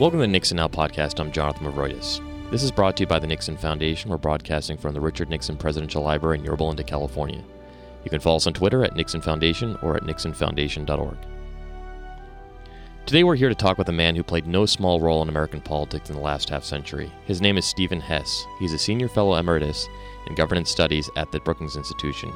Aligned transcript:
Welcome 0.00 0.18
to 0.18 0.22
the 0.22 0.26
Nixon 0.26 0.56
Now 0.56 0.66
podcast. 0.66 1.20
I'm 1.20 1.30
Jonathan 1.30 1.70
Mavroidis. 1.70 2.20
This 2.50 2.64
is 2.64 2.72
brought 2.72 2.96
to 2.96 3.04
you 3.04 3.06
by 3.06 3.20
the 3.20 3.28
Nixon 3.28 3.56
Foundation. 3.56 4.10
We're 4.10 4.18
broadcasting 4.18 4.76
from 4.76 4.92
the 4.92 5.00
Richard 5.00 5.30
Nixon 5.30 5.56
Presidential 5.56 6.02
Library 6.02 6.38
in 6.38 6.44
Yorba 6.44 6.64
Linda, 6.64 6.82
California. 6.82 7.40
You 8.02 8.10
can 8.10 8.18
follow 8.18 8.34
us 8.38 8.48
on 8.48 8.54
Twitter 8.54 8.82
at 8.82 8.96
Nixon 8.96 9.20
Foundation 9.20 9.76
or 9.82 9.96
at 9.96 10.02
nixonfoundation.org. 10.02 11.16
Today 13.06 13.22
we're 13.22 13.36
here 13.36 13.48
to 13.48 13.54
talk 13.54 13.78
with 13.78 13.88
a 13.88 13.92
man 13.92 14.16
who 14.16 14.24
played 14.24 14.48
no 14.48 14.66
small 14.66 14.98
role 15.00 15.22
in 15.22 15.28
American 15.28 15.60
politics 15.60 16.10
in 16.10 16.16
the 16.16 16.22
last 16.22 16.48
half 16.48 16.64
century. 16.64 17.08
His 17.26 17.40
name 17.40 17.56
is 17.56 17.64
Stephen 17.64 18.00
Hess. 18.00 18.44
He's 18.58 18.72
a 18.72 18.78
senior 18.78 19.06
fellow 19.06 19.36
emeritus 19.36 19.86
in 20.26 20.34
governance 20.34 20.70
studies 20.70 21.08
at 21.14 21.30
the 21.30 21.38
Brookings 21.38 21.76
Institution. 21.76 22.32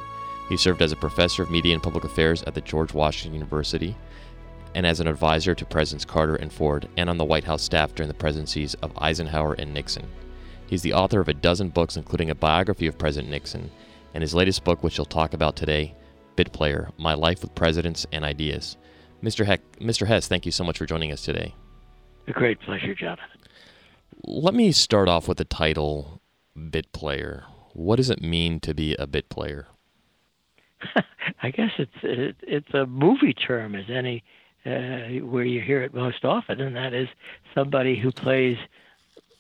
He 0.49 0.57
served 0.57 0.81
as 0.81 0.93
a 0.93 0.97
professor 0.97 1.43
of 1.43 1.51
media 1.51 1.75
and 1.75 1.83
public 1.83 2.05
affairs 2.05 2.45
at 2.45 2.55
the 2.55 2.61
George 2.61 2.95
Washington 2.95 3.35
University 3.35 3.97
and 4.75 4.87
as 4.87 5.01
an 5.01 5.09
advisor 5.09 5.55
to 5.55 5.65
Presidents 5.65 6.05
Carter 6.05 6.37
and 6.37 6.53
Ford 6.53 6.89
and 6.97 7.11
on 7.11 7.17
the 7.17 7.25
White 7.25 7.45
House 7.45 7.63
staff 7.63 7.95
during 7.95 8.09
the 8.09 8.15
presidencies 8.15 8.75
of 8.75 8.97
Eisenhower 8.99 9.55
and 9.55 9.73
Nixon. 9.73 10.07
He's 10.67 10.83
the 10.83 10.93
author 10.93 11.21
of 11.21 11.29
a 11.29 11.35
dozen 11.35 11.71
books, 11.71 11.97
including 11.97 12.31
a 12.31 12.35
biography 12.35 12.87
of 12.87 12.99
President 12.99 13.31
Nixon, 13.31 13.71
and 14.15 14.23
his 14.23 14.35
latest 14.35 14.65
book, 14.65 14.83
which 14.83 14.97
he'll 14.97 15.05
talk 15.05 15.33
about 15.33 15.57
today, 15.57 15.95
Bit 16.37 16.53
Player 16.53 16.91
My 16.99 17.15
Life 17.15 17.43
with 17.43 17.55
Presidents 17.55 18.07
and 18.13 18.25
Ideas. 18.25 18.77
Mr. 19.23 19.45
Heck, 19.45 19.61
Mr. 19.79 20.07
Hess, 20.07 20.29
thank 20.29 20.47
you 20.47 20.53
so 20.53 20.65
much 20.65 20.79
for 20.79 20.87
joining 20.87 21.11
us 21.13 21.23
today. 21.23 21.55
A 22.27 22.33
great 22.33 22.61
pleasure, 22.61 22.95
Jonathan. 22.95 23.25
Let 24.25 24.55
me 24.55 24.73
start 24.73 25.09
off 25.09 25.27
with 25.29 25.39
the 25.39 25.45
title 25.45 26.21
Bit 26.71 26.93
Player. 26.93 27.45
What 27.73 27.97
does 27.97 28.11
it 28.11 28.23
mean 28.23 28.61
to 28.61 28.75
be 28.75 28.95
a 28.97 29.07
bit 29.07 29.29
player? 29.29 29.69
I 31.43 31.51
guess 31.51 31.71
it's 31.79 31.93
it, 32.03 32.37
it's 32.43 32.75
a 32.75 32.87
movie 32.87 33.35
term, 33.35 33.75
as 33.75 33.87
any 33.89 34.23
uh, 34.69 35.25
where 35.25 35.45
you 35.45 35.61
hear 35.61 35.83
it 35.83 35.95
most 35.95 36.25
often, 36.25 36.61
and 36.61 36.77
that 36.77 36.93
is 36.93 37.09
somebody 37.55 37.99
who 37.99 38.13
plays 38.13 38.59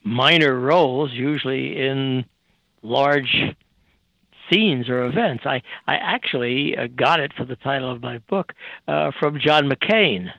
minor 0.04 0.58
roles, 0.58 1.12
usually 1.12 1.78
in 1.78 2.24
large 2.82 3.54
scenes 4.50 4.88
or 4.88 5.04
events. 5.04 5.44
I, 5.44 5.62
I 5.86 5.96
actually 5.96 6.76
uh, 6.76 6.86
got 6.86 7.20
it 7.20 7.32
for 7.36 7.44
the 7.44 7.56
title 7.56 7.92
of 7.92 8.02
my 8.02 8.18
book 8.18 8.54
uh, 8.86 9.10
from 9.18 9.38
John 9.38 9.68
McCain, 9.68 10.30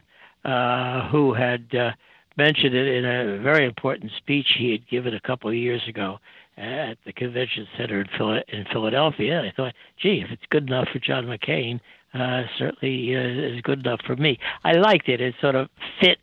uh, 0.43 1.09
who 1.09 1.33
had 1.33 1.73
uh, 1.75 1.91
mentioned 2.37 2.73
it 2.73 2.87
in 2.87 3.05
a 3.05 3.37
very 3.39 3.65
important 3.65 4.11
speech 4.17 4.47
he 4.57 4.71
had 4.71 4.87
given 4.87 5.13
a 5.13 5.19
couple 5.19 5.49
of 5.49 5.55
years 5.55 5.81
ago 5.87 6.19
at 6.57 6.97
the 7.05 7.13
convention 7.13 7.67
center 7.77 8.01
in 8.01 8.65
Philadelphia. 8.71 9.41
I 9.41 9.53
thought, 9.55 9.73
gee, 10.01 10.21
if 10.25 10.31
it's 10.31 10.43
good 10.49 10.67
enough 10.67 10.89
for 10.91 10.99
John 10.99 11.25
McCain, 11.25 11.79
uh, 12.13 12.43
certainly 12.57 13.15
uh, 13.15 13.55
is 13.55 13.61
good 13.61 13.79
enough 13.79 14.01
for 14.05 14.15
me. 14.15 14.39
I 14.63 14.73
liked 14.73 15.09
it. 15.09 15.21
It 15.21 15.35
sort 15.41 15.55
of 15.55 15.69
fit 16.01 16.19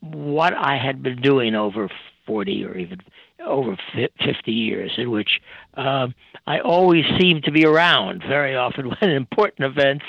what 0.00 0.54
I 0.54 0.76
had 0.76 1.02
been 1.02 1.20
doing 1.20 1.54
over 1.54 1.90
40 2.26 2.64
or 2.64 2.76
even 2.78 3.00
over 3.44 3.76
50 3.94 4.52
years, 4.52 4.92
in 4.96 5.10
which 5.10 5.40
um, 5.74 6.14
I 6.46 6.60
always 6.60 7.04
seemed 7.18 7.44
to 7.44 7.50
be 7.50 7.64
around 7.64 8.22
very 8.26 8.56
often 8.56 8.90
when 9.00 9.10
important 9.10 9.66
events, 9.66 10.04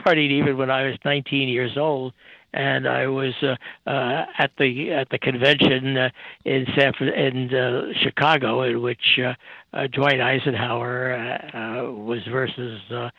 starting 0.00 0.30
even 0.30 0.56
when 0.56 0.70
I 0.70 0.84
was 0.86 0.96
19 1.04 1.48
years 1.48 1.76
old, 1.76 2.14
and 2.54 2.88
I 2.88 3.06
was 3.08 3.34
uh, 3.42 3.56
uh, 3.88 4.24
at 4.38 4.52
the 4.58 4.90
at 4.90 5.10
the 5.10 5.18
convention 5.18 5.98
uh, 5.98 6.10
in 6.44 6.66
San 6.76 6.94
in 7.08 7.54
uh, 7.54 7.92
Chicago, 8.02 8.62
in 8.62 8.80
which 8.80 9.18
uh, 9.22 9.34
uh, 9.76 9.86
Dwight 9.88 10.20
Eisenhower 10.20 11.12
uh, 11.12 11.56
uh, 11.58 11.92
was 11.92 12.20
versus 12.30 12.80
uh, 12.90 13.10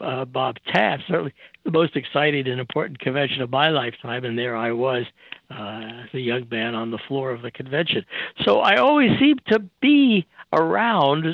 uh, 0.00 0.24
Bob 0.24 0.56
Taft. 0.72 1.04
Certainly 1.08 1.34
the 1.64 1.70
most 1.70 1.96
exciting 1.96 2.48
and 2.48 2.60
important 2.60 2.98
convention 2.98 3.42
of 3.42 3.50
my 3.50 3.68
lifetime, 3.68 4.24
and 4.24 4.38
there 4.38 4.56
I 4.56 4.72
was 4.72 5.04
uh, 5.50 6.04
as 6.04 6.14
a 6.14 6.20
young 6.20 6.46
man 6.50 6.74
on 6.74 6.90
the 6.90 6.98
floor 6.98 7.30
of 7.30 7.42
the 7.42 7.50
convention. 7.50 8.04
So 8.44 8.60
I 8.60 8.76
always 8.76 9.18
seemed 9.18 9.42
to 9.48 9.60
be 9.80 10.26
around 10.52 11.26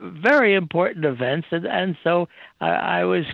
very 0.00 0.54
important 0.54 1.04
events, 1.04 1.48
and 1.50 1.66
and 1.66 1.96
so 2.04 2.28
I, 2.60 2.70
I 2.70 3.04
was 3.04 3.24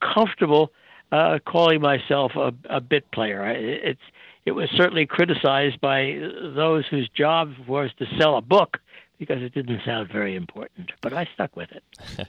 comfortable 0.00 0.72
uh, 1.12 1.38
calling 1.44 1.80
myself 1.80 2.32
a, 2.36 2.52
a 2.68 2.80
bit 2.80 3.10
player. 3.10 3.46
It's 3.46 4.00
it 4.44 4.52
was 4.52 4.68
certainly 4.76 5.06
criticized 5.06 5.80
by 5.80 6.18
those 6.54 6.84
whose 6.86 7.08
job 7.08 7.54
was 7.66 7.90
to 7.98 8.06
sell 8.18 8.36
a 8.36 8.42
book 8.42 8.78
because 9.18 9.42
it 9.42 9.54
didn't 9.54 9.80
sound 9.84 10.10
very 10.12 10.34
important, 10.34 10.92
but 11.00 11.12
I 11.12 11.28
stuck 11.34 11.56
with 11.56 11.70
it. 11.72 12.28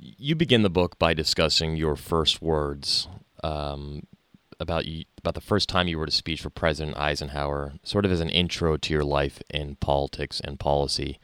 you 0.00 0.34
begin 0.34 0.62
the 0.62 0.70
book 0.70 0.98
by 0.98 1.12
discussing 1.12 1.76
your 1.76 1.94
first 1.94 2.40
words 2.40 3.06
um, 3.44 4.06
about 4.58 4.86
you, 4.86 5.04
about 5.18 5.34
the 5.34 5.40
first 5.40 5.68
time 5.68 5.88
you 5.88 5.98
wrote 5.98 6.08
a 6.08 6.12
speech 6.12 6.40
for 6.40 6.50
President 6.50 6.96
Eisenhower, 6.96 7.74
sort 7.82 8.06
of 8.06 8.12
as 8.12 8.20
an 8.20 8.30
intro 8.30 8.76
to 8.78 8.94
your 8.94 9.04
life 9.04 9.42
in 9.50 9.76
politics 9.76 10.40
and 10.40 10.58
policy. 10.58 11.18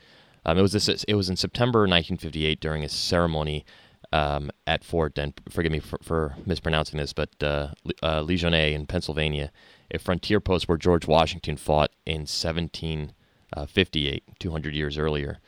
Um, 0.44 0.58
it 0.58 0.62
was 0.62 0.72
this, 0.72 0.88
it 0.88 1.14
was 1.14 1.30
in 1.30 1.36
September 1.36 1.80
1958 1.80 2.60
during 2.60 2.84
a 2.84 2.88
ceremony 2.88 3.64
um, 4.12 4.50
at 4.66 4.84
Fort, 4.84 5.18
and 5.18 5.32
forgive 5.48 5.72
me 5.72 5.80
for, 5.80 5.98
for 6.02 6.36
mispronouncing 6.44 6.98
this, 6.98 7.12
but 7.12 7.30
uh, 7.42 7.68
uh, 8.02 8.20
Legionnaire 8.20 8.72
in 8.72 8.86
Pennsylvania, 8.86 9.50
a 9.90 9.98
frontier 9.98 10.40
post 10.40 10.68
where 10.68 10.78
George 10.78 11.06
Washington 11.06 11.56
fought 11.56 11.90
in 12.04 12.20
1758, 12.20 14.24
uh, 14.28 14.32
200 14.38 14.74
years 14.74 14.98
earlier. 14.98 15.38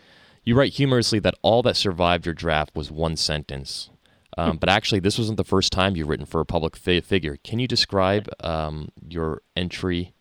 You 0.48 0.54
write 0.54 0.72
humorously 0.72 1.19
that 1.19 1.34
all 1.42 1.60
that 1.64 1.76
survived 1.76 2.25
your 2.25 2.34
draft 2.34 2.75
was 2.75 2.91
one 2.91 3.16
sentence. 3.16 3.91
Um, 4.38 4.56
but 4.56 4.70
actually, 4.70 4.98
this 4.98 5.19
wasn't 5.19 5.36
the 5.36 5.44
first 5.44 5.72
time 5.72 5.94
you've 5.94 6.09
written 6.09 6.25
for 6.25 6.41
a 6.41 6.47
public 6.47 6.75
fi- 6.75 7.03
figure. 7.03 7.36
Can 7.44 7.59
you 7.59 7.69
describe 7.69 8.31
um, 8.41 8.88
your 9.06 9.42
entry 9.54 10.14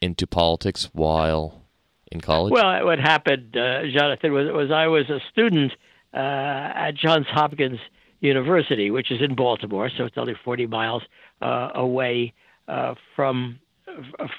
into 0.00 0.26
politics 0.26 0.88
while 0.94 1.66
in 2.10 2.22
college? 2.22 2.50
Well, 2.50 2.86
what 2.86 2.98
happened, 2.98 3.54
uh, 3.54 3.82
Jonathan, 3.94 4.32
was, 4.32 4.48
was 4.54 4.70
I 4.70 4.86
was 4.86 5.10
a 5.10 5.20
student 5.30 5.72
uh, 6.14 6.16
at 6.16 6.92
Johns 6.94 7.26
Hopkins 7.28 7.78
University, 8.20 8.90
which 8.90 9.10
is 9.10 9.20
in 9.20 9.34
Baltimore, 9.34 9.90
so 9.94 10.06
it's 10.06 10.16
only 10.16 10.34
40 10.42 10.66
miles 10.66 11.02
uh, 11.42 11.72
away 11.74 12.32
uh, 12.68 12.94
from 13.14 13.58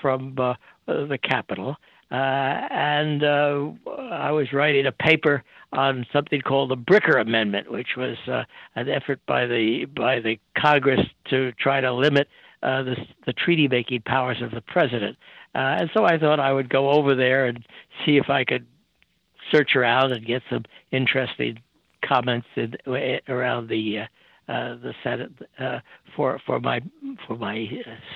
from 0.01 0.35
uh, 0.39 0.55
the 0.87 1.19
capital. 1.21 1.77
Uh, 2.13 2.67
and 2.69 3.23
uh, 3.23 3.71
I 4.11 4.31
was 4.31 4.53
writing 4.53 4.85
a 4.85 4.91
paper 4.91 5.43
on 5.71 6.05
something 6.13 6.41
called 6.41 6.69
the 6.69 6.77
Bricker 6.77 7.19
Amendment, 7.19 7.71
which 7.71 7.97
was 7.97 8.17
an 8.75 8.87
effort 8.87 9.19
by 9.25 9.47
the 9.47 9.85
by 9.85 10.19
the 10.19 10.39
Congress 10.55 11.01
to 11.31 11.51
try 11.53 11.81
to 11.81 11.91
limit 11.91 12.27
the, 12.61 12.95
the 13.25 13.33
treaty 13.33 13.67
making 13.67 14.03
powers 14.03 14.41
of 14.43 14.51
the 14.51 14.61
president. 14.61 15.17
and 15.55 15.89
so 15.93 16.05
I 16.05 16.19
thought 16.19 16.39
I 16.39 16.53
would 16.53 16.69
go 16.69 16.91
over 16.91 17.15
there 17.15 17.47
and 17.47 17.65
see 18.05 18.17
if 18.17 18.29
I 18.29 18.43
could 18.43 18.67
search 19.51 19.75
around 19.75 20.11
and 20.11 20.25
get 20.25 20.43
some 20.49 20.65
interesting 20.91 21.59
comments 22.03 22.47
in, 22.55 22.75
around 23.27 23.69
the 23.69 23.99
uh, 23.99 24.51
uh, 24.51 24.75
the 24.75 24.93
Senate 25.03 25.31
uh, 25.59 25.79
for 26.15 26.39
for 26.45 26.59
my 26.59 26.81
for 27.27 27.37
my 27.37 27.67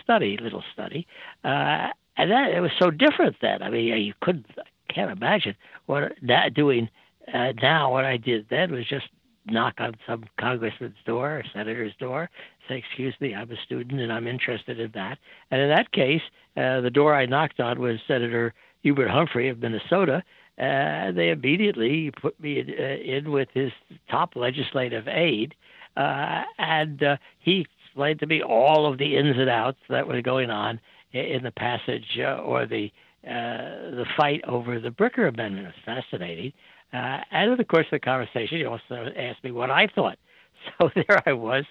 study, 0.03 0.37
little 0.41 0.63
study, 0.73 1.07
uh, 1.43 1.87
and 2.17 2.31
that 2.31 2.51
it 2.51 2.61
was 2.61 2.71
so 2.79 2.91
different 2.91 3.37
then. 3.41 3.61
I 3.61 3.69
mean, 3.69 3.85
you 3.85 4.13
couldn't 4.21 4.47
can't 4.89 5.11
imagine 5.11 5.55
what 5.85 6.13
that 6.23 6.53
doing 6.53 6.89
uh, 7.33 7.53
now. 7.61 7.91
What 7.91 8.05
I 8.05 8.17
did 8.17 8.47
then 8.49 8.71
was 8.71 8.87
just 8.87 9.07
knock 9.45 9.75
on 9.79 9.95
some 10.05 10.25
congressman's 10.39 10.97
door 11.05 11.37
or 11.37 11.43
senator's 11.53 11.95
door, 11.99 12.29
say, 12.67 12.77
"Excuse 12.77 13.15
me, 13.19 13.33
I'm 13.33 13.51
a 13.51 13.57
student 13.65 14.01
and 14.01 14.11
I'm 14.11 14.27
interested 14.27 14.79
in 14.79 14.91
that." 14.93 15.17
And 15.51 15.61
in 15.61 15.69
that 15.69 15.91
case, 15.91 16.23
uh, 16.55 16.81
the 16.81 16.91
door 16.91 17.15
I 17.15 17.25
knocked 17.25 17.59
on 17.59 17.79
was 17.79 17.99
Senator 18.07 18.53
Hubert 18.81 19.09
Humphrey 19.09 19.49
of 19.49 19.59
Minnesota, 19.59 20.23
uh, 20.59 21.11
they 21.11 21.29
immediately 21.29 22.11
put 22.19 22.39
me 22.39 22.59
in, 22.59 22.69
uh, 22.69 22.97
in, 23.17 23.31
with 23.31 23.49
his 23.53 23.71
top 24.09 24.35
legislative 24.35 25.07
aide, 25.07 25.53
uh, 25.95 26.43
and 26.57 27.03
uh, 27.03 27.17
he 27.37 27.67
explained 27.85 28.19
to 28.19 28.25
me 28.25 28.41
all 28.41 28.91
of 28.91 28.97
the 28.97 29.17
ins 29.17 29.37
and 29.37 29.49
outs 29.49 29.79
that 29.89 30.07
were 30.07 30.21
going 30.21 30.49
on 30.49 30.79
in 31.25 31.43
the 31.43 31.51
passage 31.51 32.17
uh, 32.19 32.37
or 32.37 32.65
the 32.65 32.91
uh, 33.25 33.91
the 33.91 34.05
fight 34.15 34.41
over 34.47 34.79
the 34.79 34.89
Bricker 34.89 35.27
Amendment. 35.27 35.67
It 35.67 35.73
was 35.75 35.97
fascinating. 36.11 36.53
and 36.93 37.51
in 37.51 37.57
the 37.57 37.65
course 37.65 37.85
of 37.87 37.91
the 37.91 37.99
conversation, 37.99 38.57
he 38.57 38.65
also 38.65 39.11
asked 39.17 39.43
me 39.43 39.51
what 39.51 39.71
I 39.71 39.87
thought. 39.87 40.17
So 40.79 40.89
there 40.95 41.21
I 41.25 41.33
was, 41.33 41.65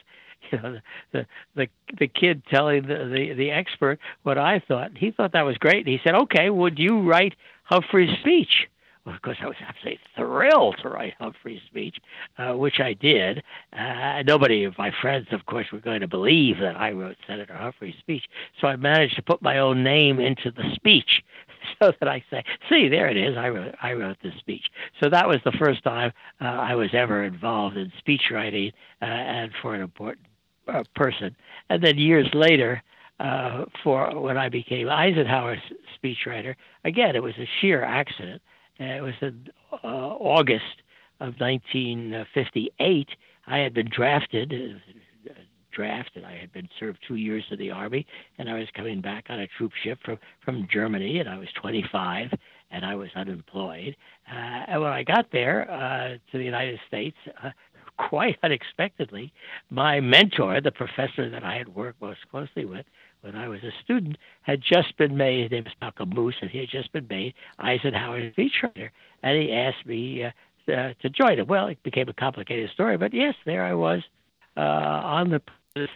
you 0.50 0.58
know, 0.58 0.78
the 1.12 1.26
the 1.54 1.66
the 1.98 2.06
kid 2.06 2.43
telling 2.48 2.87
the, 2.87 3.10
the 3.12 3.34
the 3.34 3.50
expert 3.50 3.98
what 4.22 4.38
I 4.38 4.60
thought. 4.60 4.93
He 4.96 5.10
thought 5.10 5.32
that 5.32 5.43
was 5.43 5.58
great. 5.58 5.87
He 5.87 6.00
said, 6.04 6.14
"Okay, 6.14 6.50
would 6.50 6.78
you 6.78 7.02
write 7.02 7.34
Humphrey's 7.64 8.16
speech?" 8.20 8.69
Of 9.06 9.23
course, 9.23 9.37
I 9.41 9.47
was 9.47 9.56
absolutely 9.67 10.00
thrilled 10.17 10.76
to 10.82 10.88
write 10.88 11.14
Humphrey's 11.19 11.61
speech, 11.67 11.97
uh, 12.38 12.55
which 12.55 12.81
I 12.81 12.93
did. 12.93 13.43
Uh, 13.73 14.23
nobody 14.26 14.64
of 14.64 14.76
my 14.79 14.91
friends, 15.00 15.29
of 15.31 15.47
course, 15.47 15.67
were 15.73 15.79
going 15.79 16.00
to 16.00 16.08
believe 16.08 16.58
that 16.61 16.76
I 16.76 16.91
wrote 16.91 17.17
Senator 17.26 17.55
Humphrey's 17.55 17.94
speech. 18.00 18.25
So 18.61 18.67
I 18.67 18.75
managed 18.76 19.14
to 19.17 19.23
put 19.23 19.41
my 19.43 19.58
own 19.58 19.85
name 19.85 20.19
into 20.19 20.50
the 20.50 20.64
speech 20.75 21.23
so 21.82 21.93
that 22.00 22.08
I 22.08 22.25
say, 22.31 22.43
see, 22.69 22.88
there 22.88 23.08
it 23.08 23.17
is. 23.17 23.37
I 23.37 23.49
wrote, 23.49 23.75
I 23.81 23.93
wrote 23.93 24.17
this 24.23 24.35
speech. 24.38 24.64
So 25.00 25.09
that 25.09 25.29
was 25.29 25.38
the 25.44 25.52
first 25.52 25.85
time 25.85 26.12
uh, 26.41 26.44
I 26.44 26.75
was 26.75 26.91
ever 26.93 27.23
involved 27.23 27.76
in 27.76 27.93
speech 27.99 28.23
writing 28.32 28.73
uh, 29.00 29.05
and 29.05 29.52
for 29.62 29.75
an 29.75 29.82
important 29.82 30.26
uh, 30.67 30.82
person. 30.97 31.37
And 31.70 31.82
then 31.82 31.97
years 31.97 32.29
later, 32.35 32.82
uh, 33.20 33.64
for 33.82 34.20
when 34.20 34.37
I 34.37 34.49
became 34.50 34.88
Eisenhower's 34.91 35.61
speechwriter. 35.97 36.55
Again, 36.85 37.17
it 37.17 37.23
was 37.23 37.32
a 37.38 37.49
sheer 37.61 37.82
accident. 37.82 38.43
Uh, 38.81 38.84
it 38.84 39.02
was 39.02 39.14
in 39.20 39.49
uh, 39.73 39.87
August 39.87 40.82
of 41.20 41.34
1958. 41.38 43.08
I 43.46 43.58
had 43.58 43.75
been 43.75 43.88
drafted, 43.88 44.52
uh, 44.52 45.32
drafted. 45.73 46.25
I 46.25 46.37
had 46.37 46.52
been 46.52 46.69
served 46.78 46.99
two 47.06 47.17
years 47.17 47.44
in 47.50 47.58
the 47.58 47.70
army, 47.70 48.06
and 48.38 48.50
I 48.50 48.58
was 48.58 48.69
coming 48.75 49.00
back 49.00 49.26
on 49.28 49.40
a 49.40 49.46
troop 49.58 49.73
ship 49.82 49.99
from 50.05 50.19
from 50.44 50.69
Germany, 50.70 51.20
and 51.20 51.28
I 51.28 51.38
was 51.38 51.49
25, 51.61 52.31
and 52.70 52.84
I 52.84 52.94
was 52.94 53.08
unemployed. 53.14 53.96
Uh, 54.31 54.34
and 54.69 54.82
when 54.82 54.93
I 54.93 55.02
got 55.02 55.31
there 55.32 55.70
uh, 55.70 56.19
to 56.31 56.38
the 56.38 56.44
United 56.44 56.78
States, 56.88 57.17
uh, 57.43 57.50
quite 57.96 58.37
unexpectedly, 58.43 59.32
my 59.70 60.00
mentor, 60.00 60.61
the 60.61 60.73
professor 60.73 61.31
that 61.31 61.44
I 61.44 61.56
had 61.56 61.75
worked 61.75 62.02
most 62.02 62.20
closely 62.31 62.64
with 62.64 62.84
when 63.22 63.34
I 63.34 63.48
was 63.48 63.60
a 63.62 63.72
student, 63.82 64.16
had 64.42 64.60
just 64.60 64.96
been 64.96 65.16
made. 65.16 65.42
His 65.42 65.50
name 65.50 65.64
was 65.64 65.72
Malcolm 65.80 66.10
Moos, 66.10 66.36
and 66.40 66.50
he 66.50 66.58
had 66.58 66.68
just 66.68 66.92
been 66.92 67.06
made 67.08 67.34
Eisenhower's 67.58 68.34
speechwriter. 68.34 68.90
And 69.22 69.42
he 69.42 69.52
asked 69.52 69.86
me 69.86 70.24
uh, 70.24 70.72
uh, 70.72 70.94
to 71.02 71.10
join 71.10 71.38
him. 71.38 71.46
Well, 71.46 71.68
it 71.68 71.82
became 71.82 72.08
a 72.08 72.14
complicated 72.14 72.70
story, 72.70 72.96
but 72.96 73.12
yes, 73.14 73.34
there 73.44 73.64
I 73.64 73.74
was 73.74 74.02
uh, 74.56 74.60
on 74.60 75.30
the 75.30 75.42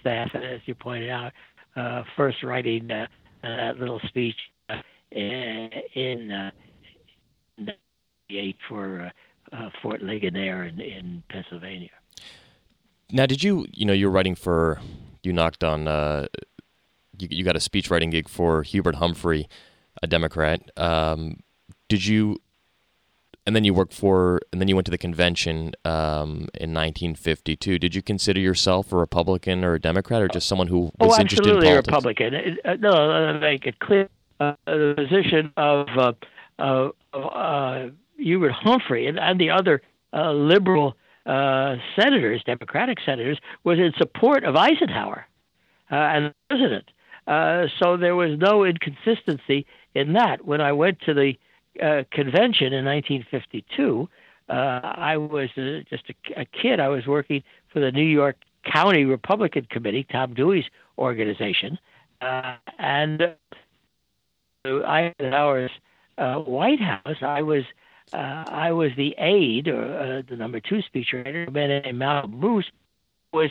staff, 0.00 0.30
and 0.34 0.44
as 0.44 0.60
you 0.66 0.74
pointed 0.74 1.10
out, 1.10 1.32
uh, 1.76 2.02
first 2.16 2.42
writing 2.42 2.90
uh, 2.90 3.06
that 3.42 3.78
little 3.78 4.00
speech 4.08 4.36
uh, 4.68 4.82
in. 5.10 5.70
in 5.94 6.30
uh, 6.30 6.50
for 8.68 9.10
uh, 9.52 9.56
uh, 9.56 9.70
Fort 9.82 10.02
Ligonier 10.02 10.64
in, 10.64 10.80
in 10.80 11.22
Pennsylvania. 11.28 11.90
Now, 13.10 13.26
did 13.26 13.42
you, 13.42 13.66
you 13.72 13.84
know, 13.84 13.92
you 13.92 14.06
were 14.06 14.12
writing 14.12 14.36
for, 14.36 14.80
you 15.22 15.32
knocked 15.32 15.64
on, 15.64 15.88
uh, 15.88 16.28
you, 17.20 17.28
you 17.30 17.44
got 17.44 17.56
a 17.56 17.60
speech 17.60 17.90
writing 17.90 18.10
gig 18.10 18.28
for 18.28 18.62
Hubert 18.62 18.96
Humphrey, 18.96 19.48
a 20.02 20.06
Democrat. 20.06 20.70
Um, 20.76 21.40
did 21.88 22.06
you, 22.06 22.38
and 23.46 23.56
then 23.56 23.64
you 23.64 23.74
worked 23.74 23.94
for, 23.94 24.40
and 24.52 24.60
then 24.60 24.68
you 24.68 24.74
went 24.74 24.84
to 24.86 24.90
the 24.90 24.98
convention 24.98 25.72
um, 25.84 26.48
in 26.54 26.72
1952. 26.74 27.78
Did 27.78 27.94
you 27.94 28.02
consider 28.02 28.40
yourself 28.40 28.92
a 28.92 28.96
Republican 28.96 29.64
or 29.64 29.74
a 29.74 29.80
Democrat, 29.80 30.22
or 30.22 30.28
just 30.28 30.46
someone 30.46 30.68
who 30.68 30.92
was 30.98 31.16
oh, 31.16 31.20
interested 31.20 31.46
in 31.46 31.60
politics? 31.60 31.88
politics? 31.88 32.20
Republican. 32.32 32.58
Uh, 32.64 32.76
no, 32.80 33.38
make 33.40 33.66
it 33.66 33.78
clear. 33.78 34.08
Uh, 34.38 34.54
the 34.64 34.94
position 34.96 35.52
of 35.58 35.86
uh, 35.98 36.12
uh, 36.58 36.88
uh, 37.12 37.88
Hubert 38.16 38.52
Humphrey 38.52 39.06
and, 39.06 39.18
and 39.18 39.40
the 39.40 39.50
other 39.50 39.82
uh, 40.12 40.32
liberal 40.32 40.96
uh, 41.26 41.76
senators, 41.96 42.42
Democratic 42.44 42.98
senators, 43.04 43.38
was 43.64 43.78
in 43.78 43.92
support 43.98 44.44
of 44.44 44.56
Eisenhower 44.56 45.26
uh, 45.90 45.94
and 45.94 46.24
the 46.26 46.34
president. 46.48 46.90
Uh, 47.26 47.66
so 47.78 47.96
there 47.96 48.16
was 48.16 48.38
no 48.38 48.64
inconsistency 48.64 49.66
in 49.94 50.14
that. 50.14 50.44
When 50.44 50.60
I 50.60 50.72
went 50.72 51.00
to 51.02 51.14
the 51.14 51.34
uh, 51.80 52.04
convention 52.10 52.72
in 52.72 52.84
1952, 52.84 54.08
I 54.48 55.16
was 55.16 55.48
just 55.88 56.04
a, 56.10 56.40
a, 56.40 56.44
kid. 56.44 56.80
I 56.80 56.88
was 56.88 57.06
working 57.06 57.44
for 57.72 57.78
the 57.78 57.92
New 57.92 58.02
York 58.02 58.36
County 58.64 59.04
Republican 59.04 59.66
Committee, 59.70 60.04
Tom 60.10 60.34
Dewey's 60.34 60.64
organization, 60.98 61.78
and 62.20 63.36
Eisenhower's 64.66 65.70
White 66.18 66.80
House. 66.80 67.22
I 67.22 67.42
was 67.42 67.62
uh, 68.12 68.44
I 68.48 68.72
was 68.72 68.90
the 68.96 69.14
aide, 69.18 69.68
or 69.68 69.82
uh, 69.82 70.22
the 70.28 70.36
number 70.36 70.60
two 70.60 70.82
speechwriter, 70.92 71.46
a 71.46 71.50
man 71.50 71.82
named 71.82 71.98
Malcolm 71.98 72.38
Moos, 72.40 72.70
was 73.32 73.50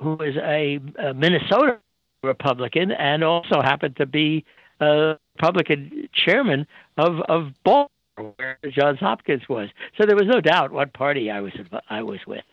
who 0.00 0.14
was 0.14 0.36
a, 0.36 0.78
a 0.98 1.14
Minnesota 1.14 1.78
Republican 2.26 2.90
and 2.90 3.24
also 3.24 3.60
happened 3.62 3.96
to 3.96 4.06
be 4.06 4.44
a 4.80 5.16
Republican 5.36 6.08
chairman 6.12 6.66
of 6.96 7.20
of 7.28 7.52
Baltimore, 7.64 8.34
where 8.36 8.58
Johns 8.70 8.98
Hopkins 9.00 9.42
was. 9.48 9.68
So 9.98 10.06
there 10.06 10.16
was 10.16 10.26
no 10.26 10.40
doubt 10.40 10.72
what 10.72 10.92
party 10.92 11.30
I 11.30 11.40
was 11.40 11.52
I 11.88 12.02
was 12.02 12.20
with. 12.26 12.44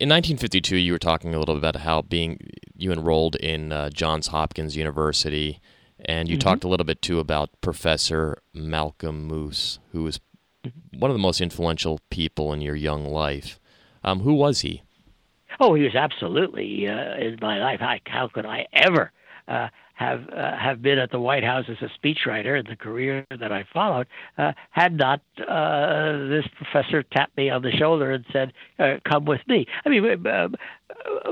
In 0.00 0.08
1952, 0.08 0.76
you 0.76 0.92
were 0.92 0.98
talking 0.98 1.34
a 1.34 1.38
little 1.38 1.54
bit 1.54 1.60
about 1.60 1.76
how 1.76 2.02
being 2.02 2.38
you 2.76 2.92
enrolled 2.92 3.36
in 3.36 3.72
uh, 3.72 3.90
Johns 3.90 4.26
Hopkins 4.28 4.76
University 4.76 5.60
and 6.04 6.28
you 6.28 6.36
mm-hmm. 6.36 6.48
talked 6.48 6.64
a 6.64 6.68
little 6.68 6.84
bit 6.84 7.02
too 7.02 7.18
about 7.18 7.50
Professor 7.60 8.38
Malcolm 8.52 9.24
Moos, 9.24 9.78
who 9.92 10.02
was 10.02 10.20
mm-hmm. 10.64 10.98
one 10.98 11.10
of 11.10 11.14
the 11.14 11.20
most 11.20 11.40
influential 11.40 12.00
people 12.10 12.52
in 12.52 12.60
your 12.60 12.74
young 12.74 13.06
life. 13.06 13.58
Um, 14.02 14.20
who 14.20 14.34
was 14.34 14.60
he? 14.60 14.82
Oh, 15.60 15.74
he 15.74 15.82
was 15.82 15.94
absolutely 15.94 16.88
uh, 16.88 17.16
in 17.16 17.38
my 17.40 17.58
life. 17.58 17.80
I, 17.80 18.00
how 18.06 18.28
could 18.28 18.46
I 18.46 18.66
ever 18.72 19.12
uh, 19.48 19.68
have 19.94 20.28
uh, 20.30 20.56
have 20.56 20.82
been 20.82 20.98
at 20.98 21.10
the 21.10 21.20
White 21.20 21.44
House 21.44 21.66
as 21.68 21.76
a 21.80 21.88
speechwriter 21.98 22.58
in 22.58 22.66
the 22.68 22.76
career 22.76 23.24
that 23.30 23.52
I 23.52 23.64
followed 23.72 24.06
uh, 24.38 24.52
had 24.70 24.96
not 24.96 25.20
uh, 25.38 26.28
this 26.28 26.44
professor 26.56 27.02
tapped 27.02 27.36
me 27.36 27.48
on 27.50 27.62
the 27.62 27.70
shoulder 27.70 28.10
and 28.10 28.24
said, 28.32 28.52
uh, 28.78 28.96
"Come 29.08 29.24
with 29.24 29.40
me." 29.46 29.66
I 29.84 29.88
mean, 29.88 30.26
uh, 30.26 30.48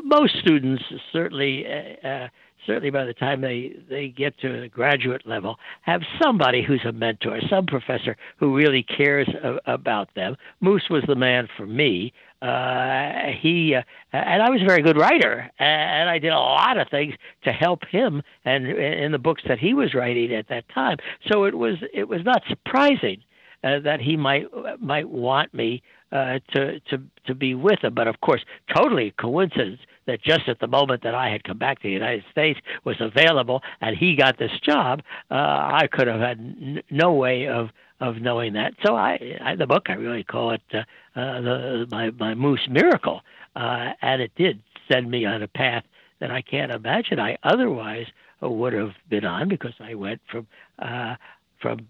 most 0.04 0.34
students 0.40 0.84
certainly 1.12 1.66
uh, 1.66 2.28
certainly 2.66 2.90
by 2.90 3.04
the 3.04 3.14
time 3.14 3.40
they, 3.40 3.74
they 3.88 4.08
get 4.08 4.38
to 4.40 4.60
the 4.60 4.68
graduate 4.68 5.26
level, 5.26 5.56
have 5.82 6.02
somebody 6.22 6.62
who's 6.62 6.84
a 6.84 6.92
mentor, 6.92 7.38
some 7.48 7.66
professor 7.66 8.16
who 8.38 8.56
really 8.56 8.82
cares 8.82 9.28
a, 9.42 9.72
about 9.72 10.14
them. 10.14 10.36
Moos 10.60 10.84
was 10.90 11.02
the 11.06 11.16
man 11.16 11.48
for 11.56 11.66
me. 11.66 12.12
Uh, 12.40 13.30
he 13.40 13.74
uh, 13.74 13.82
and 14.12 14.42
I 14.42 14.50
was 14.50 14.60
a 14.60 14.66
very 14.66 14.82
good 14.82 14.96
writer, 14.96 15.48
and 15.60 16.10
I 16.10 16.18
did 16.18 16.32
a 16.32 16.38
lot 16.38 16.76
of 16.76 16.88
things 16.88 17.14
to 17.44 17.52
help 17.52 17.84
him 17.88 18.20
and 18.44 18.66
in 18.66 19.12
the 19.12 19.18
books 19.18 19.42
that 19.46 19.60
he 19.60 19.74
was 19.74 19.94
writing 19.94 20.34
at 20.34 20.48
that 20.48 20.68
time. 20.68 20.96
So 21.30 21.44
it 21.44 21.56
was 21.56 21.76
it 21.94 22.08
was 22.08 22.24
not 22.24 22.42
surprising 22.48 23.22
uh, 23.62 23.78
that 23.80 24.00
he 24.00 24.16
might 24.16 24.46
might 24.80 25.08
want 25.08 25.54
me 25.54 25.82
uh, 26.10 26.40
to 26.52 26.80
to 26.80 27.00
to 27.26 27.34
be 27.34 27.54
with 27.54 27.84
him. 27.84 27.94
But 27.94 28.08
of 28.08 28.20
course, 28.20 28.44
totally 28.74 29.12
coincidence 29.12 29.78
that 30.06 30.22
just 30.22 30.48
at 30.48 30.58
the 30.60 30.66
moment 30.66 31.02
that 31.02 31.14
I 31.14 31.30
had 31.30 31.44
come 31.44 31.58
back 31.58 31.80
to 31.80 31.88
the 31.88 31.92
United 31.92 32.24
States 32.30 32.58
was 32.84 32.96
available 33.00 33.62
and 33.80 33.96
he 33.96 34.16
got 34.16 34.38
this 34.38 34.50
job, 34.62 35.02
uh, 35.30 35.34
I 35.34 35.88
could 35.90 36.06
have 36.08 36.20
had 36.20 36.38
n- 36.38 36.82
no 36.90 37.12
way 37.12 37.48
of 37.48 37.70
of 38.00 38.16
knowing 38.20 38.54
that. 38.54 38.74
So 38.84 38.96
I, 38.96 39.38
I 39.40 39.54
the 39.54 39.66
book 39.66 39.84
I 39.88 39.92
really 39.94 40.24
call 40.24 40.50
it 40.50 40.62
uh, 40.74 40.78
uh, 41.18 41.40
the 41.40 41.86
my 41.90 42.10
my 42.10 42.34
Moos 42.34 42.66
miracle, 42.68 43.20
uh, 43.54 43.92
and 44.02 44.20
it 44.20 44.32
did 44.36 44.60
send 44.90 45.10
me 45.10 45.24
on 45.24 45.42
a 45.42 45.48
path 45.48 45.84
that 46.20 46.30
I 46.30 46.42
can't 46.42 46.72
imagine 46.72 47.20
I 47.20 47.38
otherwise 47.42 48.06
would 48.40 48.72
have 48.72 48.92
been 49.08 49.24
on 49.24 49.48
because 49.48 49.74
I 49.80 49.94
went 49.94 50.20
from 50.30 50.46
uh, 50.80 51.14
from 51.60 51.86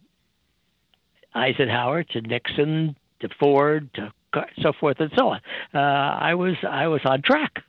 Eisenhower 1.35 2.05
to 2.05 2.21
Nixon 2.21 2.95
to 3.21 3.29
Ford 3.41 3.89
to 3.95 4.13
so 4.63 4.73
forth 4.79 4.99
and 5.01 5.11
so 5.17 5.29
on. 5.29 5.41
Uh, 5.75 5.79
I 5.79 6.35
was 6.35 6.55
I 6.69 6.87
was 6.87 7.01
on 7.05 7.23
track. 7.23 7.63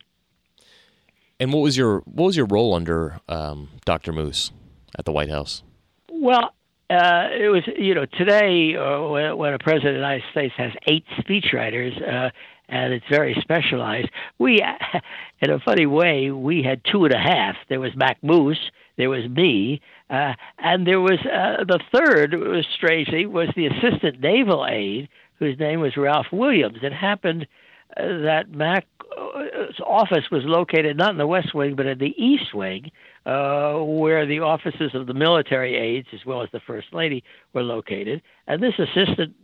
And 1.40 1.52
what 1.52 1.62
was 1.62 1.78
your 1.78 2.00
what 2.06 2.26
was 2.26 2.38
your 2.38 2.46
role 2.46 2.74
under 2.74 3.20
um, 3.28 3.70
Dr. 3.86 4.14
Moos 4.14 4.52
at 4.98 5.06
the 5.06 5.12
White 5.12 5.30
House? 5.30 5.64
Well, 6.10 6.54
uh, 6.90 7.28
it 7.32 7.52
was 7.52 7.64
you 7.78 7.96
know 7.96 8.06
today 8.06 8.76
uh, 8.76 9.34
when, 9.36 9.54
a 9.54 9.60
president 9.60 9.90
of 9.90 9.94
the 9.96 10.00
United 10.00 10.24
States 10.32 10.54
has 10.58 10.72
eight 10.88 11.06
speechwriters 11.20 12.02
uh, 12.02 12.30
and 12.70 12.94
it's 12.94 13.06
very 13.10 13.36
specialized. 13.42 14.10
We, 14.40 14.62
in 15.42 15.50
a 15.50 15.60
funny 15.60 15.86
way, 15.86 16.32
we 16.32 16.64
had 16.64 16.82
two 16.90 17.06
and 17.06 17.14
a 17.14 17.20
half. 17.20 17.56
There 17.70 17.80
was 17.80 17.92
Mac 17.96 18.18
Moos, 18.24 18.60
there 18.98 19.10
was 19.10 19.28
me, 19.30 19.82
uh, 20.10 20.34
and 20.60 20.88
there 20.88 21.02
was 21.02 21.20
uh, 21.20 21.64
the 21.66 21.80
third. 21.94 22.34
It 22.34 22.38
Was 22.38 22.66
strangely 22.76 23.26
was 23.26 23.50
the 23.56 23.68
assistant 23.68 24.22
naval 24.22 24.66
aide 24.66 25.10
whose 25.40 25.58
name 25.60 25.82
was 25.82 25.98
Ralph 25.98 26.28
Williams. 26.32 26.78
It 26.82 26.94
happened 26.94 27.48
uh, 27.98 28.02
that 28.24 28.52
Mac's 28.52 28.88
office 29.86 30.26
was 30.32 30.44
located 30.44 30.98
not 30.98 31.12
in 31.12 31.18
the 31.18 31.28
West 31.28 31.54
Wing 31.54 31.76
but 31.76 31.86
in 31.86 32.00
the 32.00 32.14
East 32.18 32.54
Wing, 32.54 32.92
uh, 33.26 33.76
where 33.80 34.26
the 34.26 34.40
offices 34.40 34.92
of 34.94 35.08
the 35.08 35.14
military 35.14 35.76
aides 35.76 36.08
as 36.14 36.26
well 36.26 36.42
as 36.42 36.50
the 36.52 36.60
First 36.60 36.94
Lady 36.94 37.24
were 37.54 37.64
located. 37.64 38.22
And 38.48 38.62
this 38.62 38.74
assistant 38.78 39.36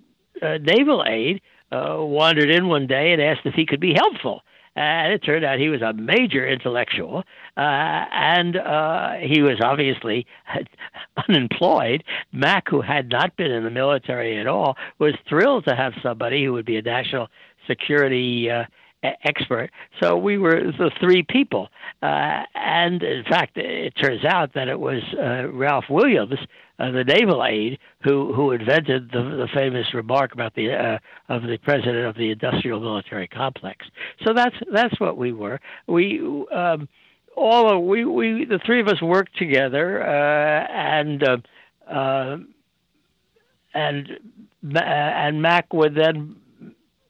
uh, 0.41 0.57
naval 0.57 1.03
aide 1.07 1.41
uh, 1.71 1.97
wandered 1.99 2.49
in 2.49 2.67
one 2.67 2.87
day 2.87 3.11
and 3.11 3.21
asked 3.21 3.45
if 3.45 3.53
he 3.53 3.65
could 3.65 3.79
be 3.79 3.93
helpful. 3.93 4.41
And 4.75 5.11
it 5.11 5.19
turned 5.19 5.43
out 5.43 5.59
he 5.59 5.67
was 5.67 5.81
a 5.81 5.93
major 5.93 6.47
intellectual, 6.47 7.23
uh, 7.57 7.59
and 7.59 8.55
uh, 8.55 9.13
he 9.15 9.41
was 9.41 9.59
obviously 9.61 10.25
unemployed. 11.27 12.03
Mac, 12.31 12.69
who 12.69 12.79
had 12.81 13.09
not 13.09 13.35
been 13.35 13.51
in 13.51 13.63
the 13.63 13.71
military 13.71 14.39
at 14.39 14.47
all, 14.47 14.77
was 14.99 15.15
thrilled 15.27 15.65
to 15.65 15.75
have 15.75 15.93
somebody 16.01 16.45
who 16.45 16.53
would 16.53 16.65
be 16.65 16.77
a 16.77 16.81
national 16.81 17.27
security 17.67 18.49
uh, 18.49 18.65
expert. 19.03 19.71
So 20.01 20.17
we 20.17 20.37
were 20.37 20.71
the 20.77 20.91
three 20.99 21.23
people. 21.23 21.69
Uh, 22.01 22.43
and 22.55 23.01
in 23.01 23.23
fact, 23.23 23.57
it 23.57 23.93
turns 24.01 24.25
out 24.25 24.53
that 24.53 24.67
it 24.67 24.79
was 24.79 25.01
uh, 25.17 25.47
Ralph 25.51 25.85
Williams, 25.89 26.35
uh, 26.79 26.91
the 26.91 27.03
naval 27.03 27.43
aide, 27.43 27.79
who, 28.03 28.33
who 28.33 28.51
invented 28.51 29.11
the, 29.11 29.21
the 29.21 29.47
famous 29.53 29.93
remark 29.93 30.33
about 30.33 30.55
the 30.55 30.71
uh, 30.73 30.97
of 31.33 31.43
the 31.43 31.57
president 31.57 32.05
of 32.05 32.15
the 32.15 32.31
industrial 32.31 32.79
military 32.79 33.27
complex. 33.27 33.85
So 34.25 34.33
that's 34.33 34.55
that's 34.73 34.99
what 34.99 35.17
we 35.17 35.33
were. 35.33 35.59
We 35.87 36.19
um, 36.53 36.87
all 37.35 37.71
of, 37.71 37.83
we 37.83 38.05
we 38.05 38.45
the 38.45 38.59
three 38.65 38.81
of 38.81 38.87
us 38.87 39.01
worked 39.01 39.37
together, 39.37 40.01
uh, 40.01 40.67
and 40.71 41.23
uh, 41.87 42.37
and 43.73 44.07
and 44.75 45.41
Mac 45.41 45.73
would 45.73 45.95
then 45.95 46.35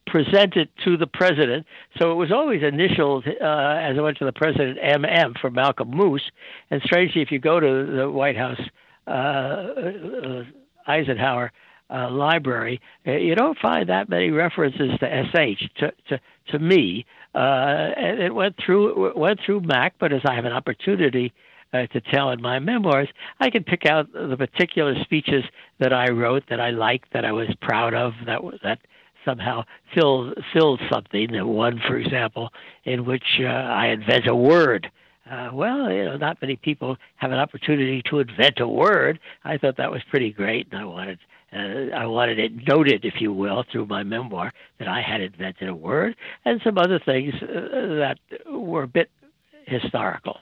present 0.09 0.55
it 0.55 0.69
to 0.83 0.97
the 0.97 1.07
president. 1.07 1.65
So 1.99 2.11
it 2.11 2.15
was 2.15 2.31
always 2.31 2.63
initialed 2.63 3.25
uh, 3.27 3.31
as 3.31 3.97
I 3.97 4.01
went 4.01 4.17
to 4.17 4.25
the 4.25 4.33
president, 4.33 4.79
MM 4.79 5.39
for 5.39 5.49
Malcolm 5.49 5.91
Moos. 5.91 6.23
And 6.71 6.81
strangely, 6.83 7.21
if 7.21 7.31
you 7.31 7.39
go 7.39 7.59
to 7.59 7.85
the 7.97 8.09
White 8.09 8.37
House 8.37 8.59
uh, 9.07 9.11
uh, 9.11 10.43
Eisenhower 10.87 11.51
uh, 11.89 12.09
library, 12.11 12.81
uh, 13.07 13.11
you 13.11 13.35
don't 13.35 13.57
find 13.57 13.89
that 13.89 14.09
many 14.09 14.31
references 14.31 14.91
to 14.99 15.23
SH 15.31 15.63
to 15.79 15.91
to, 16.09 16.19
to 16.51 16.59
me. 16.59 17.05
Uh, 17.33 17.89
it 17.97 18.33
went 18.33 18.55
through 18.63 19.13
went 19.15 19.39
through 19.45 19.61
Mac, 19.61 19.95
but 19.99 20.11
as 20.11 20.21
I 20.25 20.35
have 20.35 20.45
an 20.45 20.53
opportunity 20.53 21.33
to 21.71 22.01
tell 22.11 22.31
in 22.31 22.41
my 22.41 22.57
memoirs, 22.57 23.07
I 23.39 23.51
can 23.51 23.63
pick 23.63 23.85
out 23.85 24.11
the 24.11 24.35
particular 24.35 24.95
speeches 25.03 25.43
that 25.77 25.93
I 25.93 26.09
wrote 26.09 26.41
that 26.49 26.59
I 26.59 26.71
liked, 26.71 27.13
that 27.13 27.25
I 27.25 27.31
was 27.31 27.47
proud 27.61 27.93
of, 27.93 28.13
that 28.25 28.41
that 28.63 28.79
somehow 29.25 29.63
filled 29.93 30.37
filled 30.53 30.81
something. 30.91 31.29
One, 31.45 31.79
for 31.87 31.97
example, 31.97 32.49
in 32.83 33.05
which 33.05 33.39
uh, 33.39 33.45
I 33.45 33.87
invent 33.87 34.27
a 34.27 34.35
word. 34.35 34.91
Uh, 35.29 35.51
well, 35.53 35.91
you 35.91 36.05
know, 36.05 36.17
not 36.17 36.41
many 36.41 36.55
people 36.55 36.97
have 37.17 37.31
an 37.31 37.37
opportunity 37.37 38.01
to 38.09 38.19
invent 38.19 38.59
a 38.59 38.67
word. 38.67 39.19
I 39.43 39.57
thought 39.57 39.77
that 39.77 39.91
was 39.91 40.01
pretty 40.09 40.31
great, 40.31 40.67
and 40.71 40.81
I 40.81 40.85
wanted 40.85 41.19
uh, 41.53 41.95
I 41.95 42.05
wanted 42.05 42.39
it 42.39 42.51
noted, 42.67 43.05
if 43.05 43.15
you 43.19 43.33
will, 43.33 43.63
through 43.71 43.87
my 43.87 44.03
memoir 44.03 44.51
that 44.77 44.87
I 44.87 45.01
had 45.01 45.21
invented 45.21 45.67
a 45.67 45.75
word, 45.75 46.15
and 46.45 46.61
some 46.63 46.77
other 46.77 46.99
things 46.99 47.33
uh, 47.41 47.47
that 47.47 48.17
were 48.51 48.83
a 48.83 48.87
bit 48.87 49.09
historical. 49.65 50.37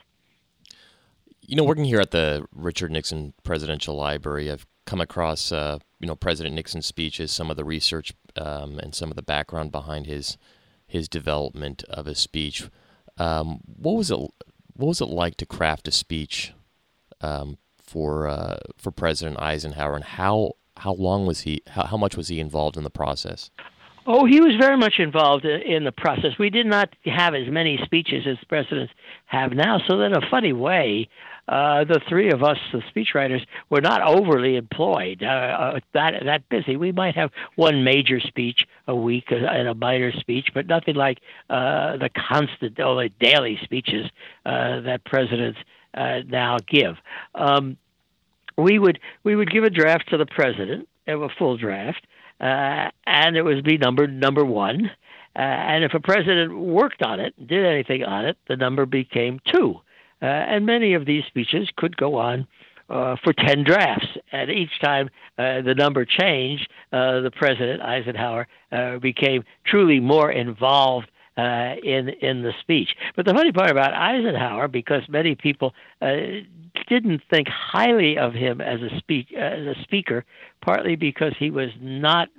You 1.41 1.55
know, 1.55 1.63
working 1.63 1.86
here 1.86 2.01
at 2.01 2.12
the 2.12 2.46
Richard 2.53 2.91
Nixon 2.91 3.34
Presidential 3.43 3.96
Library, 3.96 4.51
I've 4.51 4.65
come 4.86 5.00
across, 5.00 5.51
uh, 5.51 5.79
you 6.00 6.07
know, 6.07 6.15
President 6.15 6.55
Nixon's 6.55 6.86
speeches, 6.86 7.31
some 7.31 7.50
of 7.50 7.55
the 7.55 7.63
research 7.63 8.13
um, 8.38 8.79
and 8.79 8.94
some 8.94 9.10
of 9.10 9.15
the 9.15 9.22
background 9.22 9.72
behind 9.72 10.06
his 10.06 10.38
his 10.86 11.10
development 11.10 11.84
of 11.89 12.06
his 12.06 12.20
speech. 12.20 12.70
Um, 13.17 13.60
what 13.65 13.96
was 13.96 14.12
it? 14.12 14.17
What 14.17 14.88
was 14.88 15.01
it 15.01 15.10
like 15.10 15.36
to 15.38 15.46
craft 15.46 15.88
a 15.88 15.91
speech 15.91 16.53
um, 17.22 17.58
for 17.82 18.27
uh, 18.27 18.58
for 18.77 18.91
President 18.91 19.39
Eisenhower, 19.39 19.96
and 19.96 20.03
how 20.03 20.53
how 20.77 20.94
long 20.94 21.25
was 21.25 21.41
he? 21.41 21.62
How, 21.67 21.86
how 21.86 21.98
much 21.98 22.15
was 22.15 22.27
he 22.27 22.39
involved 22.39 22.77
in 22.77 22.84
the 22.84 22.89
process? 22.89 23.51
Oh, 24.10 24.25
he 24.25 24.39
was 24.39 24.56
very 24.58 24.77
much 24.77 25.00
involved 25.00 25.44
in 25.44 25.84
the 25.84 25.91
process. 25.91 26.39
We 26.39 26.50
did 26.50 26.65
not 26.65 26.96
have 27.03 27.36
as 27.36 27.50
many 27.50 27.77
speeches 27.84 28.25
as 28.25 28.38
presidents 28.48 28.94
have 29.25 29.51
now, 29.51 29.79
so 29.86 30.00
in 30.00 30.13
a 30.13 30.22
funny 30.32 30.53
way, 30.53 31.10
uh, 31.48 31.86
the 31.86 32.01
three 32.10 32.32
of 32.32 32.44
us, 32.44 32.58
the 32.74 32.82
speechwriters, 32.94 33.46
were 33.70 33.82
not 33.82 34.01
overly 34.01 34.56
employed, 34.58 35.24
uh, 35.24 35.25
uh, 35.25 35.80
that 35.94 36.13
that 36.25 36.50
busy. 36.50 36.75
We 36.75 36.92
might 36.92 37.16
have 37.16 37.32
one 37.56 37.84
major 37.84 38.20
speech 38.20 38.66
a 38.88 38.96
week 38.96 39.25
uh, 39.32 39.36
and 39.36 39.68
a 39.68 39.74
minor 39.74 40.12
speech, 40.12 40.50
but 40.54 40.68
nothing 40.68 40.96
like 40.96 41.20
uh, 41.50 41.98
the 41.98 42.10
constant, 42.10 42.75
the 42.75 43.10
daily 43.20 43.60
speeches 43.63 44.06
uh, 44.46 44.82
that 44.82 45.06
presidents 45.06 45.60
uh, 45.94 46.20
now 46.27 46.58
give. 46.68 46.98
Um, 47.34 47.77
we 48.58 48.80
would 48.80 49.00
we 49.24 49.36
would 49.36 49.51
give 49.51 49.63
a 49.63 49.70
draft 49.70 50.10
to 50.10 50.18
the 50.18 50.25
president, 50.25 50.88
a 51.08 51.30
full 51.38 51.58
draft, 51.58 52.06
uh, 52.42 52.89
and 53.06 53.38
it 53.38 53.44
would 53.44 53.63
be 53.63 53.77
numbered 53.77 54.13
number 54.13 54.44
one. 54.44 54.92
Uh, 55.36 55.39
and 55.39 55.84
if 55.84 55.94
a 55.94 56.00
president 56.00 56.58
worked 56.58 57.04
on 57.04 57.20
it, 57.20 57.36
did 57.46 57.63
anything 57.63 58.04
on 58.04 58.25
it, 58.25 58.38
the 58.48 58.56
number 58.56 58.88
became 58.88 59.39
two. 59.54 59.80
Uh, 60.21 60.25
and 60.25 60.65
many 60.65 60.93
of 60.93 61.05
these 61.05 61.24
speeches 61.25 61.69
could 61.75 61.95
go 61.97 62.15
on 62.15 62.47
uh, 62.89 63.15
for 63.24 63.33
10 63.33 63.63
drafts. 63.63 64.07
And 64.31 64.50
each 64.50 64.79
time 64.81 65.09
uh, 65.38 65.62
the 65.62 65.75
number 65.75 66.05
changed, 66.05 66.69
uh, 66.91 67.21
the 67.21 67.31
president, 67.31 67.81
Eisenhower, 67.81 68.47
uh, 68.71 68.97
became 68.97 69.43
truly 69.65 70.00
more 70.00 70.31
involved 70.31 71.09
uh, 71.38 71.75
in 71.83 72.09
in 72.21 72.41
the 72.41 72.51
speech. 72.62 72.95
But 73.15 73.25
the 73.25 73.33
funny 73.33 73.51
part 73.51 73.69
about 73.69 73.93
Eisenhower, 73.93 74.67
because 74.67 75.03
many 75.07 75.36
people 75.36 75.75
uh, 76.01 76.15
didn't 76.88 77.21
think 77.29 77.47
highly 77.47 78.17
of 78.17 78.33
him 78.33 78.59
as 78.59 78.81
a 78.81 78.97
speak 78.97 79.31
as 79.33 79.59
a 79.67 79.75
speaker, 79.83 80.25
partly 80.62 80.95
because 80.95 81.33
he 81.38 81.51
was 81.51 81.69
not 81.79 82.29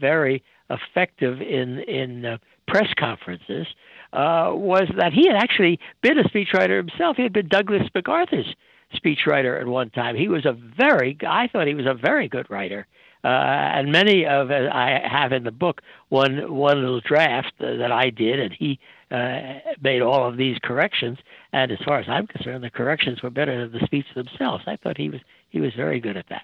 very 0.00 0.42
effective 0.70 1.42
in 1.42 1.80
in 1.80 2.38
press 2.66 2.88
conferences, 2.98 3.66
uh, 4.12 4.52
was 4.54 4.88
that 4.96 5.12
he 5.12 5.26
had 5.26 5.36
actually 5.36 5.80
been 6.02 6.18
a 6.18 6.24
speechwriter 6.24 6.76
himself. 6.76 7.16
He 7.16 7.22
had 7.22 7.32
been 7.32 7.48
Douglas 7.48 7.88
MacArthur's 7.94 8.54
speechwriter 8.94 9.60
at 9.60 9.66
one 9.66 9.90
time. 9.90 10.16
He 10.16 10.28
was 10.28 10.46
a 10.46 10.52
very 10.52 11.18
I 11.26 11.48
thought 11.48 11.66
he 11.66 11.74
was 11.74 11.86
a 11.86 11.94
very 11.94 12.28
good 12.28 12.48
writer. 12.50 12.86
Uh, 13.24 13.28
and 13.28 13.90
many 13.90 14.24
of 14.24 14.52
uh, 14.52 14.68
I 14.72 15.00
have 15.04 15.32
in 15.32 15.42
the 15.42 15.50
book 15.50 15.82
one 16.10 16.54
one 16.54 16.80
little 16.80 17.00
draft 17.00 17.52
uh, 17.60 17.76
that 17.76 17.90
I 17.90 18.10
did, 18.10 18.38
and 18.38 18.52
he 18.52 18.78
uh, 19.10 19.58
made 19.82 20.00
all 20.00 20.28
of 20.28 20.36
these 20.36 20.58
corrections. 20.62 21.18
And 21.52 21.72
as 21.72 21.78
far 21.84 21.98
as 21.98 22.08
I'm 22.08 22.28
concerned, 22.28 22.62
the 22.62 22.70
corrections 22.70 23.22
were 23.22 23.30
better 23.30 23.68
than 23.68 23.80
the 23.80 23.84
speech 23.84 24.06
themselves. 24.14 24.64
I 24.68 24.76
thought 24.76 24.96
he 24.96 25.08
was 25.08 25.20
he 25.50 25.60
was 25.60 25.74
very 25.74 25.98
good 25.98 26.16
at 26.16 26.28
that. 26.28 26.42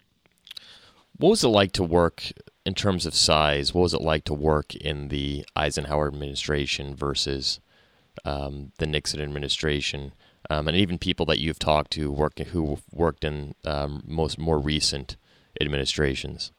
What 1.19 1.31
was 1.31 1.45
it 1.45 1.49
like 1.49 1.73
to 1.73 1.85
work 1.85 2.25
in 2.64 2.75
terms 2.75 3.07
of 3.07 3.14
size? 3.14 3.75
What 3.75 3.83
was 3.83 3.95
it 3.95 4.00
like 4.00 4.25
to 4.25 4.35
work 4.35 4.75
in 4.75 5.09
the 5.09 5.45
Eisenhower 5.57 6.07
administration 6.07 6.95
versus 6.95 7.61
um, 8.25 8.73
the 8.78 8.87
Nixon 8.87 9.21
administration? 9.21 10.12
Um, 10.50 10.69
and 10.69 10.76
even 10.76 10.99
people 10.99 11.26
that 11.26 11.38
you've 11.38 11.59
talked 11.59 11.92
to 11.92 12.11
work 12.11 12.38
who 12.38 12.78
worked 12.90 13.25
in 13.25 13.54
um, 13.64 14.02
most 14.07 14.38
more 14.38 14.59
recent 14.59 15.16
administrations. 15.61 16.52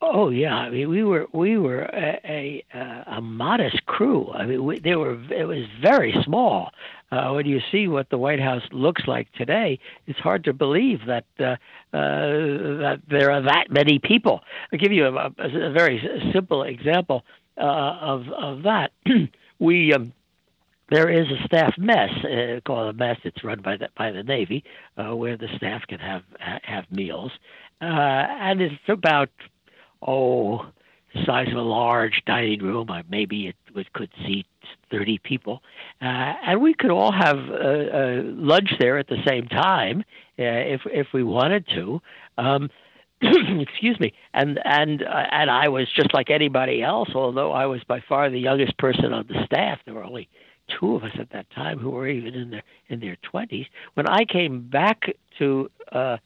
Oh 0.00 0.30
yeah, 0.30 0.54
I 0.54 0.70
mean 0.70 0.88
we 0.88 1.02
were 1.02 1.26
we 1.32 1.58
were 1.58 1.82
a 1.82 2.62
a, 2.72 3.04
a 3.16 3.20
modest 3.20 3.84
crew. 3.86 4.30
I 4.32 4.46
mean 4.46 4.64
we, 4.64 4.78
they 4.78 4.94
were 4.94 5.14
it 5.32 5.44
was 5.44 5.64
very 5.82 6.14
small. 6.24 6.70
Uh, 7.10 7.32
when 7.32 7.46
you 7.46 7.58
see 7.72 7.88
what 7.88 8.08
the 8.10 8.18
White 8.18 8.38
House 8.38 8.62
looks 8.70 9.02
like 9.08 9.32
today, 9.32 9.80
it's 10.06 10.18
hard 10.20 10.44
to 10.44 10.52
believe 10.52 11.00
that 11.06 11.24
uh, 11.40 11.44
uh, 11.44 11.56
that 11.92 13.00
there 13.10 13.32
are 13.32 13.42
that 13.42 13.70
many 13.70 13.98
people. 13.98 14.40
I'll 14.72 14.78
give 14.78 14.92
you 14.92 15.06
a, 15.06 15.12
a, 15.12 15.32
a 15.38 15.72
very 15.72 16.00
simple 16.32 16.62
example 16.62 17.24
uh, 17.56 17.64
of 18.00 18.28
of 18.28 18.62
that. 18.62 18.92
we 19.58 19.92
um, 19.94 20.12
there 20.90 21.08
is 21.10 21.26
a 21.28 21.44
staff 21.46 21.74
mess 21.76 22.10
uh, 22.24 22.60
called 22.64 22.94
a 22.94 22.96
mess. 22.96 23.16
It's 23.24 23.42
run 23.42 23.62
by 23.62 23.76
the 23.76 23.88
by 23.96 24.12
the 24.12 24.22
Navy, 24.22 24.62
uh, 24.96 25.16
where 25.16 25.36
the 25.36 25.48
staff 25.56 25.82
can 25.88 25.98
have 25.98 26.22
have 26.62 26.84
meals, 26.90 27.32
uh, 27.80 27.84
and 27.84 28.60
it's 28.60 28.74
about 28.88 29.30
oh, 30.06 30.66
size 31.24 31.48
of 31.48 31.56
a 31.56 31.62
large 31.62 32.22
dining 32.26 32.62
room. 32.62 32.90
Uh, 32.90 33.02
maybe 33.08 33.48
it, 33.48 33.56
it 33.74 33.92
could 33.92 34.10
seat 34.26 34.46
30 34.90 35.18
people. 35.18 35.62
Uh, 36.00 36.34
and 36.44 36.60
we 36.60 36.74
could 36.74 36.90
all 36.90 37.12
have 37.12 37.38
uh, 37.38 37.52
uh, 37.52 38.22
lunch 38.24 38.70
there 38.78 38.98
at 38.98 39.08
the 39.08 39.22
same 39.26 39.46
time 39.46 40.00
uh, 40.38 40.42
if, 40.42 40.82
if 40.86 41.08
we 41.12 41.22
wanted 41.22 41.66
to. 41.74 42.00
Um, 42.36 42.70
excuse 43.22 43.98
me. 43.98 44.12
And, 44.34 44.60
and, 44.64 45.02
uh, 45.02 45.24
and 45.30 45.50
I 45.50 45.68
was 45.68 45.88
just 45.94 46.14
like 46.14 46.30
anybody 46.30 46.82
else, 46.82 47.10
although 47.14 47.52
I 47.52 47.66
was 47.66 47.82
by 47.84 48.02
far 48.08 48.30
the 48.30 48.38
youngest 48.38 48.76
person 48.78 49.12
on 49.12 49.26
the 49.28 49.44
staff. 49.44 49.80
There 49.84 49.94
were 49.94 50.04
only 50.04 50.28
two 50.78 50.94
of 50.94 51.02
us 51.02 51.12
at 51.18 51.30
that 51.30 51.50
time 51.50 51.78
who 51.78 51.90
were 51.90 52.08
even 52.08 52.34
in 52.34 52.50
their 52.50 52.62
in 52.88 53.00
their 53.00 53.16
20s. 53.32 53.66
When 53.94 54.06
I 54.06 54.24
came 54.24 54.68
back 54.68 55.04
to 55.38 55.70
uh, 55.92 56.18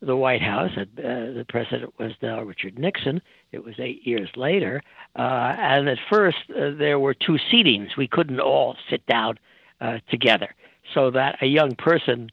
the 0.00 0.16
White 0.16 0.42
House. 0.42 0.70
Uh, 0.76 0.84
the 0.96 1.44
president 1.48 1.92
was 1.98 2.12
now 2.22 2.42
Richard 2.42 2.78
Nixon. 2.78 3.20
It 3.52 3.64
was 3.64 3.74
eight 3.78 4.06
years 4.06 4.28
later. 4.36 4.82
Uh, 5.16 5.54
and 5.58 5.88
at 5.88 5.98
first, 6.10 6.38
uh, 6.50 6.70
there 6.78 6.98
were 6.98 7.14
two 7.14 7.38
seatings. 7.52 7.96
We 7.96 8.08
couldn't 8.08 8.40
all 8.40 8.76
sit 8.90 9.04
down 9.06 9.38
uh, 9.80 9.98
together. 10.10 10.54
So 10.94 11.10
that 11.10 11.42
a 11.42 11.46
young 11.46 11.74
person 11.76 12.30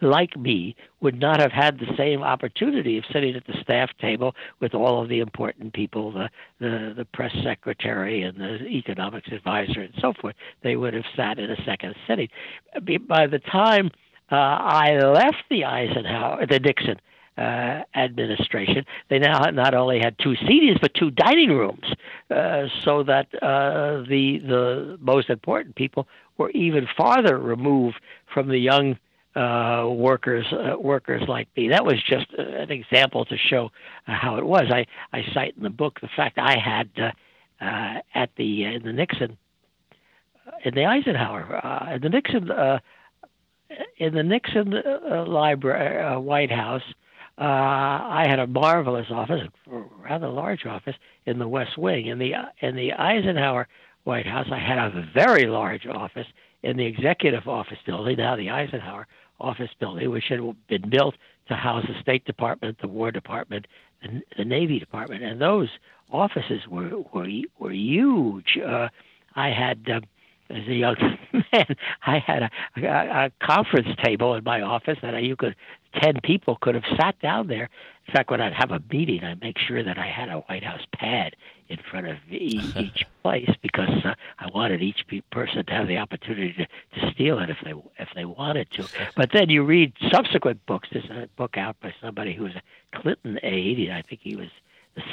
like 0.00 0.36
me 0.36 0.76
would 1.00 1.18
not 1.18 1.40
have 1.40 1.50
had 1.50 1.78
the 1.78 1.96
same 1.96 2.22
opportunity 2.22 2.98
of 2.98 3.04
sitting 3.12 3.34
at 3.34 3.46
the 3.46 3.54
staff 3.62 3.90
table 4.00 4.34
with 4.60 4.74
all 4.74 5.02
of 5.02 5.08
the 5.08 5.18
important 5.18 5.72
people, 5.72 6.12
the, 6.12 6.30
the, 6.60 6.94
the 6.96 7.04
press 7.04 7.32
secretary 7.42 8.22
and 8.22 8.38
the 8.38 8.64
economics 8.66 9.28
advisor 9.32 9.80
and 9.80 9.94
so 10.00 10.12
forth. 10.20 10.36
They 10.62 10.76
would 10.76 10.94
have 10.94 11.04
sat 11.16 11.38
in 11.38 11.50
a 11.50 11.64
second 11.64 11.94
sitting. 12.06 12.28
By 13.08 13.26
the 13.26 13.40
time 13.40 13.90
uh, 14.30 14.34
I 14.34 14.98
left 14.98 15.44
the 15.50 15.64
Eisenhower, 15.64 16.46
the 16.46 16.58
Nixon 16.58 17.00
uh, 17.38 17.82
administration. 17.94 18.84
They 19.08 19.18
now 19.18 19.50
not 19.50 19.74
only 19.74 20.00
had 20.00 20.16
two 20.18 20.34
seatings 20.34 20.80
but 20.80 20.92
two 20.94 21.10
dining 21.10 21.50
rooms, 21.50 21.84
uh, 22.30 22.66
so 22.84 23.04
that 23.04 23.26
uh, 23.42 24.02
the 24.08 24.38
the 24.38 24.98
most 25.00 25.30
important 25.30 25.76
people 25.76 26.08
were 26.36 26.50
even 26.50 26.86
farther 26.96 27.38
removed 27.38 27.96
from 28.32 28.48
the 28.48 28.58
young 28.58 28.96
uh, 29.36 29.86
workers 29.88 30.46
uh, 30.52 30.78
workers 30.78 31.22
like 31.28 31.48
me. 31.56 31.68
That 31.68 31.84
was 31.84 32.02
just 32.02 32.26
an 32.36 32.70
example 32.70 33.24
to 33.26 33.36
show 33.36 33.70
uh, 34.06 34.12
how 34.12 34.36
it 34.36 34.44
was. 34.44 34.64
I, 34.70 34.86
I 35.12 35.22
cite 35.32 35.54
in 35.56 35.62
the 35.62 35.70
book 35.70 36.00
the 36.00 36.08
fact 36.16 36.38
I 36.38 36.56
had 36.58 36.90
uh, 36.98 37.64
uh, 37.64 38.00
at 38.14 38.30
the 38.36 38.66
uh, 38.66 38.70
in 38.70 38.82
the 38.82 38.92
Nixon 38.92 39.36
in 40.64 40.74
the 40.74 40.84
Eisenhower 40.84 41.64
uh, 41.64 41.94
in 41.94 42.02
the 42.02 42.08
Nixon 42.08 42.50
uh, 42.50 42.80
in 43.98 44.14
the 44.14 44.22
Nixon 44.22 44.74
uh, 44.74 45.24
library, 45.26 46.02
uh, 46.02 46.18
White 46.18 46.50
House, 46.50 46.82
uh, 47.38 47.44
I 47.44 48.24
had 48.28 48.40
a 48.40 48.46
marvelous 48.46 49.06
office, 49.10 49.42
a 49.70 49.82
rather 50.02 50.28
large 50.28 50.66
office 50.66 50.96
in 51.24 51.38
the 51.38 51.46
West 51.46 51.78
Wing. 51.78 52.06
In 52.06 52.18
the 52.18 52.32
in 52.60 52.74
the 52.74 52.92
Eisenhower 52.92 53.68
White 54.04 54.26
House, 54.26 54.48
I 54.50 54.58
had 54.58 54.78
a 54.78 55.08
very 55.14 55.46
large 55.46 55.86
office 55.86 56.26
in 56.62 56.76
the 56.76 56.86
Executive 56.86 57.46
Office 57.46 57.78
building, 57.86 58.16
now 58.16 58.34
the 58.34 58.50
Eisenhower 58.50 59.06
Office 59.40 59.70
building, 59.78 60.10
which 60.10 60.24
had 60.28 60.40
been 60.66 60.90
built 60.90 61.14
to 61.46 61.54
house 61.54 61.84
the 61.86 62.00
State 62.00 62.24
Department, 62.24 62.78
the 62.80 62.88
War 62.88 63.12
Department, 63.12 63.66
the, 64.02 64.20
the 64.36 64.44
Navy 64.44 64.80
Department, 64.80 65.22
and 65.22 65.40
those 65.40 65.68
offices 66.10 66.66
were 66.68 66.90
were 67.12 67.28
were 67.58 67.72
huge. 67.72 68.58
Uh, 68.58 68.88
I 69.36 69.50
had. 69.50 69.88
Uh, 69.88 70.00
as 70.50 70.66
a 70.66 70.74
young 70.74 70.96
man, 71.52 71.76
I 72.06 72.18
had 72.18 72.42
a, 72.44 72.50
a, 72.76 73.26
a 73.26 73.30
conference 73.46 73.88
table 74.02 74.34
in 74.34 74.44
my 74.44 74.60
office 74.60 74.98
that 75.02 75.22
you 75.22 75.36
could 75.36 75.54
ten 76.00 76.20
people 76.22 76.56
could 76.60 76.74
have 76.74 76.84
sat 76.96 77.18
down 77.20 77.48
there. 77.48 77.68
In 78.06 78.14
fact, 78.14 78.30
when 78.30 78.40
I'd 78.40 78.54
have 78.54 78.70
a 78.70 78.80
meeting, 78.90 79.24
I'd 79.24 79.40
make 79.40 79.58
sure 79.58 79.82
that 79.82 79.98
I 79.98 80.06
had 80.06 80.28
a 80.28 80.38
White 80.38 80.64
House 80.64 80.84
pad 80.94 81.36
in 81.68 81.78
front 81.90 82.06
of 82.06 82.16
each 82.30 83.04
place 83.22 83.50
because 83.62 84.04
uh, 84.04 84.14
I 84.38 84.48
wanted 84.54 84.82
each 84.82 85.04
person 85.30 85.66
to 85.66 85.72
have 85.72 85.88
the 85.88 85.98
opportunity 85.98 86.54
to, 86.54 87.00
to 87.00 87.12
steal 87.12 87.38
it 87.38 87.50
if 87.50 87.58
they 87.64 87.74
if 87.98 88.08
they 88.14 88.24
wanted 88.24 88.70
to. 88.72 88.86
But 89.16 89.30
then 89.32 89.50
you 89.50 89.62
read 89.64 89.92
subsequent 90.10 90.64
books. 90.66 90.88
There's 90.92 91.10
a 91.10 91.28
book 91.36 91.56
out 91.56 91.76
by 91.80 91.92
somebody 92.00 92.34
who 92.34 92.44
was 92.44 92.54
a 92.54 92.98
Clinton 92.98 93.38
aide. 93.42 93.90
I 93.90 94.02
think 94.02 94.20
he 94.22 94.36
was 94.36 94.48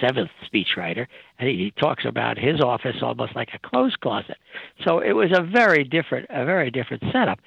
seventh 0.02 0.30
speechwriter, 0.46 1.08
and 1.40 1.50
he 1.50 1.72
talks 1.80 2.06
about 2.06 2.38
his 2.38 2.62
office 2.62 2.98
almost 3.02 3.36
like 3.36 3.50
a 3.54 3.70
clothes 3.70 3.96
closet. 3.96 4.38
So 4.84 5.00
it 5.00 5.14
was 5.14 5.32
a 5.34 5.42
very 5.42 5.84
different, 5.84 6.28
a 6.30 6.46
very 6.46 6.72
different 6.72 7.04
setup. 7.12 7.40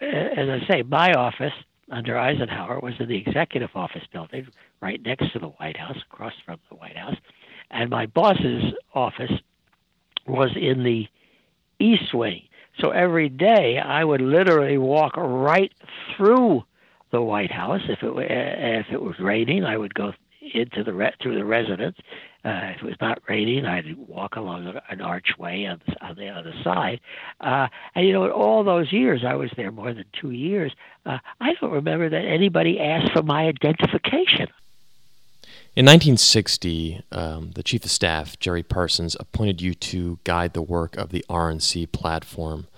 As 0.00 0.48
I 0.48 0.60
say, 0.68 0.82
my 0.82 1.12
office 1.12 1.52
under 1.90 2.18
Eisenhower 2.18 2.80
was 2.80 2.94
in 2.98 3.08
the 3.08 3.16
executive 3.16 3.70
office 3.74 4.02
building, 4.12 4.46
right 4.80 5.00
next 5.04 5.32
to 5.32 5.38
the 5.38 5.48
White 5.48 5.76
House, 5.76 5.98
across 6.10 6.32
from 6.44 6.58
the 6.70 6.76
White 6.76 6.96
House, 6.96 7.16
and 7.70 7.90
my 7.90 8.06
boss's 8.06 8.74
office 8.94 9.32
was 10.26 10.50
in 10.56 10.84
the 10.84 11.06
East 11.78 12.14
Wing. 12.14 12.42
So 12.80 12.90
every 12.90 13.28
day 13.28 13.78
I 13.78 14.04
would 14.04 14.20
literally 14.20 14.78
walk 14.78 15.16
right 15.16 15.72
through 16.16 16.64
the 17.12 17.22
White 17.22 17.52
House. 17.52 17.82
If 17.88 18.02
it 18.02 18.12
if 18.16 18.86
it 18.90 19.00
was 19.00 19.18
raining, 19.20 19.64
I 19.64 19.76
would 19.76 19.94
go 19.94 20.12
into 20.52 20.84
the 20.84 20.92
re- 20.92 21.14
through 21.22 21.36
the 21.36 21.44
residence. 21.44 21.96
Uh, 22.44 22.72
if 22.74 22.82
it 22.82 22.84
was 22.84 22.96
not 23.00 23.22
raining, 23.28 23.64
I'd 23.64 23.96
walk 23.96 24.36
along 24.36 24.78
an 24.90 25.00
archway 25.00 25.64
on 25.64 25.80
the, 25.86 26.04
on 26.04 26.16
the 26.16 26.28
other 26.28 26.52
side. 26.62 27.00
Uh, 27.40 27.68
and 27.94 28.06
you 28.06 28.12
know, 28.12 28.26
in 28.26 28.30
all 28.30 28.64
those 28.64 28.92
years 28.92 29.24
I 29.26 29.34
was 29.34 29.50
there, 29.56 29.70
more 29.70 29.94
than 29.94 30.04
two 30.20 30.30
years, 30.30 30.72
uh, 31.06 31.18
I 31.40 31.54
don't 31.60 31.72
remember 31.72 32.10
that 32.10 32.24
anybody 32.24 32.78
asked 32.78 33.12
for 33.12 33.22
my 33.22 33.46
identification. 33.46 34.48
In 35.76 35.86
1960, 35.86 37.02
um, 37.10 37.50
the 37.56 37.62
chief 37.64 37.84
of 37.84 37.90
staff, 37.90 38.38
Jerry 38.38 38.62
Persons, 38.62 39.16
appointed 39.18 39.60
you 39.60 39.74
to 39.74 40.20
guide 40.22 40.52
the 40.52 40.62
work 40.62 40.96
of 40.96 41.10
the 41.10 41.24
RNC 41.28 41.90
platform. 41.90 42.68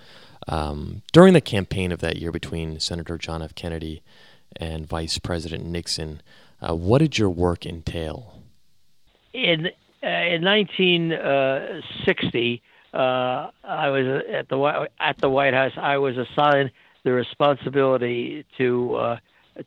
Um, 0.47 1.03
during 1.11 1.33
the 1.33 1.41
campaign 1.41 1.91
of 1.91 1.99
that 1.99 2.17
year 2.17 2.31
between 2.31 2.79
Senator 2.79 3.17
John 3.19 3.43
F. 3.43 3.53
Kennedy 3.53 4.01
and 4.55 4.87
Vice 4.87 5.19
President 5.19 5.65
Nixon, 5.65 6.21
uh, 6.61 6.75
what 6.75 6.99
did 6.99 7.17
your 7.17 7.29
work 7.29 7.65
entail? 7.65 8.41
In 9.33 9.67
uh, 10.03 10.07
in 10.07 10.43
1960, 10.43 12.61
uh, 12.93 12.97
uh, 12.97 13.51
I 13.63 13.89
was 13.89 14.23
at 14.31 14.49
the 14.49 14.89
at 14.99 15.17
the 15.19 15.29
White 15.29 15.53
House. 15.53 15.73
I 15.77 15.97
was 15.97 16.17
assigned 16.17 16.71
the 17.03 17.13
responsibility 17.13 18.45
to 18.57 18.95
uh, 18.95 19.17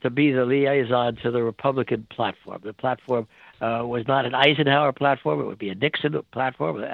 to 0.03 0.11
be 0.11 0.33
the 0.33 0.45
liaison 0.45 1.17
to 1.17 1.31
the 1.31 1.43
Republican 1.43 2.07
platform. 2.11 2.61
The 2.65 2.73
platform 2.73 3.29
uh, 3.61 3.83
was 3.85 4.07
not 4.09 4.25
an 4.25 4.35
Eisenhower 4.35 4.93
platform; 4.93 5.41
it 5.41 5.45
would 5.45 5.59
be 5.59 5.71
a 5.71 5.75
Nixon 5.75 6.21
platform. 6.33 6.85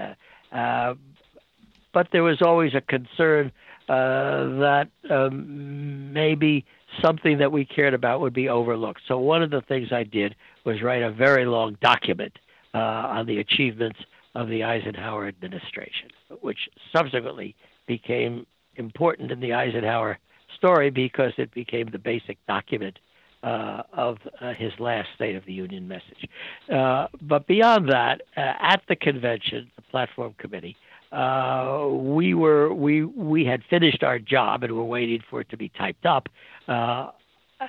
but 0.50 2.08
there 2.12 2.22
was 2.22 2.42
always 2.42 2.74
a 2.74 2.80
concern 2.80 3.52
that 3.88 4.88
um, 5.08 6.12
maybe 6.12 6.66
something 7.02 7.38
that 7.38 7.52
we 7.52 7.64
cared 7.64 7.94
about 7.94 8.20
would 8.20 8.34
be 8.34 8.48
overlooked. 8.48 9.00
So 9.08 9.18
one 9.18 9.42
of 9.42 9.50
the 9.50 9.62
things 9.62 9.88
I 9.92 10.04
did 10.04 10.34
was 10.64 10.82
write 10.82 11.02
a 11.02 11.10
very 11.10 11.46
long 11.46 11.76
document 11.80 12.32
uh, 12.74 12.78
on 12.78 13.26
the 13.26 13.38
achievements 13.38 13.98
of 14.34 14.48
the 14.48 14.64
Eisenhower 14.64 15.26
administration, 15.26 16.10
which 16.42 16.68
subsequently 16.94 17.54
became 17.86 18.46
important 18.76 19.30
in 19.30 19.40
the 19.40 19.54
Eisenhower 19.54 20.18
story 20.56 20.90
because 20.90 21.32
it 21.38 21.52
became 21.54 21.88
the 21.90 21.98
basic 21.98 22.38
document 22.46 22.98
uh, 23.42 23.82
of 23.92 24.18
uh, 24.40 24.52
his 24.54 24.72
last 24.78 25.08
State 25.14 25.36
of 25.36 25.44
the 25.44 25.52
Union 25.52 25.86
message. 25.86 26.28
Uh, 26.72 27.06
but 27.22 27.46
beyond 27.46 27.88
that, 27.88 28.22
uh, 28.36 28.52
at 28.60 28.82
the 28.88 28.96
convention, 28.96 29.70
the 29.76 29.82
platform 29.82 30.34
committee, 30.38 30.76
uh, 31.12 31.86
we 31.88 32.34
were 32.34 32.72
we 32.72 33.04
we 33.04 33.44
had 33.44 33.62
finished 33.68 34.02
our 34.02 34.18
job 34.18 34.62
and 34.62 34.72
were 34.72 34.84
waiting 34.84 35.22
for 35.30 35.40
it 35.40 35.48
to 35.50 35.56
be 35.56 35.68
typed 35.70 36.04
up 36.06 36.28
uh, 36.68 37.08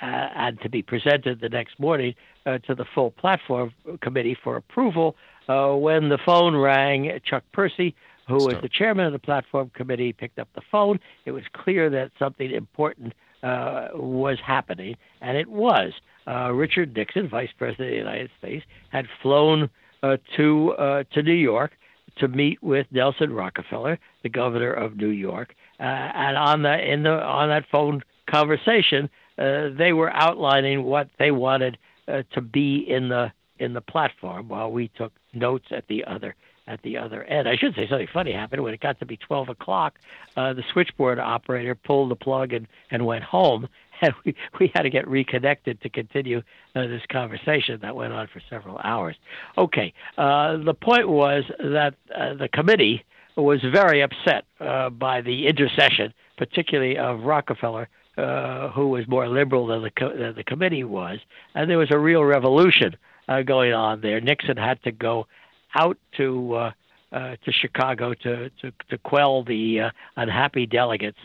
and 0.02 0.60
to 0.62 0.69
be 0.69 0.82
presented 0.82 1.39
the 1.39 1.50
next 1.50 1.80
morning 1.80 2.15
uh, 2.45 2.58
to 2.60 2.76
the 2.76 2.86
full 2.95 3.12
platform 3.12 3.71
committee 4.02 4.38
for 4.43 4.56
approval. 4.56 5.15
Uh, 5.47 5.73
when 5.73 6.10
the 6.10 6.17
phone 6.26 6.56
rang, 6.56 7.19
Chuck 7.23 7.43
Percy, 7.54 7.95
who 8.28 8.39
Stop. 8.39 8.54
was 8.54 8.62
the 8.62 8.69
chairman 8.69 9.06
of 9.06 9.13
the 9.13 9.19
platform 9.19 9.71
committee, 9.73 10.12
picked 10.12 10.39
up 10.39 10.50
the 10.56 10.62
phone. 10.69 11.00
It 11.26 11.32
was 11.32 11.43
clear 11.54 11.89
that 11.89 12.12
something 12.19 12.52
important 12.52 13.13
uh, 13.43 13.89
was 13.93 14.38
happening, 14.45 14.97
and 15.21 15.38
it 15.38 15.47
was. 15.47 15.93
Uh, 16.28 16.52
Richard 16.52 16.93
Nixon, 16.93 17.30
Vice 17.30 17.52
President 17.58 17.88
of 17.88 17.93
the 17.93 17.97
United 17.97 18.30
States, 18.38 18.65
had 18.89 19.08
flown 19.21 19.69
uh, 20.04 20.17
to 20.36 20.73
uh, 20.73 21.04
to 21.13 21.23
New 21.23 21.32
York 21.34 21.71
to 22.19 22.27
meet 22.27 22.62
with 22.62 22.88
Nelson 22.91 23.34
Rockefeller, 23.34 23.99
the 24.23 24.30
governor 24.30 24.71
of 24.71 24.97
New 24.97 25.10
York, 25.10 25.56
uh, 25.80 25.84
and 25.84 26.38
on 26.38 26.62
the 26.63 26.91
in 26.91 27.03
the 27.03 27.12
on 27.12 27.49
that 27.49 27.65
phone 27.71 28.03
conversation, 28.30 29.10
uh, 29.38 29.69
they 29.77 29.93
were 29.93 30.12
outlining 30.12 30.84
what 30.84 31.10
they 31.19 31.32
wanted 31.32 31.77
uh, 32.08 32.23
to 32.34 32.41
be 32.41 32.86
in 32.88 33.10
the 33.10 33.32
in 33.60 33.73
the 33.73 33.82
platform, 33.82 34.47
while 34.47 34.71
we 34.71 34.89
took 34.89 35.13
notes 35.34 35.65
at 35.71 35.88
the 35.88 36.03
other 36.06 36.36
at 36.67 36.82
the 36.82 36.97
other 36.97 37.23
end. 37.23 37.47
I 37.47 37.56
should 37.56 37.75
say 37.75 37.88
something 37.88 38.08
funny 38.13 38.34
happened 38.34 38.62
when 38.62 38.73
it 38.73 38.82
got 38.82 38.99
to 38.99 39.06
be 39.06 39.17
12 39.17 39.49
o'clock. 39.49 39.95
Uh, 40.36 40.53
the 40.53 40.63
switchboard 40.73 41.17
operator 41.17 41.75
pulled 41.75 42.12
the 42.12 42.15
plug 42.15 42.53
and, 42.53 42.67
and 42.91 43.06
went 43.06 43.23
home, 43.23 43.67
and 44.02 44.14
we, 44.26 44.36
we 44.60 44.72
had 44.76 44.84
to 44.84 44.90
get 44.90 45.08
reconnected 45.08 45.82
to 45.82 45.90
continue 45.90 46.42
uh, 46.76 46.88
this 46.88 47.02
conversation 47.12 47.80
that 47.82 47.96
went 47.96 48.14
on 48.14 48.28
for 48.28 48.42
several 48.50 48.80
hours. 48.84 49.16
Okay, 49.58 49.94
uh, 50.18 50.58
the 50.58 50.74
point 50.74 51.10
was 51.10 51.44
that 51.60 51.96
uh, 52.16 52.34
the 52.36 52.48
committee 52.48 53.04
was 53.36 53.60
very 53.72 54.02
upset 54.02 54.46
uh, 54.60 54.90
by 54.90 55.22
the 55.22 55.48
intercession, 55.48 56.14
particularly 56.38 56.98
of 56.98 57.22
Rockefeller, 57.22 57.88
uh, 58.18 58.70
who 58.70 58.88
was 58.90 59.08
more 59.08 59.28
liberal 59.28 59.68
than 59.68 59.84
the, 59.84 59.92
co- 59.92 60.18
than 60.18 60.36
the 60.36 60.44
committee 60.44 60.84
was, 60.84 61.20
and 61.54 61.70
there 61.70 61.78
was 61.78 61.92
a 61.92 62.00
real 62.00 62.24
revolution 62.24 62.96
uh, 63.28 63.42
going 63.44 63.74
on 63.74 64.02
there. 64.02 64.20
Nixon 64.20 64.58
had 64.58 64.82
to 64.84 64.92
go 64.92 65.28
out 65.76 65.98
to 66.18 66.72
to 67.12 67.52
Chicago 67.52 68.14
to, 68.14 68.50
to 68.62 68.72
to 68.90 68.98
quell 68.98 69.44
the 69.44 69.92
unhappy 70.18 70.66
delegates. 70.66 71.18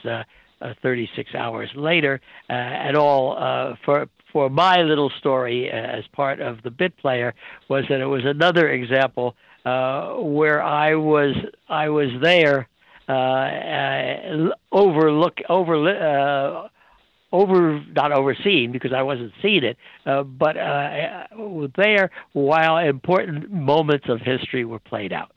Uh, 0.63 0.73
uh, 0.73 0.75
36 0.83 1.35
hours 1.35 1.71
later, 1.75 2.21
uh, 2.49 2.53
and 2.53 2.97
all 2.97 3.37
uh, 3.39 3.75
for 3.85 4.09
for 4.33 4.49
my 4.49 4.79
little 4.83 5.11
story 5.19 5.71
uh, 5.71 5.75
as 5.75 6.05
part 6.13 6.41
of 6.41 6.63
the 6.63 6.71
bit 6.71 6.97
player 6.97 7.35
was 7.69 7.85
that 7.89 8.01
it 8.01 8.07
was 8.07 8.23
another 8.25 8.71
example 8.71 9.35
uh, 9.67 10.15
where 10.15 10.63
I 10.63 10.95
was 10.95 11.35
I 11.69 11.89
was 11.89 12.09
there 12.23 12.69
uh, 13.09 14.51
overlook 14.73 15.39
over 15.49 16.71
over 17.33 17.85
not 17.95 18.13
overseen 18.13 18.73
because 18.73 18.93
I 18.93 19.03
wasn't 19.03 19.33
seeing 19.43 19.65
it, 19.65 19.77
uh, 20.07 20.23
but 20.23 20.57
uh, 20.57 21.27
there 21.77 22.11
while 22.33 22.79
important 22.79 23.51
moments 23.51 24.07
of 24.09 24.21
history 24.21 24.65
were 24.65 24.79
played 24.79 25.13
out. 25.13 25.33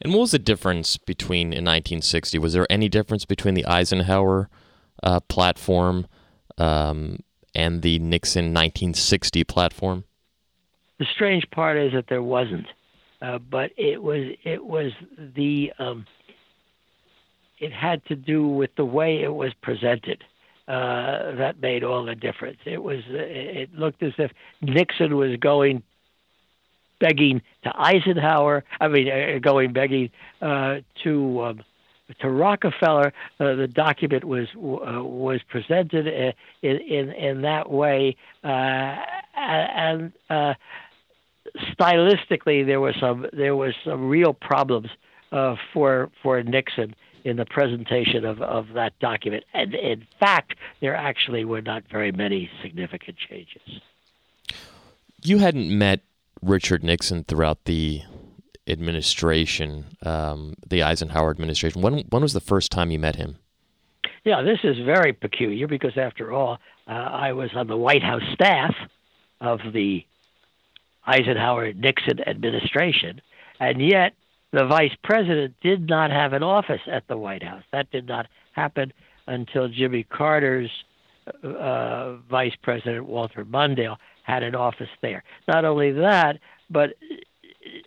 And 0.00 0.12
what 0.12 0.20
was 0.20 0.30
the 0.30 0.38
difference 0.38 0.96
between 0.96 1.48
in 1.48 1.64
1960? 1.64 2.38
Was 2.38 2.52
there 2.52 2.66
any 2.70 2.88
difference 2.88 3.24
between 3.24 3.54
the 3.54 3.66
Eisenhower 3.66 4.48
uh, 5.02 5.20
platform 5.20 6.06
um, 6.56 7.20
and 7.54 7.82
the 7.82 7.98
Nixon 7.98 8.46
1960 8.46 9.44
platform? 9.44 10.04
The 10.98 11.06
strange 11.12 11.48
part 11.50 11.76
is 11.76 11.92
that 11.92 12.06
there 12.08 12.22
wasn't, 12.22 12.66
uh, 13.22 13.38
but 13.38 13.70
it 13.76 14.02
was 14.02 14.34
it 14.44 14.64
was 14.64 14.92
the 15.16 15.72
um, 15.78 16.06
it 17.58 17.72
had 17.72 18.04
to 18.06 18.16
do 18.16 18.46
with 18.46 18.74
the 18.76 18.84
way 18.84 19.22
it 19.22 19.32
was 19.32 19.52
presented. 19.62 20.24
Uh, 20.66 21.34
that 21.36 21.60
made 21.60 21.82
all 21.82 22.04
the 22.04 22.14
difference. 22.14 22.58
It 22.66 22.82
was 22.82 22.98
it 23.08 23.72
looked 23.74 24.02
as 24.02 24.12
if 24.18 24.32
Nixon 24.60 25.16
was 25.16 25.36
going 25.36 25.82
begging 26.98 27.42
to 27.64 27.72
Eisenhower. 27.74 28.64
I 28.80 28.88
mean, 28.88 29.08
uh, 29.08 29.38
going 29.40 29.72
begging 29.72 30.10
uh, 30.40 30.78
to 31.04 31.44
um, 31.44 31.64
to 32.20 32.30
Rockefeller, 32.30 33.12
uh, 33.38 33.54
the 33.54 33.68
document 33.68 34.24
was 34.24 34.48
uh, 34.56 35.02
was 35.04 35.40
presented 35.48 36.06
in 36.62 36.76
in, 36.76 37.10
in 37.12 37.42
that 37.42 37.70
way, 37.70 38.16
uh, 38.44 38.96
and 39.36 40.12
uh, 40.30 40.54
stylistically 41.72 42.64
there 42.66 42.80
was 42.80 42.94
some 43.00 43.26
there 43.32 43.56
was 43.56 43.74
some 43.84 44.08
real 44.08 44.32
problems 44.32 44.88
uh, 45.32 45.56
for 45.72 46.10
for 46.22 46.42
Nixon 46.42 46.94
in 47.24 47.36
the 47.36 47.44
presentation 47.44 48.24
of, 48.24 48.40
of 48.40 48.68
that 48.74 48.98
document. 49.00 49.44
And 49.52 49.74
in 49.74 50.06
fact, 50.18 50.54
there 50.80 50.94
actually 50.94 51.44
were 51.44 51.60
not 51.60 51.82
very 51.90 52.12
many 52.12 52.48
significant 52.62 53.18
changes. 53.18 53.80
You 55.22 55.38
hadn't 55.38 55.76
met 55.76 56.00
Richard 56.42 56.84
Nixon 56.84 57.24
throughout 57.24 57.64
the 57.64 58.02
administration, 58.66 59.96
um, 60.02 60.54
the 60.66 60.82
Eisenhower 60.82 61.30
administration. 61.30 61.82
When 61.82 62.00
when 62.10 62.22
was 62.22 62.32
the 62.32 62.40
first 62.40 62.70
time 62.70 62.90
you 62.90 62.98
met 62.98 63.16
him? 63.16 63.38
Yeah, 64.24 64.42
this 64.42 64.58
is 64.62 64.76
very 64.84 65.12
peculiar 65.12 65.66
because, 65.66 65.96
after 65.96 66.32
all, 66.32 66.58
uh, 66.86 66.90
I 66.90 67.32
was 67.32 67.50
on 67.54 67.66
the 67.66 67.76
White 67.76 68.02
House 68.02 68.22
staff 68.34 68.74
of 69.40 69.60
the 69.72 70.04
Eisenhower 71.06 71.72
Nixon 71.72 72.20
administration, 72.26 73.22
and 73.58 73.80
yet 73.80 74.12
the 74.52 74.66
vice 74.66 74.94
president 75.02 75.54
did 75.62 75.88
not 75.88 76.10
have 76.10 76.32
an 76.32 76.42
office 76.42 76.80
at 76.90 77.06
the 77.08 77.16
White 77.16 77.42
House. 77.42 77.62
That 77.72 77.90
did 77.90 78.06
not 78.06 78.26
happen 78.52 78.92
until 79.26 79.68
Jimmy 79.68 80.02
Carter's 80.04 80.70
uh, 81.42 82.16
vice 82.30 82.54
president, 82.62 83.06
Walter 83.06 83.44
Mondale, 83.44 83.96
had 84.28 84.42
an 84.42 84.54
office 84.54 84.92
there. 85.00 85.24
Not 85.48 85.64
only 85.64 85.90
that, 85.92 86.38
but 86.70 86.90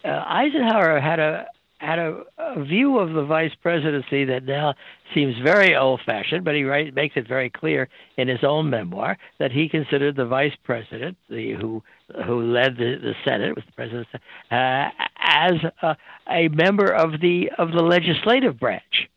uh, 0.03 0.23
Eisenhower 0.41 0.99
had 0.99 1.19
a 1.19 1.45
had 1.77 1.97
a, 1.97 2.23
a 2.37 2.63
view 2.63 2.99
of 2.99 3.13
the 3.13 3.23
vice 3.23 3.55
presidency 3.59 4.23
that 4.25 4.43
now 4.43 4.75
seems 5.15 5.33
very 5.43 5.75
old-fashioned, 5.75 6.45
but 6.45 6.53
he 6.53 6.63
write, 6.63 6.93
makes 6.93 7.17
it 7.17 7.27
very 7.27 7.49
clear 7.49 7.89
in 8.17 8.27
his 8.27 8.43
own 8.43 8.69
memoir 8.69 9.17
that 9.39 9.51
he 9.51 9.67
considered 9.67 10.15
the 10.15 10.25
vice 10.25 10.53
president, 10.63 11.17
the, 11.27 11.53
who 11.53 11.81
who 12.27 12.41
led 12.41 12.75
the, 12.77 12.97
the 13.01 13.15
Senate, 13.25 13.55
was 13.55 13.63
the 13.65 13.71
president, 13.71 14.07
uh, 14.51 14.89
as 15.17 15.53
a, 15.81 15.97
a 16.29 16.47
member 16.49 16.91
of 16.91 17.19
the 17.19 17.49
of 17.57 17.71
the 17.71 17.81
legislative 17.81 18.59
branch. 18.59 19.09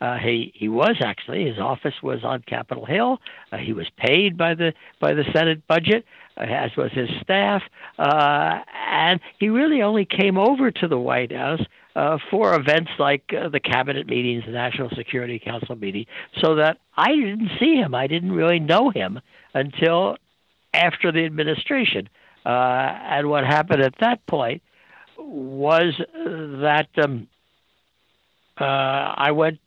Uh, 0.00 0.18
he 0.18 0.52
he 0.54 0.68
was 0.68 0.96
actually 1.02 1.46
his 1.46 1.58
office 1.58 1.94
was 2.02 2.22
on 2.22 2.42
Capitol 2.42 2.84
Hill. 2.84 3.18
Uh, 3.50 3.56
he 3.56 3.72
was 3.72 3.86
paid 3.96 4.36
by 4.36 4.54
the 4.54 4.72
by 5.00 5.14
the 5.14 5.24
Senate 5.32 5.66
budget, 5.66 6.04
uh, 6.36 6.42
as 6.42 6.70
was 6.76 6.92
his 6.92 7.08
staff, 7.22 7.62
uh, 7.98 8.58
and 8.90 9.20
he 9.38 9.48
really 9.48 9.82
only 9.82 10.04
came 10.04 10.36
over 10.36 10.70
to 10.70 10.88
the 10.88 10.98
White 10.98 11.32
House 11.32 11.62
uh, 11.94 12.18
for 12.30 12.54
events 12.54 12.90
like 12.98 13.32
uh, 13.32 13.48
the 13.48 13.60
cabinet 13.60 14.06
meetings, 14.06 14.44
the 14.44 14.52
National 14.52 14.90
Security 14.90 15.38
Council 15.38 15.76
meeting, 15.76 16.04
so 16.42 16.56
that 16.56 16.78
I 16.96 17.14
didn't 17.14 17.50
see 17.58 17.76
him. 17.76 17.94
I 17.94 18.06
didn't 18.06 18.32
really 18.32 18.60
know 18.60 18.90
him 18.90 19.20
until 19.54 20.18
after 20.74 21.10
the 21.10 21.24
administration. 21.24 22.08
Uh, 22.44 22.48
and 22.48 23.28
what 23.28 23.44
happened 23.44 23.82
at 23.82 23.94
that 24.00 24.26
point 24.26 24.62
was 25.18 25.94
that. 26.18 26.88
Um, 27.02 27.28
uh, 28.60 28.64
I 28.64 29.32
went 29.32 29.58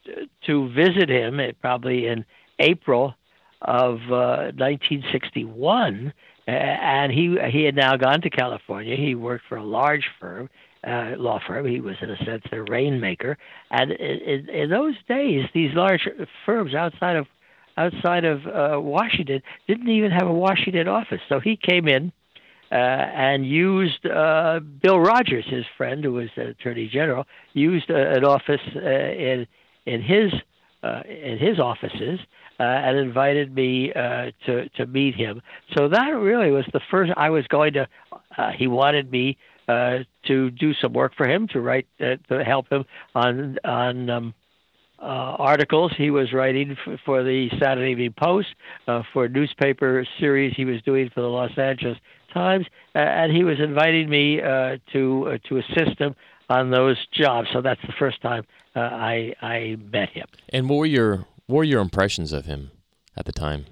to 0.47 0.69
visit 0.69 1.09
him 1.09 1.39
uh, 1.39 1.51
probably 1.61 2.07
in 2.07 2.25
April 2.59 3.15
of 3.61 3.97
uh, 4.09 4.51
1961, 4.55 6.13
and 6.47 7.11
he 7.11 7.37
he 7.51 7.63
had 7.63 7.75
now 7.75 7.95
gone 7.97 8.21
to 8.21 8.29
California. 8.29 8.95
He 8.95 9.13
worked 9.15 9.45
for 9.47 9.57
a 9.57 9.63
large 9.63 10.05
firm, 10.19 10.49
uh, 10.87 11.13
law 11.17 11.39
firm. 11.45 11.67
He 11.67 11.79
was 11.79 11.95
in 12.01 12.09
a 12.09 12.17
sense 12.25 12.43
their 12.49 12.63
rainmaker, 12.63 13.37
and 13.69 13.91
in, 13.91 14.49
in 14.49 14.69
those 14.69 14.95
days, 15.07 15.45
these 15.53 15.73
large 15.75 16.07
firms 16.45 16.73
outside 16.73 17.17
of 17.17 17.27
outside 17.77 18.25
of 18.25 18.45
uh, 18.47 18.79
Washington 18.81 19.41
didn't 19.67 19.89
even 19.89 20.11
have 20.11 20.27
a 20.27 20.33
Washington 20.33 20.87
office. 20.87 21.21
So 21.29 21.39
he 21.39 21.55
came 21.55 21.87
in 21.87 22.11
uh, 22.71 22.75
and 22.75 23.45
used 23.45 24.05
uh, 24.05 24.59
Bill 24.59 24.99
Rogers, 24.99 25.45
his 25.47 25.65
friend, 25.77 26.03
who 26.03 26.13
was 26.13 26.29
the 26.35 26.49
Attorney 26.49 26.87
General, 26.87 27.25
used 27.53 27.89
uh, 27.89 27.95
an 27.95 28.23
office 28.23 28.61
uh, 28.75 28.79
in 28.79 29.47
in 29.85 30.01
his 30.01 30.31
uh, 30.83 31.01
in 31.07 31.39
his 31.39 31.59
offices 31.59 32.19
uh, 32.59 32.63
and 32.63 32.97
invited 32.97 33.53
me 33.53 33.91
to 34.45 34.69
to 34.69 34.85
meet 34.85 35.15
him. 35.15 35.41
So 35.75 35.89
that 35.89 36.09
really 36.09 36.51
was 36.51 36.65
the 36.71 36.81
first. 36.91 37.11
I 37.17 37.29
was 37.31 37.47
going 37.47 37.73
to. 37.73 37.87
he 38.57 38.67
wanted 38.67 39.11
me 39.11 39.37
to 39.67 40.51
do 40.51 40.73
some 40.75 40.93
work 40.93 41.13
for 41.15 41.27
him 41.27 41.47
to 41.49 41.61
write 41.61 41.87
to 41.99 42.43
help 42.45 42.69
him 42.71 42.85
on 43.15 43.57
on. 43.63 44.09
Um, 44.09 44.33
uh, 45.01 45.35
articles 45.39 45.93
he 45.97 46.11
was 46.11 46.33
writing 46.33 46.75
f- 46.85 46.99
for 47.05 47.23
the 47.23 47.47
Saturday 47.57 47.91
Evening 47.91 48.13
Post, 48.19 48.49
uh, 48.85 49.01
for 49.13 49.23
a 49.23 49.29
newspaper 49.29 50.05
series 50.19 50.53
he 50.57 50.65
was 50.65 50.81
doing 50.81 51.09
for 51.13 51.21
the 51.21 51.27
Los 51.27 51.57
Angeles 51.57 51.97
Times, 52.33 52.65
uh, 52.95 52.99
and 52.99 53.31
he 53.31 53.43
was 53.43 53.59
inviting 53.59 54.09
me 54.09 54.41
uh, 54.41 54.77
to 54.93 55.27
uh, 55.27 55.37
to 55.49 55.57
assist 55.57 55.99
him 55.99 56.15
on 56.49 56.71
those 56.71 56.97
jobs. 57.11 57.47
So 57.53 57.61
that's 57.61 57.81
the 57.81 57.93
first 57.97 58.21
time 58.21 58.45
uh, 58.75 58.79
I 58.79 59.33
I 59.41 59.77
met 59.91 60.09
him. 60.09 60.27
And 60.49 60.69
what 60.69 60.77
were 60.77 60.85
your 60.85 61.25
what 61.47 61.57
were 61.57 61.63
your 61.63 61.81
impressions 61.81 62.33
of 62.33 62.45
him 62.45 62.71
at 63.15 63.25
the 63.25 63.31
time? 63.31 63.65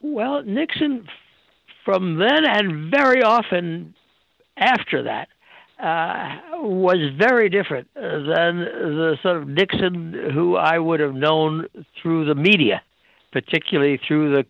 Well, 0.00 0.42
Nixon, 0.42 1.06
from 1.84 2.18
then 2.18 2.44
and 2.44 2.90
very 2.90 3.22
often 3.22 3.94
after 4.56 5.04
that, 5.04 5.28
uh, 5.78 6.40
was 6.60 6.98
very 7.16 7.48
different 7.48 7.88
than 7.94 8.60
the 8.60 9.18
sort 9.22 9.36
of 9.36 9.48
Nixon 9.48 10.30
who 10.32 10.56
I 10.56 10.78
would 10.78 11.00
have 11.00 11.14
known 11.14 11.66
through 12.00 12.26
the 12.26 12.34
media, 12.34 12.82
particularly 13.32 13.98
through 14.06 14.34
the 14.34 14.46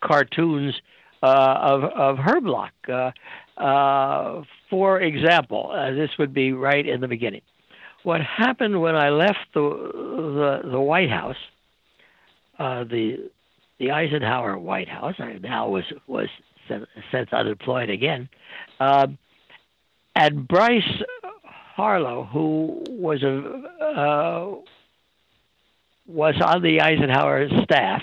cartoons 0.00 0.74
of 1.22 1.84
of 1.84 2.16
Herblock. 2.16 2.70
Uh, 2.88 3.60
uh, 3.60 4.42
for 4.68 5.00
example, 5.00 5.70
uh, 5.72 5.92
this 5.92 6.10
would 6.18 6.34
be 6.34 6.52
right 6.52 6.86
in 6.86 7.00
the 7.00 7.08
beginning. 7.08 7.42
What 8.02 8.20
happened 8.20 8.80
when 8.80 8.94
I 8.94 9.10
left 9.10 9.38
the 9.54 9.60
the, 9.60 10.70
the 10.70 10.80
White 10.80 11.10
House, 11.10 11.36
uh, 12.58 12.84
the 12.84 13.30
the 13.78 13.90
Eisenhower 13.90 14.58
White 14.58 14.88
House, 14.88 15.14
I 15.18 15.38
now 15.42 15.68
was 15.68 15.84
was 16.06 16.28
since 16.68 17.32
unemployed 17.32 17.90
again. 17.90 18.28
Uh, 18.80 19.08
and 20.14 20.48
Bryce 20.48 21.02
Harlow, 21.76 22.24
who 22.24 22.82
was 22.88 23.22
a 23.22 23.84
uh, 23.84 24.54
was 26.06 26.34
on 26.40 26.62
the 26.62 26.80
Eisenhower 26.80 27.48
staff, 27.64 28.02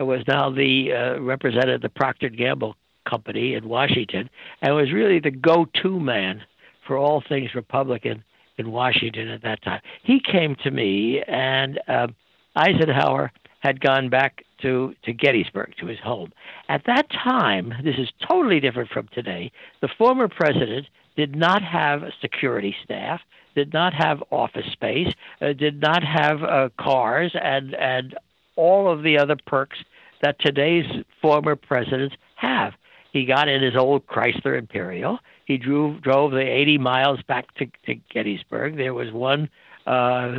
was 0.00 0.22
now 0.26 0.50
the 0.50 0.92
uh, 0.92 1.20
represented 1.20 1.82
the 1.82 1.88
Procter 1.88 2.28
Gamble 2.28 2.76
company 3.08 3.54
in 3.54 3.68
Washington, 3.68 4.28
and 4.62 4.74
was 4.74 4.92
really 4.92 5.20
the 5.20 5.30
go-to 5.30 6.00
man 6.00 6.42
for 6.86 6.96
all 6.96 7.22
things 7.28 7.54
Republican 7.54 8.24
in 8.56 8.70
Washington 8.70 9.28
at 9.28 9.42
that 9.42 9.62
time. 9.62 9.80
He 10.02 10.20
came 10.20 10.56
to 10.62 10.70
me, 10.70 11.22
and 11.26 11.80
uh, 11.88 12.08
Eisenhower 12.56 13.32
had 13.60 13.80
gone 13.80 14.08
back 14.10 14.44
to, 14.62 14.94
to 15.04 15.12
Gettysburg, 15.12 15.74
to 15.80 15.86
his 15.86 15.98
home. 15.98 16.32
At 16.68 16.82
that 16.86 17.10
time, 17.10 17.72
this 17.82 17.96
is 17.98 18.08
totally 18.26 18.60
different 18.60 18.90
from 18.90 19.08
today. 19.12 19.50
The 19.80 19.88
former 19.98 20.28
president 20.28 20.86
did 21.16 21.34
not 21.34 21.62
have 21.62 22.02
a 22.02 22.12
security 22.20 22.74
staff, 22.84 23.20
did 23.54 23.72
not 23.72 23.94
have 23.94 24.22
office 24.30 24.66
space, 24.72 25.12
uh, 25.40 25.52
did 25.52 25.80
not 25.80 26.02
have 26.02 26.42
uh, 26.42 26.68
cars, 26.78 27.32
and 27.34 27.74
and 27.74 28.14
all 28.56 28.90
of 28.90 29.02
the 29.02 29.18
other 29.18 29.36
perks 29.46 29.78
that 30.22 30.38
today's 30.40 30.86
former 31.20 31.56
presidents 31.56 32.14
have. 32.36 32.72
He 33.12 33.24
got 33.24 33.48
in 33.48 33.62
his 33.62 33.76
old 33.76 34.06
Chrysler 34.06 34.58
Imperial. 34.58 35.18
He 35.44 35.56
drove 35.56 36.02
drove 36.02 36.32
the 36.32 36.40
80 36.40 36.78
miles 36.78 37.22
back 37.22 37.54
to, 37.56 37.66
to 37.86 37.94
Gettysburg. 38.12 38.76
There 38.76 38.94
was 38.94 39.12
one 39.12 39.48
uh, 39.86 40.32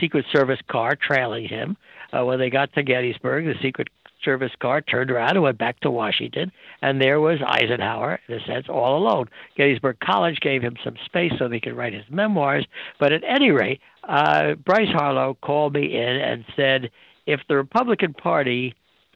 Secret 0.00 0.24
Service 0.32 0.60
car 0.68 0.96
trailing 0.96 1.48
him. 1.48 1.76
Uh, 2.12 2.24
when 2.24 2.38
they 2.38 2.48
got 2.48 2.72
to 2.74 2.82
Gettysburg, 2.82 3.44
the 3.44 3.54
Secret 3.60 3.88
Service 4.24 4.52
car 4.60 4.80
turned 4.80 5.10
around 5.10 5.30
and 5.30 5.42
went 5.42 5.58
back 5.58 5.80
to 5.80 5.90
Washington, 5.90 6.50
and 6.82 7.00
there 7.00 7.20
was 7.20 7.38
Eisenhower, 7.46 8.20
in 8.28 8.34
a 8.34 8.44
sense, 8.44 8.66
all 8.68 8.96
alone. 8.98 9.28
Gettysburg 9.56 9.98
College 10.00 10.40
gave 10.40 10.62
him 10.62 10.76
some 10.84 10.96
space 11.04 11.32
so 11.38 11.48
he 11.48 11.60
could 11.60 11.76
write 11.76 11.92
his 11.92 12.04
memoirs, 12.10 12.66
but 12.98 13.12
at 13.12 13.22
any 13.24 13.50
rate, 13.50 13.80
uh, 14.08 14.54
Bryce 14.54 14.88
Harlow 14.88 15.36
called 15.40 15.74
me 15.74 15.96
in 15.96 16.16
and 16.16 16.44
said, 16.56 16.90
if 17.26 17.40
the 17.48 17.56
Republican 17.56 18.14
Party 18.14 18.74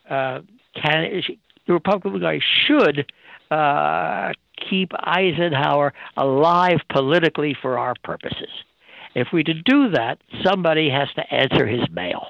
uh, 0.09 0.41
can, 0.75 1.23
the 1.67 1.73
Republican 1.73 2.21
Party 2.21 2.43
should 2.67 3.11
uh, 3.51 4.33
keep 4.69 4.93
Eisenhower 4.95 5.93
alive 6.17 6.81
politically 6.91 7.57
for 7.61 7.79
our 7.79 7.95
purposes. 8.05 8.51
If 9.15 9.29
we 9.33 9.43
to 9.45 9.55
do 9.55 9.91
that, 9.91 10.19
somebody 10.43 10.89
has 10.91 11.09
to 11.17 11.35
answer 11.35 11.67
his 11.67 11.89
mail 11.91 12.27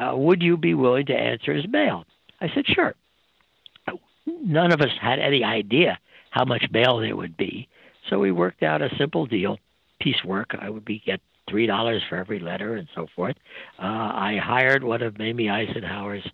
uh, 0.00 0.16
would 0.16 0.42
you 0.42 0.56
be 0.56 0.74
willing 0.74 1.06
to 1.06 1.14
answer 1.14 1.52
his 1.52 1.68
mail? 1.68 2.04
I 2.40 2.48
said, 2.54 2.64
sure. 2.66 2.94
None 4.26 4.72
of 4.72 4.80
us 4.80 4.90
had 5.00 5.18
any 5.18 5.42
idea 5.44 5.98
how 6.30 6.44
much 6.44 6.64
mail 6.70 6.98
there 6.98 7.16
would 7.16 7.36
be, 7.36 7.68
so 8.08 8.18
we 8.18 8.32
worked 8.32 8.62
out 8.62 8.82
a 8.82 8.94
simple 8.96 9.26
deal, 9.26 9.58
piecework. 10.00 10.54
I 10.60 10.70
would 10.70 10.84
be 10.84 11.02
get 11.04 11.20
three 11.48 11.66
dollars 11.66 12.02
for 12.08 12.16
every 12.16 12.38
letter 12.38 12.76
and 12.76 12.88
so 12.94 13.06
forth. 13.16 13.34
Uh, 13.78 13.86
I 13.86 14.38
hired 14.42 14.84
one 14.84 15.02
of 15.02 15.18
Mamie 15.18 15.50
Eisenhower's 15.50 16.26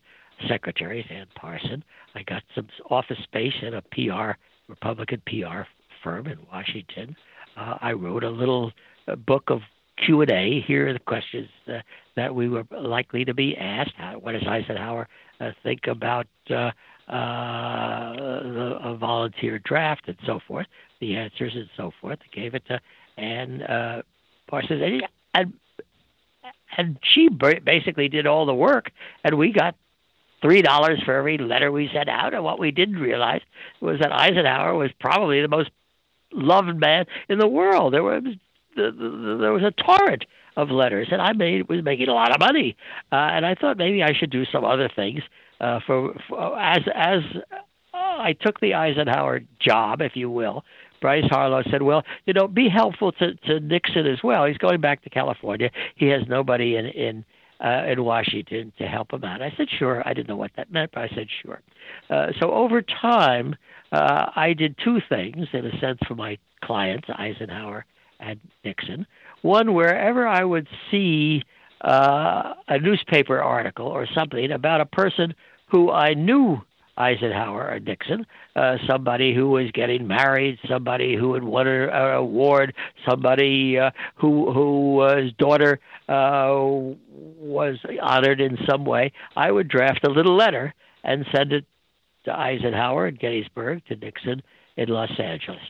secretaries, 0.48 1.07
Ann 1.11 1.26
Parson. 1.35 1.83
I 2.14 2.22
got 2.24 2.42
some 2.55 2.68
office 2.90 3.18
space 3.22 3.55
in 3.62 3.74
a 3.74 3.83
PR 3.83 4.38
Republican 4.68 5.22
PR 5.26 5.62
firm 6.02 6.26
in 6.26 6.38
Washington. 6.52 7.16
Uh, 7.57 7.79
I 7.81 7.92
wrote 7.92 8.24
a 8.24 8.31
little 8.31 8.72
uh, 9.09 9.16
book 9.16 9.44
of 9.48 9.61
Q 10.04 10.20
and 10.22 10.30
A. 10.30 10.61
Here 10.66 10.88
are 10.88 10.92
the 10.92 10.98
questions 10.98 11.48
uh, 11.68 11.80
that 12.16 12.35
we 12.35 12.48
were 12.48 12.64
likely 12.70 13.24
to 13.24 13.35
be 13.35 13.56
asked. 13.56 13.94
How, 13.96 14.18
what 14.18 14.32
does 14.32 14.46
Eisenhower 14.46 15.09
uh, 15.40 15.50
think 15.62 15.87
about 15.87 16.26
uh, 16.50 16.70
uh, 17.09 18.12
the, 18.16 18.78
a 18.82 18.96
volunteer 18.96 19.59
draft 19.59 20.09
and 20.09 20.16
so 20.26 20.40
forth? 20.46 20.66
The 21.00 21.16
answers 21.16 21.52
and 21.54 21.68
so 21.76 21.92
forth. 22.00 22.18
I 22.22 22.35
gave 22.35 22.54
it 22.54 22.64
to 22.66 22.80
Ann 23.16 23.62
uh, 23.62 24.02
Parsons, 24.48 24.82
and, 24.82 25.02
and 25.35 25.52
and 26.76 26.98
she 27.02 27.28
basically 27.28 28.09
did 28.09 28.26
all 28.26 28.46
the 28.46 28.54
work, 28.54 28.90
and 29.24 29.37
we 29.38 29.52
got 29.52 29.76
three 30.42 30.62
dollars 30.62 31.00
for 31.04 31.14
every 31.14 31.38
letter 31.38 31.72
we 31.72 31.88
sent 31.92 32.09
out. 32.09 32.35
And 32.35 32.44
what 32.44 32.59
we 32.59 32.70
didn't 32.70 32.98
realize 32.98 33.40
was 33.80 34.00
that 34.00 34.12
Eisenhower 34.12 34.74
was 34.74 34.90
probably 35.00 35.40
the 35.40 35.48
most 35.48 35.70
loved 36.32 36.76
man 36.76 37.06
in 37.28 37.38
the 37.38 37.48
world. 37.48 37.94
There 37.94 38.02
was 38.02 38.24
the, 38.76 38.92
the, 38.92 39.38
there 39.40 39.52
was 39.52 39.62
a 39.62 39.72
torrent 39.72 40.24
of 40.56 40.70
letters, 40.70 41.08
and 41.10 41.20
I 41.20 41.32
made 41.32 41.68
was 41.68 41.84
making 41.84 42.08
a 42.08 42.14
lot 42.14 42.32
of 42.34 42.40
money. 42.40 42.76
Uh, 43.12 43.16
and 43.16 43.44
I 43.44 43.54
thought 43.54 43.76
maybe 43.76 44.02
I 44.02 44.12
should 44.12 44.30
do 44.30 44.44
some 44.46 44.64
other 44.64 44.88
things 44.94 45.20
uh, 45.60 45.80
for, 45.86 46.14
for 46.28 46.58
as 46.58 46.82
as 46.94 47.20
uh, 47.92 47.96
I 47.96 48.34
took 48.40 48.60
the 48.60 48.74
Eisenhower 48.74 49.40
job, 49.60 50.00
if 50.00 50.12
you 50.14 50.30
will. 50.30 50.64
Bryce 51.00 51.24
Harlow 51.28 51.62
said, 51.70 51.82
"Well, 51.82 52.02
you 52.24 52.32
know, 52.32 52.48
be 52.48 52.68
helpful 52.68 53.12
to 53.12 53.34
to 53.34 53.60
Nixon 53.60 54.06
as 54.06 54.18
well. 54.24 54.46
He's 54.46 54.58
going 54.58 54.80
back 54.80 55.02
to 55.02 55.10
California. 55.10 55.70
He 55.94 56.06
has 56.08 56.22
nobody 56.28 56.76
in 56.76 56.86
in." 56.86 57.24
Uh, 57.58 57.86
in 57.90 58.04
Washington 58.04 58.70
to 58.76 58.84
help 58.84 59.10
him 59.14 59.24
out. 59.24 59.40
I 59.40 59.50
said, 59.56 59.66
sure. 59.78 60.02
I 60.04 60.12
didn't 60.12 60.28
know 60.28 60.36
what 60.36 60.50
that 60.58 60.70
meant, 60.70 60.90
but 60.92 61.04
I 61.04 61.08
said, 61.14 61.26
sure. 61.40 61.62
Uh, 62.10 62.26
so 62.38 62.50
over 62.52 62.82
time, 62.82 63.56
uh, 63.92 64.26
I 64.36 64.52
did 64.52 64.76
two 64.84 64.98
things, 65.08 65.46
in 65.54 65.64
a 65.64 65.80
sense, 65.80 65.98
for 66.06 66.14
my 66.14 66.36
clients, 66.62 67.08
Eisenhower 67.08 67.86
and 68.20 68.40
Nixon. 68.64 69.07
One, 69.42 69.74
wherever 69.74 70.26
I 70.26 70.44
would 70.44 70.68
see 70.90 71.42
uh, 71.83 72.55
a 72.68 72.79
newspaper 72.79 73.40
article 73.40 73.87
or 73.87 74.07
something 74.14 74.50
about 74.50 74.81
a 74.81 74.87
person 74.87 75.35
who 75.66 75.90
I 75.90 76.14
knew 76.14 76.61
Eisenhower 76.98 77.70
or 77.70 77.81
Nixon, 77.81 78.26
uh, 78.55 78.76
somebody 78.88 79.35
who 79.35 79.50
was 79.50 79.70
getting 79.72 80.07
married, 80.07 80.59
somebody 80.68 81.14
who 81.14 81.35
had 81.35 81.44
won 81.44 81.66
an 81.68 81.90
award, 81.90 82.74
somebody 83.09 83.79
uh, 83.79 83.90
who 84.14 84.50
whose 84.52 85.33
uh, 85.33 85.35
daughter 85.38 85.79
was 86.09 87.76
honored 88.00 88.40
in 88.40 88.57
some 88.68 88.85
way, 88.85 89.12
I 89.37 89.50
would 89.50 89.68
draft 89.68 90.05
a 90.05 90.11
little 90.11 90.37
letter 90.37 90.72
and 91.05 91.26
send 91.35 91.52
it 91.52 91.66
to 92.24 92.33
Eisenhower 92.33 93.09
in 93.09 93.16
Gettysburg, 93.16 93.85
to 93.87 93.96
Nixon 93.96 94.42
in 94.76 94.88
Los 94.88 95.11
Angeles. 95.18 95.61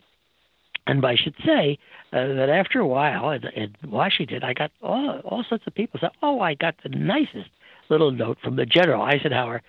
And 0.87 1.05
I 1.05 1.17
should 1.17 1.35
say 1.45 1.79
uh, 2.13 2.35
that 2.35 2.49
after 2.49 2.79
a 2.79 2.87
while 2.87 3.31
in, 3.31 3.45
in 3.57 3.75
Washington, 3.85 4.43
I 4.45 4.55
got 4.55 4.71
all, 4.83 5.21
all 5.25 5.45
sorts 5.49 5.67
of 5.67 5.75
people 5.75 5.99
said, 6.01 6.11
"Oh, 6.23 6.41
I 6.41 6.55
got 6.55 6.77
the 6.83 6.89
nicest 6.91 7.51
little 7.89 8.13
note 8.13 8.39
from 8.43 8.57
the 8.57 8.67
general." 8.67 9.03
Eisenhower 9.03 9.63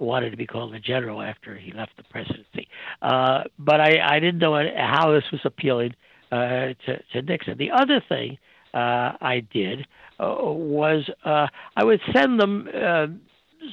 wanted 0.00 0.30
to 0.30 0.36
be 0.36 0.46
called 0.46 0.74
the 0.74 0.80
general 0.80 1.22
after 1.22 1.56
he 1.56 1.72
left 1.72 1.96
the 1.96 2.02
presidency, 2.04 2.68
uh, 3.00 3.44
but 3.58 3.80
I, 3.80 4.16
I 4.16 4.20
didn't 4.20 4.38
know 4.38 4.60
how 4.76 5.12
this 5.12 5.24
was 5.30 5.40
appealing 5.44 5.94
uh, 6.30 6.74
to, 6.86 7.02
to 7.12 7.22
Nixon. 7.22 7.56
The 7.56 7.70
other 7.70 8.02
thing 8.06 8.38
uh, 8.74 9.12
I 9.20 9.42
did 9.50 9.86
uh, 10.20 10.34
was 10.42 11.08
uh, 11.24 11.46
I 11.76 11.84
would 11.84 12.00
send 12.12 12.40
them 12.40 12.68
uh, 12.74 13.06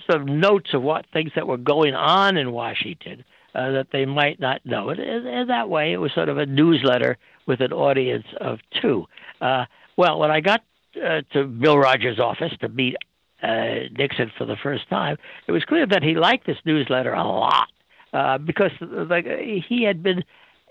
some 0.10 0.40
notes 0.40 0.70
of 0.74 0.82
what 0.82 1.06
things 1.12 1.32
that 1.36 1.48
were 1.48 1.58
going 1.58 1.96
on 1.96 2.38
in 2.38 2.52
Washington 2.52 3.26
uh, 3.56 3.72
that 3.72 3.88
they 3.92 4.06
might 4.06 4.40
not 4.40 4.66
know. 4.66 4.90
And, 4.90 5.00
and 5.00 5.50
that 5.50 5.70
way, 5.70 5.94
it 5.94 5.98
was 5.98 6.12
sort 6.14 6.30
of 6.30 6.38
a 6.38 6.46
newsletter 6.46 7.18
with 7.48 7.62
an 7.62 7.72
audience 7.72 8.26
of 8.40 8.60
two. 8.82 9.06
Uh, 9.40 9.66
well, 9.98 10.20
when 10.20 10.32
I 10.32 10.42
got 10.42 10.62
uh, 10.96 11.22
to 11.34 11.46
Bill 11.46 11.78
Rogers' 11.78 12.20
office 12.20 12.52
to 12.62 12.70
meet 12.70 12.96
uh, 13.42 13.88
Nixon 13.98 14.32
for 14.38 14.46
the 14.46 14.58
first 14.62 14.90
time, 14.90 15.18
it 15.48 15.52
was 15.52 15.64
clear 15.64 15.86
that 15.88 16.04
he 16.04 16.16
liked 16.16 16.46
this 16.46 16.58
newsletter 16.66 17.14
a 17.14 17.24
lot 17.24 17.68
uh, 18.14 18.38
because 18.38 18.72
like, 18.82 19.26
he 19.68 19.84
had 19.84 20.04
been 20.04 20.24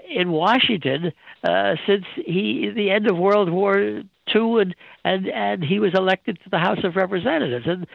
in 0.09 0.31
Washington 0.31 1.12
uh, 1.42 1.75
since 1.87 2.05
he 2.16 2.70
the 2.75 2.90
end 2.90 3.09
of 3.09 3.16
World 3.16 3.51
War 3.51 3.79
II, 3.79 4.61
and 4.61 4.75
and 5.05 5.29
and 5.29 5.64
he 5.64 5.79
was 5.79 5.92
elected 5.94 6.38
to 6.44 6.51
the 6.51 6.59
House 6.59 6.85
of 6.85 6.97
Representatives, 6.97 7.66
and 7.66 7.87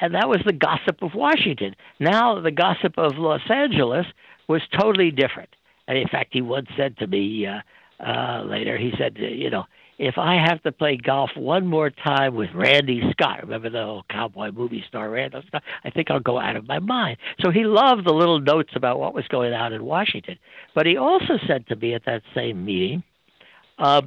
and 0.00 0.14
that 0.14 0.28
was 0.28 0.40
the 0.44 0.52
gossip 0.52 1.02
of 1.02 1.14
Washington. 1.14 1.74
Now 1.98 2.40
the 2.40 2.50
gossip 2.50 2.94
of 2.96 3.16
Los 3.16 3.48
Angeles 3.50 4.06
was 4.48 4.62
totally 4.78 5.10
different. 5.10 5.50
And 5.86 5.96
in 5.96 6.08
fact, 6.08 6.30
he 6.32 6.42
once 6.42 6.68
said 6.76 6.96
to 6.98 7.06
me 7.06 7.46
uh, 7.46 7.60
uh, 8.04 8.42
later, 8.44 8.76
he 8.76 8.92
said, 8.98 9.16
you 9.18 9.50
know, 9.50 9.64
if 9.98 10.16
I 10.16 10.36
have 10.36 10.62
to 10.62 10.70
play 10.70 10.96
golf 10.96 11.30
one 11.34 11.66
more 11.66 11.90
time 11.90 12.36
with 12.36 12.50
Randy 12.54 13.02
Scott, 13.10 13.40
remember 13.42 13.68
the 13.68 13.82
old 13.82 14.08
cowboy 14.08 14.52
movie 14.52 14.84
star 14.86 15.10
Randy 15.10 15.38
Scott, 15.48 15.62
I 15.84 15.90
think 15.90 16.10
I'll 16.10 16.20
go 16.20 16.38
out 16.38 16.54
of 16.54 16.68
my 16.68 16.78
mind. 16.78 17.16
So 17.40 17.50
he 17.50 17.64
loved 17.64 18.06
the 18.06 18.12
little 18.12 18.40
notes 18.40 18.70
about 18.76 19.00
what 19.00 19.12
was 19.12 19.26
going 19.28 19.52
on 19.52 19.72
in 19.72 19.84
Washington. 19.84 20.38
But 20.74 20.86
he 20.86 20.96
also 20.96 21.38
said 21.48 21.66
to 21.66 21.76
me 21.76 21.94
at 21.94 22.04
that 22.06 22.22
same 22.32 22.64
meeting, 22.64 23.02
uh, 23.78 24.02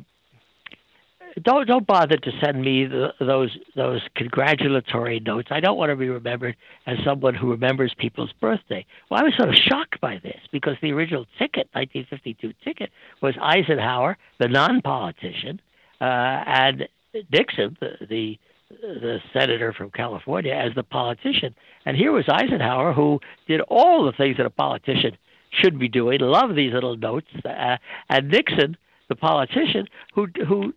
don't 1.42 1.68
don't 1.68 1.88
bother 1.88 2.18
to 2.18 2.32
send 2.44 2.62
me 2.62 2.86
the, 2.86 3.14
those 3.20 3.58
those 3.76 4.02
congratulatory 4.16 5.20
notes. 5.20 5.50
I 5.52 5.60
don't 5.60 5.78
want 5.78 5.90
to 5.90 5.96
be 5.96 6.10
remembered 6.10 6.56
as 6.86 6.98
someone 7.06 7.36
who 7.36 7.52
remembers 7.52 7.94
people's 7.98 8.34
birthday. 8.40 8.86
Well, 9.10 9.22
I 9.22 9.24
was 9.24 9.34
sort 9.38 9.50
of 9.50 9.56
shocked 9.56 10.02
by 10.02 10.20
this 10.22 10.40
because 10.52 10.76
the 10.82 10.92
original 10.92 11.26
ticket, 11.40 11.70
1952 11.74 12.54
ticket, 12.64 12.92
was 13.22 13.36
Eisenhower, 13.42 14.18
the 14.40 14.48
non-politician, 14.48 15.62
uh, 16.00 16.04
and 16.04 16.88
Nixon, 17.32 17.78
the, 17.80 18.08
the 18.10 18.40
the 18.70 19.20
senator 19.34 19.74
from 19.74 19.92
California, 19.92 20.54
as 20.54 20.74
the 20.76 20.84
politician. 20.84 21.54
And 21.86 21.98
here 21.98 22.12
was 22.12 22.26
Eisenhower, 22.30 22.94
who 22.94 23.20
did 23.48 23.62
all 23.62 24.06
the 24.06 24.14
things 24.14 24.38
that 24.38 24.46
a 24.46 24.52
politician 24.52 25.18
should 25.52 25.78
be 25.78 25.90
doing. 25.90 26.20
Love 26.22 26.56
these 26.56 26.74
little 26.74 26.96
notes, 26.96 27.28
uh, 27.46 27.78
and 28.10 28.30
Nixon, 28.30 28.78
the 29.10 29.16
politician, 29.16 29.88
who 30.14 30.28
who 30.48 30.74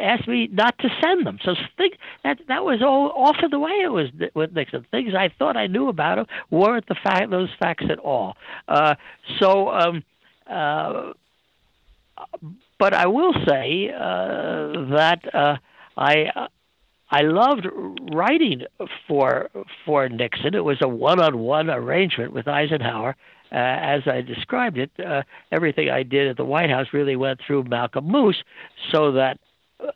asked 0.00 0.28
me 0.28 0.48
not 0.52 0.78
to 0.78 0.88
send 1.02 1.26
them. 1.26 1.38
So 1.44 1.54
think 1.76 1.94
that 2.24 2.38
that 2.48 2.64
was 2.64 2.82
all 2.82 3.12
off 3.14 3.36
of 3.42 3.50
the 3.50 3.58
way 3.58 3.70
it 3.70 3.92
was 3.92 4.08
with 4.34 4.52
Nixon. 4.52 4.86
Things 4.90 5.14
I 5.14 5.30
thought 5.38 5.56
I 5.56 5.66
knew 5.66 5.88
about 5.88 6.18
him 6.18 6.26
weren't 6.50 6.86
the 6.86 6.96
fact 7.02 7.30
those 7.30 7.50
facts 7.58 7.84
at 7.90 7.98
all. 7.98 8.36
Uh, 8.68 8.94
so, 9.40 9.70
um, 9.70 10.04
uh, 10.48 11.12
but 12.78 12.94
I 12.94 13.06
will 13.06 13.34
say 13.48 13.90
uh, 13.90 14.88
that 14.96 15.20
uh, 15.32 15.56
I. 15.96 16.48
I 17.14 17.20
loved 17.20 17.66
writing 18.14 18.62
for 19.06 19.50
for 19.84 20.08
Nixon. 20.08 20.54
It 20.54 20.64
was 20.64 20.78
a 20.80 20.88
one-on-one 20.88 21.68
arrangement 21.68 22.32
with 22.32 22.48
Eisenhower, 22.48 23.16
uh, 23.52 23.56
as 23.56 24.00
I 24.06 24.22
described 24.22 24.78
it, 24.78 24.90
uh, 24.98 25.22
everything 25.50 25.90
I 25.90 26.04
did 26.04 26.26
at 26.26 26.38
the 26.38 26.44
White 26.44 26.70
House 26.70 26.86
really 26.94 27.16
went 27.16 27.38
through 27.46 27.64
Malcolm 27.64 28.06
Moos, 28.06 28.42
so 28.90 29.12
that 29.12 29.38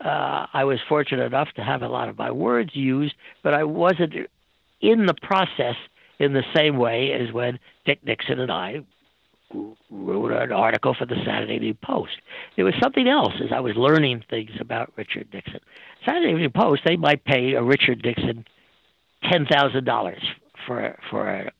uh, 0.01 0.47
I 0.53 0.65
was 0.65 0.79
fortunate 0.89 1.25
enough 1.25 1.49
to 1.57 1.63
have 1.63 1.83
a 1.83 1.89
lot 1.89 2.09
of 2.09 2.19
my 2.19 2.31
words 2.31 2.71
used, 2.75 3.15
but 3.43 3.55
I 3.55 3.65
wasn't 3.65 4.15
in 4.81 5.07
the 5.07 5.15
process 5.15 5.77
in 6.19 6.33
the 6.33 6.45
same 6.55 6.77
way 6.77 7.13
as 7.13 7.33
when 7.33 7.59
Dick 7.85 8.05
Nixon 8.05 8.41
and 8.41 8.51
I 8.51 8.85
wrote 9.91 10.33
an 10.33 10.53
article 10.53 10.95
for 10.95 11.07
the 11.07 11.17
Saturday 11.25 11.55
Evening 11.55 11.79
Post. 11.83 12.19
It 12.57 12.65
was 12.65 12.75
something 12.83 13.07
else 13.07 13.35
as 13.43 13.53
I 13.53 13.61
was 13.61 13.77
learning 13.77 14.25
things 14.29 14.51
about 14.61 14.93
Richard 14.97 15.29
Nixon. 15.33 15.61
Saturday 16.05 16.31
Evening 16.31 16.51
Post, 16.51 16.83
they 16.85 16.97
might 16.97 17.25
pay 17.25 17.55
a 17.55 17.63
Richard 17.63 18.03
Nixon 18.05 18.45
ten 19.31 19.47
thousand 19.47 19.85
dollars 19.85 20.23
for 20.67 20.97
for 21.11 21.29
an 21.29 21.51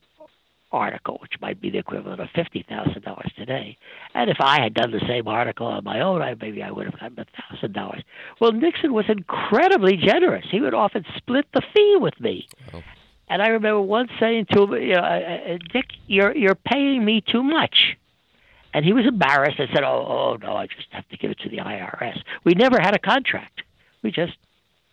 article, 0.71 1.17
which 1.21 1.33
might 1.41 1.61
be 1.61 1.69
the 1.69 1.77
equivalent 1.77 2.19
of 2.19 2.27
fifty 2.35 2.65
thousand 2.67 3.03
dollars 3.03 3.31
today. 3.37 3.77
And 4.13 4.29
if 4.29 4.37
I 4.39 4.61
had 4.61 4.73
done 4.73 4.91
the 4.91 5.01
same 5.07 5.27
article 5.27 5.67
on 5.67 5.83
my 5.83 6.01
own, 6.01 6.21
I, 6.21 6.35
maybe 6.39 6.61
I 6.61 6.71
would 6.71 6.85
have 6.85 6.99
gotten 6.99 7.19
a 7.19 7.25
thousand 7.41 7.73
dollars. 7.73 8.03
Well, 8.39 8.51
Nixon 8.51 8.93
was 8.93 9.05
incredibly 9.07 9.97
generous. 9.97 10.45
He 10.49 10.59
would 10.59 10.73
often 10.73 11.05
split 11.15 11.45
the 11.53 11.61
fee 11.73 11.97
with 11.99 12.19
me. 12.19 12.47
Oh. 12.73 12.83
And 13.29 13.41
I 13.41 13.47
remember 13.49 13.81
once 13.81 14.09
saying 14.19 14.47
to 14.51 14.63
him, 14.63 14.73
you 14.73 14.93
know, 14.93 15.01
uh, 15.01 15.53
uh, 15.53 15.57
Dick, 15.71 15.85
you're 16.07 16.35
you're 16.35 16.55
paying 16.55 17.03
me 17.03 17.21
too 17.21 17.43
much. 17.43 17.97
And 18.73 18.85
he 18.85 18.93
was 18.93 19.05
embarrassed. 19.07 19.59
and 19.59 19.69
said, 19.73 19.83
"Oh, 19.83 20.05
oh 20.07 20.37
no, 20.41 20.55
I 20.55 20.67
just 20.67 20.87
have 20.91 21.07
to 21.09 21.17
give 21.17 21.31
it 21.31 21.39
to 21.39 21.49
the 21.49 21.57
IRS." 21.57 22.21
We 22.43 22.53
never 22.53 22.79
had 22.79 22.95
a 22.95 22.99
contract. 22.99 23.63
We 24.03 24.11
just 24.11 24.33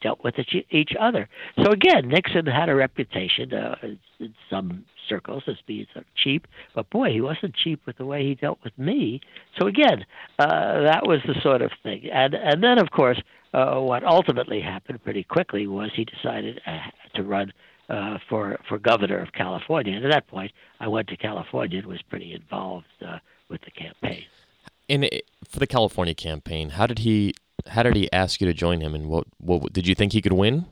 dealt 0.01 0.23
with 0.23 0.35
each 0.71 0.93
other. 0.99 1.29
So 1.63 1.71
again, 1.71 2.09
Nixon 2.09 2.47
had 2.47 2.69
a 2.69 2.75
reputation 2.75 3.53
uh, 3.53 3.77
in 3.83 4.35
some 4.51 4.85
circles 5.09 5.43
as 5.47 5.57
being 5.67 5.87
cheap, 6.15 6.47
but 6.75 6.89
boy, 6.91 7.11
he 7.11 7.21
wasn't 7.21 7.55
cheap 7.55 7.81
with 7.87 7.97
the 7.97 8.07
way 8.07 8.25
he 8.25 8.35
dealt 8.35 8.59
with 8.65 8.77
me. 8.79 9.21
So 9.59 9.67
again, 9.67 10.05
uh, 10.39 10.83
that 10.83 11.07
was 11.07 11.21
the 11.27 11.41
sort 11.43 11.63
of 11.63 11.71
thing. 11.83 12.09
And 12.13 12.35
and 12.35 12.63
then 12.63 12.79
of 12.79 12.91
course, 12.91 13.21
uh, 13.53 13.79
what 13.81 14.05
ultimately 14.05 14.61
happened 14.61 15.03
pretty 15.05 15.25
quickly 15.25 15.67
was 15.67 15.91
he 15.95 16.05
decided 16.05 16.61
uh, 16.67 16.79
to 17.15 17.23
run 17.23 17.53
uh, 17.89 18.19
for 18.29 18.59
for 18.69 18.79
governor 18.79 19.19
of 19.19 19.33
California. 19.33 19.95
And 19.95 20.05
at 20.05 20.11
that 20.11 20.27
point, 20.27 20.53
I 20.81 20.89
went 20.89 21.09
to 21.09 21.17
California 21.17 21.79
and 21.79 21.87
was 21.87 22.03
pretty 22.03 22.35
involved 22.35 22.87
uh, 23.07 23.19
with 23.49 23.61
the 23.63 23.71
campaign. 23.71 24.25
And 24.89 25.09
for 25.49 25.59
the 25.59 25.67
California 25.67 26.15
campaign, 26.15 26.71
how 26.71 26.87
did 26.87 27.01
he 27.01 27.35
how 27.67 27.83
did 27.83 27.97
he 27.97 28.13
ask 28.13 28.41
you 28.41 28.47
to 28.47 28.55
join 28.55 28.81
him, 28.81 28.95
and 28.95 29.09
what 29.09 29.27
what 29.39 29.73
did 29.73 29.87
you 29.87 29.95
think 29.95 30.13
he 30.13 30.21
could 30.21 30.33
win? 30.33 30.67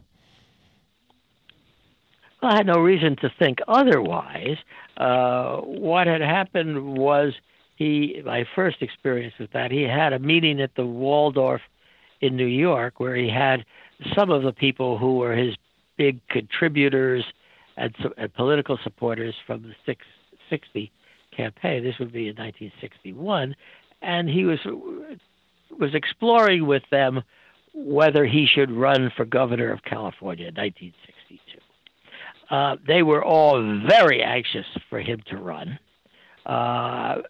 Well, 2.43 2.51
I 2.51 2.57
had 2.57 2.67
no 2.67 2.81
reason 2.81 3.17
to 3.23 3.31
think 3.39 3.61
otherwise. 3.69 4.57
Uh, 4.97 5.59
what 5.59 6.09
had 6.09 6.21
happened 6.21 6.99
was 6.99 7.33
he 7.77 8.21
my 8.25 8.45
first 8.55 8.83
experience 8.83 9.35
with 9.39 9.53
that. 9.53 9.71
He 9.71 9.83
had 9.83 10.13
a 10.13 10.19
meeting 10.19 10.61
at 10.61 10.75
the 10.75 10.85
Waldorf 10.85 11.61
in 12.21 12.37
New 12.37 12.47
York 12.47 12.99
where 12.99 13.15
he 13.15 13.29
had 13.29 13.65
some 14.17 14.31
of 14.31 14.43
the 14.43 14.53
people 14.53 14.99
who 14.99 15.19
were 15.19 15.35
his 15.37 15.55
big 15.97 16.21
contributors 16.29 17.25
and, 17.77 17.95
and 18.17 18.35
political 18.35 18.79
supporters 18.83 19.35
from 19.47 19.63
the 19.63 19.75
six, 19.87 20.05
60 20.51 20.91
campaign. 21.35 21.85
This 21.85 21.99
would 22.01 22.13
be 22.13 22.29
in 22.29 22.37
1961, 22.37 23.55
and 24.03 24.29
he 24.29 24.45
was 24.45 24.59
was 25.79 25.95
exploring 25.95 26.67
with 26.67 26.83
them 26.91 27.23
whether 27.73 28.27
he 28.27 28.47
should 28.47 28.71
run 28.71 29.11
for 29.17 29.25
governor 29.25 29.73
of 29.73 29.83
California 29.85 30.49
in 30.49 30.55
1962. 30.55 31.62
Uh, 32.53 32.77
they 32.87 33.03
were 33.03 33.25
all 33.25 33.81
very 33.89 34.23
anxious 34.23 34.67
for 34.91 35.01
him 35.01 35.23
to 35.27 35.39
run. 35.39 35.79
Uh, 36.45 37.23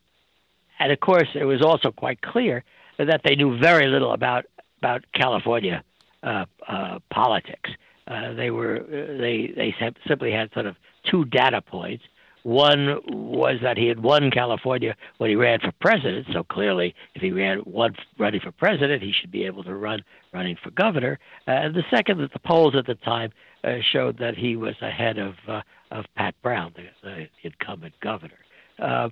and 0.81 0.91
of 0.91 0.99
course, 0.99 1.29
it 1.37 1.45
was 1.45 1.63
also 1.63 1.93
quite 1.93 2.21
clear 2.21 2.65
that 2.99 3.21
they 3.25 3.37
knew 3.37 3.57
very 3.57 3.87
little 3.87 4.13
about 4.13 4.47
about 4.79 5.05
California 5.15 5.85
uh, 6.25 6.45
uh 6.69 6.99
politics. 7.15 7.71
Uh, 8.09 8.33
they 8.33 8.51
were 8.51 8.81
they 8.91 9.53
they 9.55 9.73
simply 10.09 10.33
had 10.33 10.53
sort 10.53 10.67
of 10.67 10.75
two 11.09 11.25
data 11.27 11.63
points. 11.63 12.03
One 12.43 12.99
was 13.07 13.59
that 13.63 13.79
he 13.79 13.87
had 13.87 14.03
won 14.03 14.33
California 14.33 14.97
when 15.19 15.31
he 15.31 15.37
ran 15.37 15.61
for 15.61 15.71
president, 15.81 16.27
so 16.33 16.43
clearly, 16.43 16.93
if 17.15 17.23
he 17.23 17.31
ran 17.31 17.59
one 17.59 17.95
running 18.19 18.41
for 18.41 18.51
president, 18.51 19.01
he 19.01 19.13
should 19.13 19.31
be 19.31 19.47
able 19.47 19.63
to 19.63 19.77
run 19.77 20.03
running 20.33 20.57
for 20.61 20.73
governor. 20.73 21.21
And 21.47 21.73
the 21.77 21.85
second, 21.89 22.19
that 22.19 22.33
the 22.33 22.41
polls 22.41 22.75
at 22.77 22.87
the 22.87 22.97
time 22.97 23.31
uh, 23.65 23.77
showed 23.93 24.19
that 24.19 24.37
he 24.37 24.57
was 24.57 24.75
ahead 24.81 25.19
of 25.19 25.35
uh, 25.49 25.63
of 25.91 26.05
Pat 26.17 26.35
Brown, 26.43 26.75
the, 27.03 27.29
incumbent 27.43 27.95
governor. 28.01 28.39
Uh, 28.79 29.11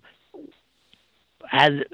and 1.52 1.84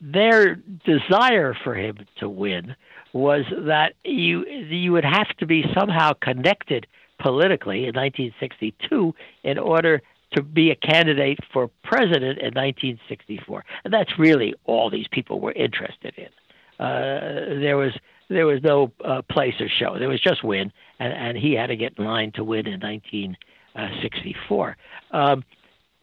their 0.00 0.54
desire 0.84 1.56
for 1.64 1.74
him 1.74 1.98
to 2.18 2.28
win 2.28 2.76
was 3.12 3.44
that 3.66 3.94
you 4.04 4.44
you 4.46 4.92
would 4.92 5.04
have 5.04 5.28
to 5.38 5.46
be 5.46 5.64
somehow 5.74 6.12
connected 6.14 6.86
politically 7.18 7.86
in 7.86 7.94
1962 7.94 9.14
in 9.42 9.58
order 9.58 10.02
to 10.32 10.42
be 10.42 10.70
a 10.70 10.76
candidate 10.76 11.38
for 11.52 11.70
president 11.82 12.38
in 12.38 12.52
1964. 12.52 13.64
And 13.84 13.92
that's 13.92 14.18
really 14.18 14.54
all 14.64 14.90
these 14.90 15.08
people 15.10 15.40
were 15.40 15.52
interested 15.52 16.14
in. 16.16 16.84
Uh, 16.84 17.58
there 17.60 17.76
was 17.76 17.92
there 18.28 18.46
was 18.46 18.60
no 18.62 18.92
uh, 19.04 19.22
place 19.30 19.54
or 19.60 19.68
show. 19.68 19.98
There 19.98 20.08
was 20.08 20.20
just 20.20 20.42
win, 20.42 20.72
and, 20.98 21.12
and 21.12 21.36
he 21.36 21.54
had 21.54 21.66
to 21.68 21.76
get 21.76 21.98
in 21.98 22.04
line 22.04 22.32
to 22.32 22.44
win 22.44 22.66
in 22.66 22.80
1964. 22.80 24.76
Um, 25.10 25.44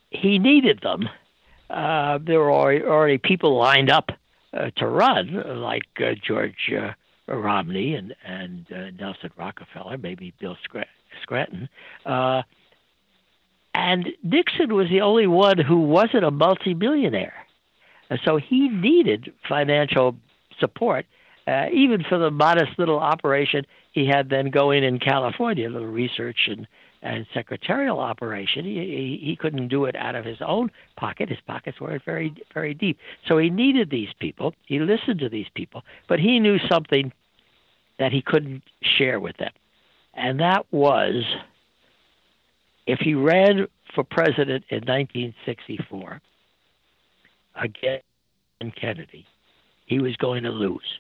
he 0.10 0.39
needed 0.39 0.82
them. 0.82 1.10
Uh, 1.69 2.19
there 2.21 2.39
were 2.39 2.51
already, 2.51 3.17
people 3.17 3.58
lined 3.58 3.89
up 3.89 4.12
uh, 4.53 4.69
to 4.77 4.88
run, 4.88 5.62
like 5.62 5.88
uh, 5.99 6.13
George 6.21 6.71
uh, 6.77 6.91
Romney 7.27 7.95
and 7.95 8.15
and 8.23 8.67
uh, 8.71 8.91
Nelson 8.91 9.32
Rockefeller, 9.36 9.97
maybe 9.97 10.34
Bill 10.39 10.58
Scranton. 11.21 11.69
Uh, 12.06 12.43
and 13.73 14.10
Nixon 14.21 14.75
was 14.75 14.89
the 14.89 15.01
only 15.01 15.25
one 15.25 15.58
who 15.58 15.82
wasn't 15.82 16.23
a 16.23 16.29
multimillionaire. 16.29 17.34
And 18.12 18.19
so 18.23 18.38
he 18.38 18.69
needed 18.69 19.34
financial 19.49 20.15
support, 20.60 21.08
even 21.47 22.03
for 22.08 22.19
the 22.19 22.29
modest 22.29 22.77
little 22.77 22.99
operation 22.99 23.65
he 23.93 24.08
had 24.08 24.29
then 24.29 24.49
going 24.49 24.84
in 24.84 24.99
California, 24.99 25.67
a 25.67 25.71
little 25.71 25.88
research 25.88 26.47
and, 26.47 26.67
and 27.03 27.25
secretarial 27.34 27.99
operation. 27.99 28.65
He, 28.65 28.73
he, 28.73 29.19
he 29.23 29.36
couldn't 29.36 29.67
do 29.67 29.86
it 29.86 29.95
out 29.95 30.15
of 30.15 30.25
his 30.25 30.39
own 30.41 30.71
pocket. 30.97 31.29
His 31.29 31.38
pockets 31.45 31.79
were 31.79 31.99
very, 32.03 32.34
very 32.53 32.73
deep. 32.73 32.97
So 33.27 33.38
he 33.38 33.51
needed 33.51 33.89
these 33.91 34.10
people. 34.19 34.56
He 34.65 34.79
listened 34.79 35.19
to 35.19 35.29
these 35.29 35.45
people, 35.53 35.84
but 36.10 36.19
he 36.19 36.39
knew 36.39 36.58
something 36.69 37.13
that 37.99 38.12
he 38.12 38.23
couldn't 38.23 38.63
share 38.97 39.19
with 39.19 39.38
them. 39.38 39.51
And 40.15 40.39
that 40.39 40.65
was 40.71 41.23
if 42.88 42.99
he 42.99 43.13
ran 43.13 43.67
for 43.93 44.03
president 44.03 44.65
in 44.69 44.79
1964 44.79 46.19
against 47.56 48.06
Kennedy, 48.75 49.27
he 49.86 49.99
was 49.99 50.15
going 50.15 50.43
to 50.43 50.49
lose. 50.49 50.99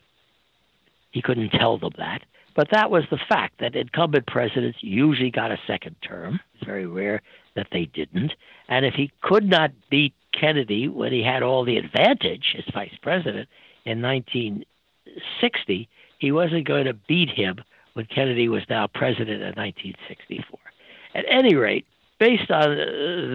He 1.11 1.21
couldn't 1.21 1.49
tell 1.49 1.77
them 1.77 1.93
that. 1.97 2.21
But 2.55 2.69
that 2.71 2.91
was 2.91 3.03
the 3.09 3.19
fact 3.29 3.59
that 3.59 3.75
incumbent 3.75 4.27
presidents 4.27 4.77
usually 4.81 5.31
got 5.31 5.51
a 5.51 5.59
second 5.65 5.95
term. 6.07 6.39
It's 6.53 6.63
very 6.65 6.85
rare 6.85 7.21
that 7.55 7.67
they 7.71 7.85
didn't. 7.85 8.33
And 8.67 8.85
if 8.85 8.93
he 8.93 9.11
could 9.21 9.49
not 9.49 9.71
beat 9.89 10.13
Kennedy 10.39 10.87
when 10.87 11.11
he 11.11 11.23
had 11.23 11.41
all 11.43 11.65
the 11.65 11.77
advantage 11.77 12.55
as 12.57 12.65
vice 12.73 12.95
president 13.01 13.49
in 13.85 14.01
1960, 14.01 15.89
he 16.19 16.31
wasn't 16.31 16.67
going 16.67 16.85
to 16.85 16.93
beat 16.93 17.29
him 17.29 17.57
when 17.93 18.05
Kennedy 18.05 18.47
was 18.49 18.63
now 18.69 18.87
president 18.87 19.41
in 19.41 19.53
1964. 19.55 20.59
At 21.15 21.25
any 21.29 21.55
rate, 21.55 21.85
based 22.19 22.49
on 22.49 22.71
uh, 22.71 22.85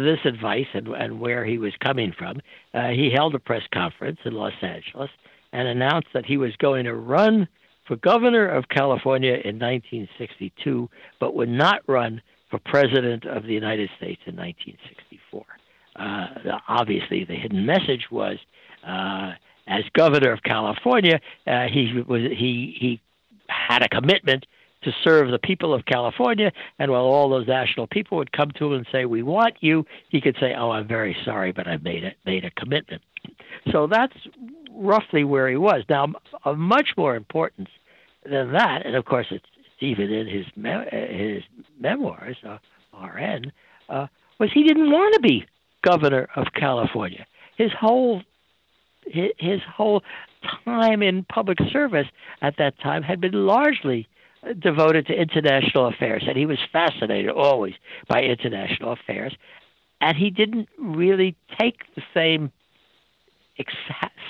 this 0.05 0.21
advice 0.25 0.67
and, 0.75 0.89
and, 0.89 1.21
where 1.21 1.45
he 1.45 1.59
was 1.59 1.75
coming 1.81 2.13
from, 2.17 2.41
uh, 2.75 2.89
he 2.89 3.11
held 3.11 3.35
a 3.35 3.39
press 3.39 3.63
conference 3.73 4.19
in 4.25 4.33
Los 4.35 4.55
Angeles 4.63 5.11
and 5.53 5.69
announced 5.69 6.09
that 6.15 6.27
he 6.27 6.37
was 6.37 6.57
going 6.57 6.85
to 6.85 6.95
run 6.95 7.47
for 7.89 7.97
governor 7.97 8.47
of 8.47 8.69
California 8.69 9.33
in 9.33 9.59
1962, 9.59 10.89
but 11.19 11.35
would 11.35 11.49
not 11.49 11.81
run 11.89 12.21
for 12.51 12.61
president 12.61 13.25
of 13.25 13.45
the 13.45 13.53
United 13.53 13.91
States 13.97 14.21
in 14.27 14.37
1964. 14.37 15.45
Uh, 15.97 16.59
obviously, 16.69 17.25
the 17.25 17.35
hidden 17.35 17.67
message 17.67 18.07
was, 18.11 18.37
uh, 18.87 19.33
as 19.67 19.83
governor 19.95 20.33
of 20.33 20.43
California, 20.43 21.19
uh, 21.47 21.67
he 21.67 22.03
was 22.07 22.23
he 22.23 22.77
he 22.79 23.01
had 23.49 23.83
a 23.83 23.89
commitment 23.89 24.47
to 24.83 24.93
serve 25.03 25.31
the 25.31 25.39
people 25.41 25.75
of 25.75 25.85
California. 25.87 26.53
And 26.79 26.93
while 26.93 27.03
all 27.03 27.29
those 27.29 27.49
national 27.49 27.89
people 27.89 28.19
would 28.19 28.31
come 28.31 28.53
to 28.53 28.67
him 28.67 28.73
and 28.75 28.87
say, 28.93 29.07
"We 29.07 29.23
want 29.23 29.57
you," 29.61 29.85
he 30.09 30.21
could 30.21 30.37
say, 30.39 30.55
"Oh, 30.55 30.71
I'm 30.71 30.87
very 30.87 31.17
sorry, 31.25 31.51
but 31.51 31.67
I've 31.67 31.83
made 31.83 32.05
it 32.05 32.17
made 32.25 32.45
a 32.45 32.51
commitment." 32.51 33.03
So 33.73 33.89
that's 33.89 34.17
roughly 34.71 35.25
where 35.25 35.49
he 35.49 35.57
was. 35.57 35.83
Now, 35.89 36.13
of 36.45 36.59
much 36.59 36.91
more 36.97 37.17
importance 37.17 37.69
than 38.31 38.53
that, 38.53 38.85
and 38.85 38.95
of 38.95 39.05
course 39.05 39.27
it's, 39.31 39.45
even 39.81 40.13
in 40.13 40.27
his 40.27 40.47
me- 40.57 40.89
his 40.91 41.43
memoirs, 41.79 42.37
uh, 42.47 42.59
R.N., 42.93 43.53
uh, 43.89 44.07
was 44.39 44.51
he 44.53 44.65
didn't 44.65 44.91
want 44.91 45.15
to 45.15 45.21
be 45.21 45.47
governor 45.83 46.29
of 46.37 46.47
California. 46.55 47.27
His 47.57 47.71
whole 47.73 48.23
his, 49.07 49.31
his 49.39 49.61
whole 49.77 50.03
time 50.65 51.03
in 51.03 51.25
public 51.25 51.59
service 51.73 52.07
at 52.43 52.57
that 52.59 52.79
time 52.81 53.03
had 53.03 53.21
been 53.21 53.33
largely 53.47 54.09
devoted 54.59 55.07
to 55.07 55.15
international 55.15 55.87
affairs, 55.87 56.25
and 56.27 56.37
he 56.37 56.47
was 56.47 56.59
fascinated 56.73 57.31
always 57.31 57.75
by 58.09 58.23
international 58.23 58.93
affairs. 58.93 59.35
And 60.01 60.17
he 60.17 60.31
didn't 60.31 60.69
really 60.79 61.37
take 61.61 61.81
the 61.97 62.03
same 62.15 62.53
ex- 63.59 63.75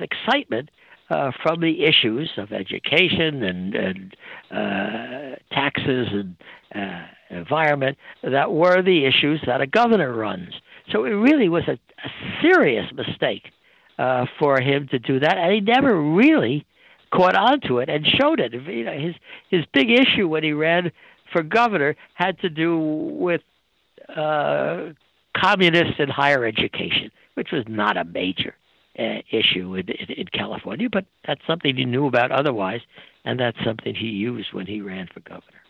excitement 0.00 0.70
uh, 1.10 1.30
from 1.42 1.60
the 1.60 1.84
issues 1.84 2.30
of 2.36 2.52
education 2.52 3.42
and, 3.42 3.74
and 3.74 4.16
uh, 4.50 5.36
taxes 5.52 6.08
and 6.12 6.36
uh, 6.74 7.06
environment 7.30 7.96
that 8.22 8.52
were 8.52 8.82
the 8.82 9.06
issues 9.06 9.40
that 9.46 9.60
a 9.60 9.66
governor 9.66 10.12
runs. 10.12 10.54
So 10.92 11.04
it 11.04 11.10
really 11.10 11.48
was 11.48 11.64
a, 11.66 11.72
a 11.72 12.10
serious 12.42 12.86
mistake 12.94 13.50
uh, 13.98 14.26
for 14.38 14.60
him 14.60 14.88
to 14.90 14.98
do 14.98 15.20
that, 15.20 15.38
and 15.38 15.52
he 15.52 15.60
never 15.60 16.00
really 16.00 16.66
caught 17.10 17.34
on 17.34 17.60
to 17.62 17.78
it 17.78 17.88
and 17.88 18.06
showed 18.06 18.40
it. 18.40 18.52
You 18.52 18.84
know, 18.84 18.92
his 18.92 19.14
his 19.50 19.64
big 19.72 19.90
issue 19.90 20.28
when 20.28 20.44
he 20.44 20.52
ran 20.52 20.92
for 21.32 21.42
governor 21.42 21.96
had 22.14 22.38
to 22.40 22.48
do 22.48 22.78
with 22.78 23.40
uh, 24.14 24.90
communists 25.36 25.96
in 25.98 26.08
higher 26.08 26.44
education, 26.44 27.10
which 27.34 27.48
was 27.52 27.64
not 27.66 27.96
a 27.96 28.04
major 28.04 28.54
uh, 28.98 29.22
issue 29.30 29.74
in, 29.74 29.88
in, 29.88 30.10
in 30.10 30.26
California, 30.32 30.88
but 30.90 31.06
that's 31.26 31.40
something 31.46 31.76
he 31.76 31.84
knew 31.84 32.06
about 32.06 32.32
otherwise, 32.32 32.80
and 33.24 33.38
that's 33.38 33.58
something 33.64 33.94
he 33.94 34.06
used 34.06 34.52
when 34.52 34.66
he 34.66 34.80
ran 34.80 35.08
for 35.12 35.20
governor. 35.20 35.62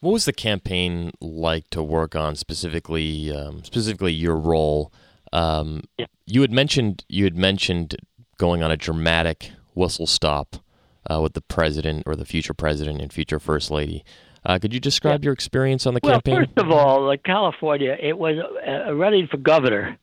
What 0.00 0.12
was 0.12 0.24
the 0.24 0.32
campaign 0.32 1.12
like 1.20 1.70
to 1.70 1.82
work 1.82 2.16
on 2.16 2.34
specifically? 2.34 3.32
Um, 3.32 3.62
specifically, 3.62 4.12
your 4.12 4.36
role. 4.36 4.92
Um, 5.32 5.84
yeah. 5.96 6.06
You 6.26 6.40
had 6.40 6.50
mentioned 6.50 7.04
you 7.08 7.24
had 7.24 7.36
mentioned 7.36 7.96
going 8.36 8.62
on 8.62 8.72
a 8.72 8.76
dramatic 8.76 9.52
whistle 9.74 10.06
stop 10.06 10.56
uh, 11.08 11.20
with 11.20 11.34
the 11.34 11.40
president 11.40 12.02
or 12.04 12.16
the 12.16 12.24
future 12.24 12.54
president 12.54 13.00
and 13.00 13.12
future 13.12 13.38
first 13.38 13.70
lady. 13.70 14.04
Uh, 14.44 14.58
could 14.58 14.74
you 14.74 14.80
describe 14.80 15.22
yeah. 15.22 15.26
your 15.26 15.32
experience 15.32 15.86
on 15.86 15.94
the 15.94 16.00
well, 16.02 16.14
campaign? 16.14 16.46
first 16.46 16.58
of 16.58 16.70
all, 16.72 17.06
like 17.06 17.22
California, 17.22 17.96
it 18.00 18.18
was 18.18 18.36
uh, 18.66 18.92
running 18.92 19.28
for 19.28 19.36
governor 19.36 19.96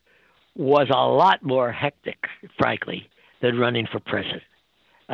was 0.60 0.90
a 0.90 1.08
lot 1.08 1.42
more 1.42 1.72
hectic, 1.72 2.18
frankly, 2.58 3.10
than 3.42 3.58
running 3.58 3.88
for 3.90 4.00
president. 4.02 4.44
Uh, 5.08 5.14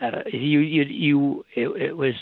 uh 0.00 0.22
you, 0.32 0.58
you, 0.58 0.82
you, 0.82 1.44
it, 1.54 1.68
it 1.80 1.96
was. 1.96 2.14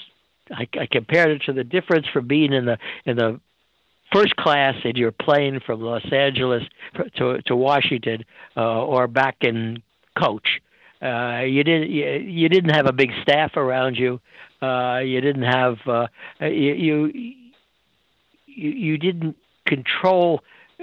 I, 0.51 0.69
I 0.79 0.87
compared 0.87 1.31
it 1.31 1.43
to 1.47 1.55
the 1.55 1.65
difference 1.65 2.07
from 2.13 2.29
being 2.29 2.53
in 2.53 2.67
the 2.67 2.77
in 3.07 3.17
the 3.17 3.41
first 4.13 4.37
class 4.37 4.75
in 4.85 4.97
your 4.97 5.13
plane 5.13 5.61
from 5.65 5.81
Los 5.81 6.05
Angeles 6.13 6.63
to 7.17 7.41
to 7.43 7.57
Washington 7.57 8.25
uh, 8.55 8.85
or 8.85 9.07
back 9.07 9.37
in 9.41 9.83
coach. 10.19 10.61
Uh, 11.01 11.41
you 11.41 11.65
didn't 11.65 11.91
you, 11.91 12.05
you 12.05 12.49
didn't 12.51 12.75
have 12.75 12.87
a 12.87 12.93
big 12.93 13.11
staff 13.23 13.57
around 13.57 13.97
you. 13.97 14.21
Uh, 14.61 14.99
you 14.99 15.23
didn't 15.23 15.45
have 15.45 15.79
uh, 15.87 16.07
you, 16.41 17.07
you 17.07 17.35
you 18.47 18.99
didn't 18.99 19.37
control 19.67 20.43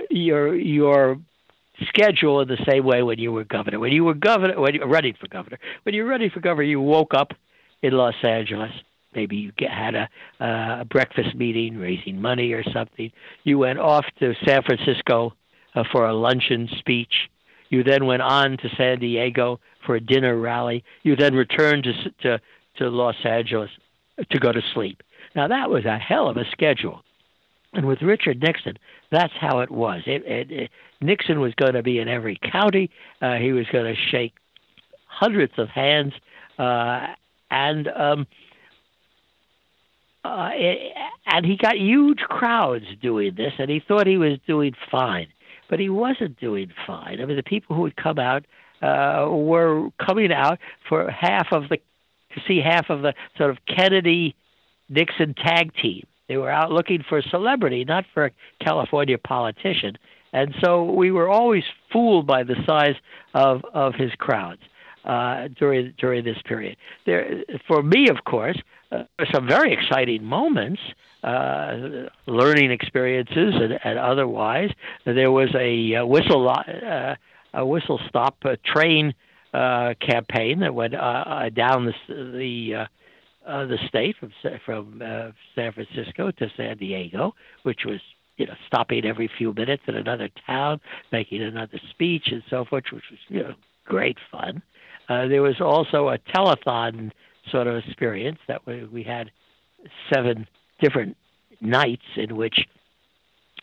your 0.10 0.56
your 0.56 1.20
schedule 1.88 2.42
in 2.42 2.48
the 2.48 2.64
same 2.70 2.86
way 2.86 3.04
when 3.04 3.20
you 3.20 3.32
were 3.32 3.44
governor. 3.44 3.80
When 3.80 3.92
you 3.92 4.04
were 4.04 4.14
governor, 4.14 4.60
when 4.60 4.74
you 4.74 4.82
were 4.82 4.88
running 4.88 5.16
for 5.20 5.28
governor, 5.28 5.58
when 5.84 5.96
you 5.96 6.04
were 6.04 6.10
running 6.10 6.30
for 6.30 6.40
governor, 6.40 6.68
you 6.68 6.82
woke 6.82 7.14
up 7.14 7.32
in 7.82 7.94
Los 7.94 8.16
Angeles. 8.24 8.72
Maybe 9.16 9.38
you 9.38 9.52
get, 9.54 9.72
had 9.72 9.96
a, 9.96 10.10
uh, 10.40 10.82
a 10.82 10.86
breakfast 10.86 11.36
meeting, 11.36 11.78
raising 11.78 12.22
money 12.22 12.54
or 12.54 12.64
something. 12.72 13.12
You 13.44 13.58
went 13.58 13.80
off 13.80 14.06
to 14.20 14.34
San 14.46 14.62
Francisco 14.64 15.34
uh, 15.76 15.84
for 15.92 16.08
a 16.08 16.14
luncheon 16.14 16.70
speech. 16.78 17.30
You 17.70 17.84
then 17.84 18.06
went 18.06 18.22
on 18.22 18.58
to 18.58 18.70
San 18.78 19.00
Diego 19.00 19.60
for 19.86 19.96
a 19.96 20.00
dinner 20.00 20.38
rally. 20.38 20.84
You 21.04 21.16
then 21.16 21.34
returned 21.36 21.84
to 21.84 21.94
to, 22.24 22.42
to 22.78 22.90
Los 22.90 23.16
Angeles 23.24 23.70
to 24.30 24.40
go 24.40 24.52
to 24.52 24.62
sleep. 24.74 25.02
Now 25.36 25.48
that 25.48 25.70
was 25.70 25.86
a 25.86 25.98
hell 25.98 26.28
of 26.28 26.38
a 26.38 26.46
schedule. 26.52 27.04
And 27.74 27.86
with 27.86 28.02
Richard 28.02 28.42
Nixon, 28.42 28.78
that's 29.12 29.34
how 29.40 29.60
it 29.60 29.70
was. 29.70 30.02
It, 30.06 30.26
it, 30.26 30.52
it, 30.52 30.72
Nixon 31.02 31.40
was 31.40 31.54
going 31.54 31.74
to 31.74 31.84
be 31.84 32.00
in 32.00 32.08
every 32.08 32.40
county. 32.52 32.90
Uh, 33.22 33.36
he 33.36 33.52
was 33.52 33.68
going 33.72 33.94
to 33.94 34.02
shake 34.10 34.34
hundreds 35.06 35.54
of 35.58 35.70
hands, 35.70 36.14
uh, 36.58 37.08
and 37.52 37.88
um, 37.90 38.28
uh, 40.24 40.50
it, 40.54 40.94
and 41.28 41.46
he 41.46 41.58
got 41.58 41.78
huge 41.78 42.20
crowds 42.20 42.86
doing 43.02 43.36
this, 43.36 43.54
and 43.60 43.70
he 43.70 43.82
thought 43.86 44.08
he 44.08 44.18
was 44.18 44.40
doing 44.48 44.74
fine, 44.90 45.28
but 45.70 45.80
he 45.80 45.90
wasn't 45.90 46.40
doing 46.40 46.72
fine. 46.88 47.22
I 47.22 47.26
mean, 47.26 47.38
the 47.38 47.44
people 47.44 47.76
who 47.76 47.84
would 47.84 47.96
come 47.96 48.20
out 48.20 48.46
uh, 48.82 49.28
were 49.30 49.90
coming 50.04 50.32
out 50.32 50.60
for 50.88 51.10
half 51.10 51.48
of 51.52 51.70
the 51.70 51.78
to 52.34 52.42
see 52.48 52.60
half 52.64 52.90
of 52.90 53.02
the 53.02 53.14
sort 53.38 53.50
of 53.50 53.58
Kennedy 53.66 54.36
Nixon 54.88 55.34
tag 55.34 55.74
team. 55.82 56.06
They 56.30 56.38
were 56.38 56.50
out 56.50 56.72
looking 56.72 57.04
for 57.10 57.18
a 57.18 57.24
celebrity, 57.24 57.84
not 57.84 58.06
for 58.14 58.26
a 58.26 58.32
California 58.64 59.18
politician. 59.18 59.98
And 60.32 60.54
so 60.64 60.84
we 60.84 61.12
were 61.12 61.28
always 61.28 61.64
fooled 61.92 62.28
by 62.28 62.44
the 62.44 62.56
size 62.66 62.96
of, 63.34 63.66
of 63.74 63.96
his 63.96 64.12
crowds 64.20 64.62
uh, 65.04 65.48
during 65.58 65.94
during 65.98 66.24
this 66.24 66.38
period. 66.46 66.78
There, 67.08 67.44
for 67.68 67.82
me, 67.82 68.10
of 68.10 68.24
course, 68.26 68.58
uh, 68.92 69.04
some 69.34 69.48
very 69.48 69.74
exciting 69.74 70.24
moments, 70.24 70.82
uh, 71.24 72.10
learning 72.28 72.72
experiences, 72.72 73.56
and, 73.56 73.80
and, 73.84 73.98
otherwise. 73.98 74.70
There 75.06 75.32
was 75.32 75.50
a, 75.56 75.94
a 75.94 76.06
whistle 76.06 76.48
uh, 76.48 77.16
a 77.56 77.66
whistle 77.66 78.00
stop 78.08 78.38
a 78.44 78.58
train 78.58 79.16
uh, 79.52 79.96
campaign 80.00 80.60
that 80.60 80.76
went 80.76 80.94
uh, 80.94 81.50
down 81.50 81.86
the 81.86 81.94
the 82.08 82.88
uh, 83.50 83.66
the 83.66 83.78
state 83.88 84.16
from 84.18 84.32
from 84.66 85.02
uh, 85.04 85.32
San 85.56 85.72
Francisco 85.74 86.32
to 86.32 86.52
San 86.56 86.78
Diego, 86.78 87.34
which 87.64 87.84
was 87.86 88.00
you 88.38 88.46
know 88.46 88.54
stopping 88.68 89.06
every 89.06 89.30
few 89.38 89.54
minutes 89.54 89.84
in 89.88 89.96
another 89.96 90.30
town, 90.46 90.80
making 91.12 91.42
another 91.42 91.80
speech 91.90 92.28
and 92.32 92.44
so 92.50 92.64
forth, 92.64 92.86
which 92.92 93.10
was 93.12 93.20
you 93.28 93.42
know 93.42 93.56
great 93.86 94.18
fun. 94.32 94.62
Uh, 95.10 95.28
there 95.28 95.42
was 95.42 95.60
also 95.60 96.10
a 96.10 96.20
telethon 96.20 97.12
sort 97.50 97.66
of 97.66 97.84
experience 97.84 98.38
that 98.48 98.66
we, 98.68 98.84
we 98.86 99.04
had 99.04 99.32
seven 100.14 100.48
different 100.80 101.18
nights 101.60 102.06
in 102.16 102.36
which 102.36 102.68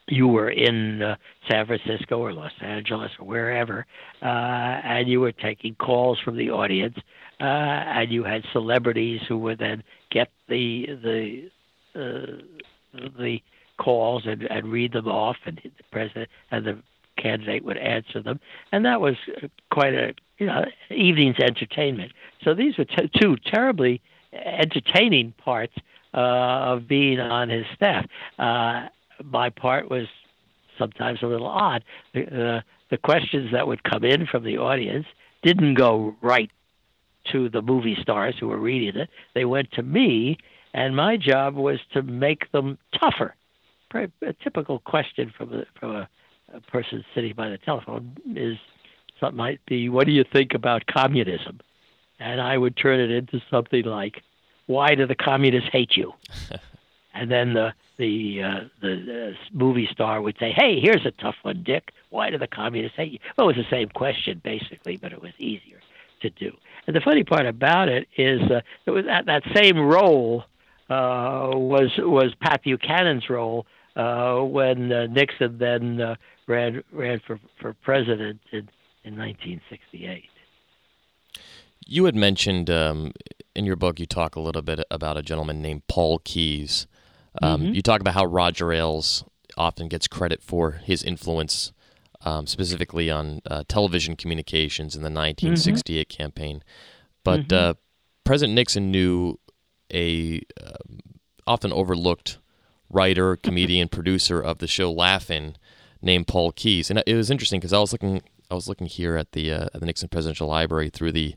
you 0.09 0.29
were 0.29 0.51
in 0.51 1.03
uh, 1.03 1.17
San 1.51 1.67
Francisco 1.67 2.19
or 2.19 2.33
Los 2.33 2.53
Angeles 2.61 3.11
or 3.19 3.27
wherever, 3.27 3.87
uh, 4.23 4.25
and 4.25 5.09
you 5.09 5.21
were 5.21 5.33
taking 5.33 5.75
calls 5.75 6.19
from 6.25 6.37
the 6.37 6.51
audience, 6.51 6.97
uh, 7.41 7.45
and 7.45 8.11
you 8.13 8.25
had 8.25 8.43
celebrities 8.53 9.21
who 9.29 9.39
would 9.39 9.59
then 9.59 9.83
get 10.11 10.29
the 10.49 10.87
the 11.03 11.51
uh, 12.01 12.99
the 13.19 13.39
calls 13.79 14.23
and, 14.27 14.43
and 14.43 14.71
read 14.71 14.93
them 14.93 15.09
off, 15.09 15.37
and 15.45 15.61
the 15.63 15.85
president 15.91 16.29
and 16.51 16.67
the 16.67 16.79
candidate 17.21 17.65
would 17.65 17.79
answer 17.79 18.23
them, 18.23 18.39
and 18.73 18.85
that 18.85 19.01
was 19.01 19.17
quite 19.71 19.95
a 19.95 20.15
you 20.39 20.47
know 20.47 20.65
evening's 20.91 21.39
entertainment. 21.41 22.13
So 22.43 22.55
these 22.55 22.79
were 22.79 22.85
t- 22.85 23.11
two 23.21 23.37
terribly 23.45 24.01
entertaining 24.33 25.33
parts 25.33 25.75
uh, 26.15 26.19
of 26.75 26.89
being 26.89 27.19
on 27.21 27.49
his 27.49 27.65
staff. 27.75 28.07
Uh, 28.39 28.87
my 29.25 29.51
part 29.51 29.91
was 29.91 30.07
sometimes 30.79 31.23
a 31.23 31.27
little 31.27 31.47
odd. 31.47 31.85
The, 32.15 32.57
uh, 32.57 32.61
the 32.91 32.97
questions 32.99 33.51
that 33.53 33.67
would 33.67 33.83
come 33.83 34.05
in 34.05 34.27
from 34.27 34.45
the 34.45 34.59
audience 34.59 35.07
didn't 35.43 35.75
go 35.75 36.17
right 36.21 36.51
to 37.33 37.49
the 37.49 37.63
movie 37.63 37.97
stars 38.01 38.37
who 38.39 38.49
were 38.49 38.59
reading 38.59 39.01
it. 39.01 39.11
They 39.35 39.45
went 39.45 39.73
to 39.73 39.83
me, 39.83 40.39
and 40.73 40.95
my 40.95 41.17
job 41.17 41.55
was 41.55 41.81
to 41.93 42.03
make 42.03 42.51
them 42.53 42.79
tougher. 42.99 43.35
A 43.95 44.33
typical 44.45 44.81
question 44.81 45.33
from 45.37 45.55
a, 45.55 45.65
from 45.79 45.97
a, 45.97 46.09
a 46.53 46.61
person 46.61 47.05
sitting 47.15 47.33
by 47.35 47.49
the 47.49 47.59
telephone 47.59 48.17
is 48.35 48.59
something 49.19 49.37
might 49.37 49.65
be, 49.65 49.89
"What 49.89 50.07
do 50.07 50.13
you 50.13 50.23
think 50.23 50.53
about 50.53 50.87
communism?" 50.87 51.61
And 52.19 52.41
I 52.41 52.59
would 52.59 52.77
turn 52.77 53.01
it 53.01 53.11
into 53.11 53.41
something 53.51 53.85
like, 53.85 54.23
"Why 54.67 54.95
do 54.95 55.07
the 55.07 55.15
communists 55.15 55.71
hate 55.73 55.97
you?" 55.97 56.13
and 57.17 57.31
then 57.31 57.55
the 57.55 57.73
the 57.99 58.43
uh, 58.43 58.61
the 58.81 59.33
uh, 59.33 59.49
movie 59.53 59.89
star 59.91 60.21
would 60.21 60.37
say, 60.39 60.53
"Hey, 60.53 60.81
here's 60.81 61.07
a 61.07 61.11
tough 61.11 61.37
one, 61.43 61.63
Dick. 61.63 61.93
Why 62.11 62.31
do 62.31 62.39
the 62.39 62.47
communists 62.47 62.97
hate 62.97 63.13
you?" 63.13 63.19
Well, 63.37 63.49
it 63.49 63.57
was 63.57 63.65
the 63.65 63.71
same 63.71 63.89
question 63.89 64.41
basically, 64.45 64.97
but 64.97 65.13
it 65.13 65.23
was 65.23 65.33
easier 65.39 65.81
to 66.23 66.31
do. 66.31 66.57
And 66.87 66.95
the 66.95 67.01
funny 67.01 67.25
part 67.25 67.47
about 67.47 67.89
it 67.89 68.09
is, 68.17 68.41
uh, 68.51 68.61
it 68.85 68.91
was 68.91 69.07
that 69.07 69.27
that 69.27 69.43
same 69.55 69.79
role 69.79 70.45
uh, 70.91 71.51
was 71.55 71.91
was 71.99 72.35
Pat 72.41 72.63
Buchanan's 72.63 73.29
role 73.31 73.67
uh, 73.97 74.41
when 74.41 74.93
uh, 74.93 75.07
Nixon 75.07 75.59
then 75.59 76.01
uh, 76.01 76.17
ran 76.47 76.83
ran 76.93 77.21
for 77.27 77.41
for 77.61 77.73
president 77.83 78.41
in 78.53 78.69
in 79.05 79.17
1968. 79.17 80.25
You 81.89 82.05
had 82.07 82.17
mentioned 82.17 82.69
um, 82.69 83.13
in 83.55 83.65
your 83.65 83.77
book, 83.77 83.99
you 83.99 84.07
talk 84.07 84.37
a 84.37 84.41
little 84.41 84.63
bit 84.63 84.81
about 84.91 85.17
a 85.17 85.23
gentleman 85.23 85.63
named 85.63 85.87
Paul 85.87 86.19
Keyes. 86.19 86.87
Um, 87.43 87.63
mm-hmm. 87.63 87.75
You 87.75 87.83
talk 87.83 88.01
about 88.01 88.15
how 88.15 88.25
Roger 88.25 88.73
Ailes 88.73 89.25
often 89.57 89.89
gets 89.89 90.07
credit 90.07 90.43
for 90.43 90.73
his 90.73 91.03
influence, 91.03 91.73
um, 92.23 92.47
specifically 92.47 93.11
on 93.11 93.41
uh, 93.51 93.65
television 93.69 94.17
communications 94.17 94.95
in 94.95 95.03
the 95.03 95.11
1968 95.11 96.09
mm-hmm. 96.09 96.17
campaign. 96.17 96.63
But 97.25 97.49
mm-hmm. 97.49 97.71
uh, 97.71 97.75
President 98.25 98.55
Nixon 98.55 98.91
knew 98.91 99.39
a 99.93 100.41
uh, 100.63 100.77
often 101.47 101.73
overlooked 101.73 102.39
writer, 102.91 103.37
comedian, 103.43 103.89
producer 103.89 104.41
of 104.41 104.59
the 104.59 104.67
show 104.67 104.91
Laugh-In 104.93 105.57
named 106.03 106.27
Paul 106.27 106.53
Keyes, 106.53 106.91
and 106.91 107.03
it 107.07 107.15
was 107.15 107.31
interesting 107.31 107.61
because 107.61 107.73
I 107.73 107.79
was 107.79 107.93
looking 107.93 108.23
I 108.51 108.55
was 108.55 108.69
looking 108.69 108.87
here 108.87 109.17
at 109.17 109.33
the 109.33 109.53
uh, 109.53 109.65
at 109.75 109.81
the 109.81 109.87
Nixon 109.87 110.09
Presidential 110.09 110.49
Library 110.49 110.91
through 110.91 111.13
the 111.13 111.35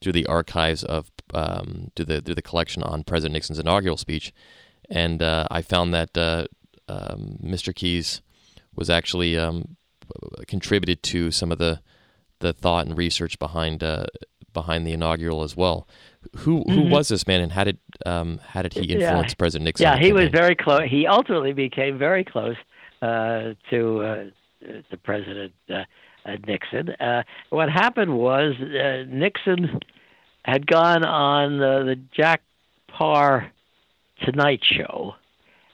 through 0.00 0.12
the 0.12 0.26
archives 0.26 0.84
of 0.84 1.10
um, 1.34 1.90
through 1.94 2.06
the 2.06 2.20
through 2.20 2.34
the 2.34 2.42
collection 2.42 2.82
on 2.82 3.04
President 3.04 3.34
Nixon's 3.34 3.58
inaugural 3.58 3.96
speech, 3.96 4.32
and 4.88 5.22
uh, 5.22 5.46
I 5.50 5.62
found 5.62 5.94
that 5.94 6.16
uh, 6.16 6.46
um, 6.88 7.38
Mr. 7.42 7.74
Keyes 7.74 8.22
was 8.74 8.88
actually 8.90 9.38
um, 9.38 9.76
contributed 10.46 11.02
to 11.04 11.30
some 11.30 11.52
of 11.52 11.58
the 11.58 11.80
the 12.40 12.52
thought 12.52 12.86
and 12.86 12.96
research 12.96 13.38
behind 13.38 13.82
uh, 13.82 14.06
behind 14.52 14.86
the 14.86 14.92
inaugural 14.92 15.42
as 15.42 15.56
well. 15.56 15.88
Who 16.38 16.62
who 16.62 16.82
mm-hmm. 16.82 16.90
was 16.90 17.08
this 17.08 17.26
man, 17.26 17.40
and 17.40 17.52
how 17.52 17.64
did 17.64 17.78
um, 18.06 18.40
how 18.46 18.62
did 18.62 18.74
he 18.74 18.92
influence 18.92 19.32
yeah. 19.32 19.36
President 19.38 19.64
Nixon? 19.64 19.84
Yeah, 19.84 19.98
he 19.98 20.12
was 20.12 20.28
very 20.28 20.54
close. 20.54 20.82
He 20.88 21.06
ultimately 21.06 21.52
became 21.52 21.98
very 21.98 22.24
close 22.24 22.56
uh, 23.02 23.54
to 23.70 24.02
uh, 24.02 24.24
the 24.90 24.96
president. 25.02 25.52
Uh, 25.68 25.84
Nixon. 26.46 26.90
Uh, 26.90 27.22
what 27.48 27.70
happened 27.70 28.18
was 28.18 28.52
uh, 28.60 29.04
Nixon 29.08 29.80
had 30.44 30.66
gone 30.66 31.02
on 31.04 31.58
the, 31.58 31.98
Jack 32.14 32.42
Paar 32.88 33.50
Tonight 34.24 34.60
Show 34.64 35.14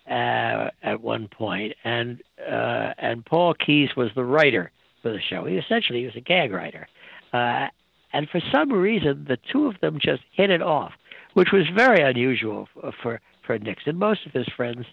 uh, 0.08 0.70
at 0.82 1.00
one 1.00 1.28
point, 1.28 1.74
and 1.84 2.22
uh, 2.40 2.92
and 2.98 3.24
Paul 3.24 3.54
Keyes 3.54 3.90
was 3.96 4.10
the 4.14 4.24
writer 4.24 4.70
for 5.02 5.10
the 5.12 5.20
show. 5.20 5.44
He 5.44 5.56
essentially 5.56 6.00
he 6.00 6.06
was 6.06 6.16
a 6.16 6.20
gag 6.20 6.52
writer, 6.52 6.86
uh, 7.32 7.68
and 8.12 8.28
for 8.28 8.40
some 8.52 8.72
reason 8.72 9.24
the 9.28 9.38
two 9.50 9.66
of 9.66 9.80
them 9.80 9.98
just 10.00 10.22
hit 10.32 10.50
it 10.50 10.62
off, 10.62 10.92
which 11.34 11.52
was 11.52 11.64
very 11.74 12.02
unusual 12.02 12.68
for 13.02 13.20
for 13.46 13.58
Nixon. 13.58 13.98
Most 13.98 14.26
of 14.26 14.32
his 14.32 14.46
friends 14.56 14.86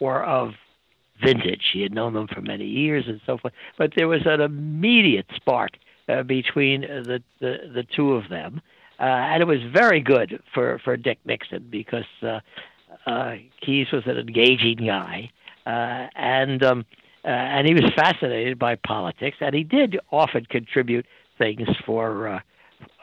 were 0.00 0.24
of 0.24 0.52
vintage. 1.24 1.62
He 1.72 1.82
had 1.82 1.92
known 1.92 2.14
them 2.14 2.28
for 2.28 2.40
many 2.40 2.66
years 2.66 3.04
and 3.06 3.20
so 3.26 3.38
forth. 3.38 3.54
But 3.78 3.92
there 3.96 4.08
was 4.08 4.22
an 4.26 4.40
immediate 4.40 5.26
spark 5.34 5.72
uh, 6.08 6.22
between 6.22 6.82
the, 6.82 7.22
the 7.40 7.56
the 7.74 7.84
two 7.94 8.12
of 8.12 8.28
them, 8.28 8.60
uh, 8.98 9.02
and 9.02 9.42
it 9.42 9.46
was 9.46 9.60
very 9.72 10.00
good 10.00 10.42
for 10.54 10.80
for 10.84 10.96
Dick 10.96 11.18
Nixon 11.24 11.66
because 11.70 12.04
uh, 12.22 12.40
uh, 13.06 13.36
Keyes 13.60 13.88
was 13.92 14.02
an 14.06 14.16
engaging 14.18 14.86
guy, 14.86 15.30
uh, 15.66 16.08
and 16.16 16.62
um, 16.62 16.84
uh, 17.24 17.28
and 17.28 17.66
he 17.66 17.74
was 17.74 17.84
fascinated 17.94 18.58
by 18.58 18.76
politics, 18.76 19.36
and 19.40 19.54
he 19.54 19.64
did 19.64 19.98
often 20.10 20.46
contribute 20.46 21.06
things 21.38 21.68
for. 21.84 22.28
Uh, 22.28 22.40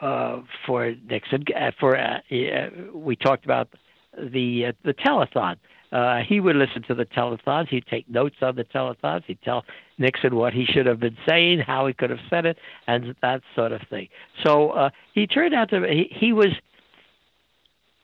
uh, 0.00 0.40
for 0.66 0.94
Nixon, 1.10 1.44
uh, 1.56 1.72
for 1.80 1.98
uh, 1.98 2.18
uh, 2.30 2.70
we 2.92 3.16
talked 3.16 3.44
about 3.44 3.68
the 4.16 4.66
uh, 4.66 4.72
the 4.84 4.94
telethon 4.94 5.56
uh, 5.94 6.18
he 6.26 6.40
would 6.40 6.56
listen 6.56 6.82
to 6.88 6.94
the 6.94 7.06
telethons. 7.06 7.68
He'd 7.68 7.86
take 7.86 8.10
notes 8.10 8.36
on 8.42 8.56
the 8.56 8.64
telethons. 8.64 9.22
He'd 9.26 9.40
tell 9.42 9.64
Nixon 9.96 10.34
what 10.34 10.52
he 10.52 10.66
should 10.66 10.86
have 10.86 10.98
been 10.98 11.16
saying, 11.26 11.60
how 11.60 11.86
he 11.86 11.94
could 11.94 12.10
have 12.10 12.18
said 12.28 12.46
it, 12.46 12.58
and 12.88 13.14
that 13.22 13.42
sort 13.54 13.70
of 13.70 13.80
thing. 13.88 14.08
So 14.44 14.70
uh, 14.70 14.90
he 15.14 15.28
turned 15.28 15.54
out 15.54 15.70
to 15.70 15.86
he, 15.88 16.08
he 16.10 16.32
was 16.32 16.48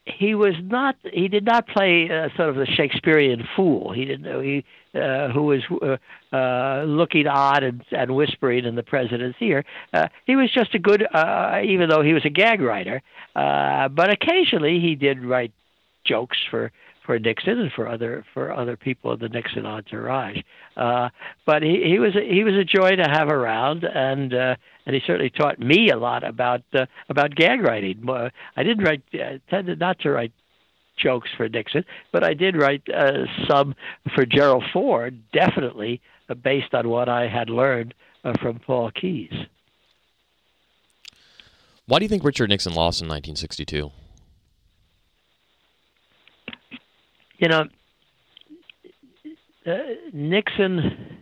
he 0.05 0.35
was 0.35 0.55
not 0.63 0.95
he 1.13 1.27
did 1.27 1.45
not 1.45 1.67
play 1.67 2.09
uh, 2.09 2.29
sort 2.37 2.49
of 2.49 2.55
the 2.55 2.67
Shakespearean 2.67 3.47
fool. 3.57 3.93
He 3.93 4.05
didn't 4.05 4.23
know 4.23 4.41
he 4.41 4.65
uh, 4.95 5.29
who 5.29 5.43
was 5.43 5.63
uh, 5.83 5.97
uh, 6.35 6.85
looking 6.85 7.27
odd 7.27 7.65
and, 7.65 7.85
and 7.91 8.15
whispering 8.15 8.65
in 8.67 8.77
the 8.77 8.83
president's 8.85 9.39
ear. 9.41 9.65
Uh, 9.93 10.07
he 10.27 10.37
was 10.37 10.51
just 10.53 10.75
a 10.75 10.79
good, 10.79 11.07
uh, 11.13 11.61
even 11.65 11.89
though 11.89 12.03
he 12.03 12.13
was 12.13 12.25
a 12.25 12.31
gag 12.31 12.61
writer. 12.61 13.03
Uh, 13.35 13.89
but 13.89 14.11
occasionally 14.13 14.81
he 14.81 14.95
did 14.95 15.25
write 15.25 15.53
jokes 16.05 16.39
for 16.51 16.73
for 17.05 17.19
Nixon 17.19 17.59
and 17.59 17.73
for 17.73 17.89
other 17.89 18.25
for 18.35 18.53
other 18.53 18.77
people 18.77 19.13
in 19.13 19.21
the 19.21 19.29
Nixon 19.29 19.67
entourage. 19.67 20.39
Uh, 20.77 21.09
but 21.47 21.63
he, 21.63 21.83
he 21.85 21.99
was 21.99 22.15
a, 22.15 22.21
he 22.21 22.45
was 22.45 22.55
a 22.55 22.65
joy 22.65 22.97
to 22.97 23.05
have 23.05 23.29
around, 23.29 23.85
and 23.85 24.35
uh, 24.35 24.57
and 24.87 24.95
he 24.95 25.01
certainly 25.07 25.31
taught 25.31 25.59
me 25.59 25.91
a 25.91 25.97
lot 25.97 26.25
about 26.25 26.63
uh, 26.75 26.87
about 27.09 27.35
gag 27.35 27.63
writing. 27.63 28.07
I 28.09 28.63
didn't 28.63 28.85
write 28.85 29.03
uh, 29.15 29.39
tended 29.49 29.79
not 29.79 29.99
to 30.01 30.11
write 30.11 30.33
jokes 30.97 31.31
for 31.37 31.49
Nixon, 31.49 31.85
but 32.13 32.23
I 32.23 32.35
did 32.35 32.57
write 32.57 32.83
uh, 32.89 33.25
some 33.49 33.75
for 34.15 34.27
Gerald 34.27 34.65
Ford, 34.73 35.19
definitely 35.33 36.01
uh, 36.29 36.35
based 36.35 36.75
on 36.75 36.89
what 36.89 37.09
I 37.09 37.27
had 37.29 37.51
learned 37.51 37.95
uh, 38.25 38.35
from 38.41 38.59
Paul 38.59 38.91
Keyes. 38.91 39.33
Why 41.87 41.99
do 41.99 42.05
you 42.05 42.09
think 42.09 42.23
Richard 42.23 42.51
Nixon 42.51 42.75
lost 42.75 43.01
in 43.01 43.09
1962? 43.09 43.91
You 47.41 47.49
know, 47.49 47.65
uh, 49.67 49.79
Nixon 50.13 51.19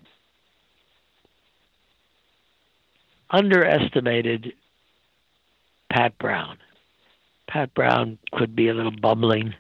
underestimated 3.31 4.53
Pat 5.91 6.19
Brown. 6.19 6.59
Pat 7.49 7.73
Brown 7.75 8.19
could 8.33 8.55
be 8.57 8.69
a 8.69 8.75
little 8.75 8.95
bumbling, 9.01 9.55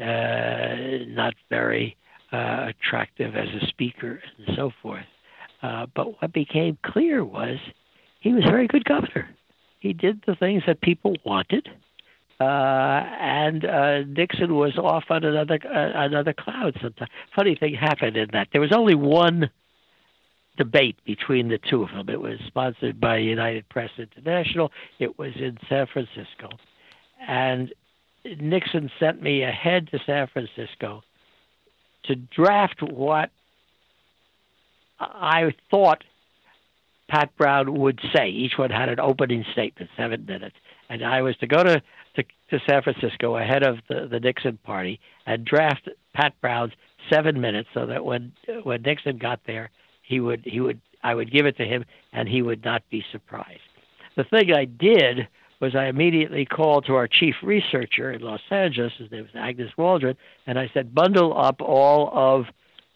uh, 0.00 1.04
not 1.08 1.34
very 1.50 1.96
uh, 2.32 2.68
attractive 2.68 3.36
as 3.36 3.48
a 3.62 3.66
speaker, 3.66 4.20
and 4.38 4.56
so 4.56 4.72
forth. 4.82 5.04
Uh, 5.62 5.86
but 5.94 6.20
what 6.20 6.32
became 6.32 6.78
clear 6.84 7.22
was 7.22 7.58
he 8.20 8.32
was 8.32 8.44
a 8.46 8.50
very 8.50 8.66
good 8.66 8.84
governor. 8.84 9.28
He 9.80 9.92
did 9.92 10.22
the 10.26 10.34
things 10.34 10.62
that 10.66 10.80
people 10.80 11.16
wanted 11.24 11.68
uh, 12.40 12.44
and 12.44 13.64
uh, 13.64 14.02
Nixon 14.06 14.54
was 14.54 14.76
off 14.78 15.04
on 15.10 15.24
another 15.24 15.58
uh, 15.64 16.04
another 16.04 16.32
cloud. 16.32 16.76
Sometimes 16.80 17.10
funny 17.34 17.56
thing 17.56 17.74
happened 17.74 18.16
in 18.16 18.28
that 18.32 18.48
there 18.52 18.60
was 18.60 18.72
only 18.72 18.94
one 18.94 19.50
debate 20.56 20.96
between 21.04 21.48
the 21.48 21.58
two 21.58 21.82
of 21.82 21.90
them. 21.90 22.08
It 22.08 22.20
was 22.20 22.38
sponsored 22.46 23.00
by 23.00 23.18
United 23.18 23.68
Press 23.68 23.90
International. 23.98 24.70
It 24.98 25.18
was 25.18 25.32
in 25.36 25.58
San 25.68 25.86
Francisco, 25.92 26.50
and 27.26 27.72
Nixon 28.24 28.90
sent 29.00 29.20
me 29.20 29.42
ahead 29.42 29.88
to 29.90 29.98
San 30.06 30.28
Francisco 30.28 31.02
to 32.04 32.14
draft 32.14 32.82
what 32.82 33.30
I 35.00 35.54
thought 35.70 36.04
Pat 37.08 37.36
Brown 37.36 37.78
would 37.78 38.00
say. 38.14 38.28
Each 38.28 38.56
one 38.56 38.70
had 38.70 38.88
an 38.88 39.00
opening 39.00 39.44
statement, 39.52 39.90
seven 39.96 40.24
minutes, 40.26 40.56
and 40.88 41.04
I 41.04 41.22
was 41.22 41.36
to 41.38 41.46
go 41.46 41.62
to 41.62 41.82
to, 42.16 42.24
to 42.50 42.58
San 42.68 42.82
Francisco 42.82 43.36
ahead 43.36 43.62
of 43.62 43.78
the, 43.88 44.08
the 44.10 44.20
Nixon 44.20 44.58
party 44.58 45.00
and 45.26 45.44
draft 45.44 45.88
Pat 46.14 46.34
Brown's 46.40 46.72
seven 47.10 47.40
minutes 47.40 47.68
so 47.74 47.86
that 47.86 48.04
when 48.04 48.32
when 48.64 48.82
Nixon 48.82 49.18
got 49.18 49.40
there, 49.46 49.70
he 50.02 50.20
would 50.20 50.42
he 50.44 50.60
would 50.60 50.80
I 51.02 51.14
would 51.14 51.32
give 51.32 51.46
it 51.46 51.56
to 51.58 51.64
him 51.64 51.84
and 52.12 52.28
he 52.28 52.42
would 52.42 52.64
not 52.64 52.82
be 52.90 53.04
surprised. 53.12 53.60
The 54.16 54.24
thing 54.24 54.52
I 54.52 54.64
did 54.64 55.28
was 55.60 55.74
I 55.74 55.86
immediately 55.86 56.44
called 56.44 56.86
to 56.86 56.94
our 56.94 57.08
chief 57.08 57.34
researcher 57.42 58.12
in 58.12 58.22
Los 58.22 58.40
Angeles, 58.50 58.92
his 58.96 59.10
name 59.10 59.22
was 59.22 59.30
Agnes 59.34 59.72
Waldron, 59.76 60.16
and 60.46 60.58
I 60.58 60.70
said, 60.72 60.94
bundle 60.94 61.36
up 61.36 61.60
all 61.60 62.10
of 62.12 62.46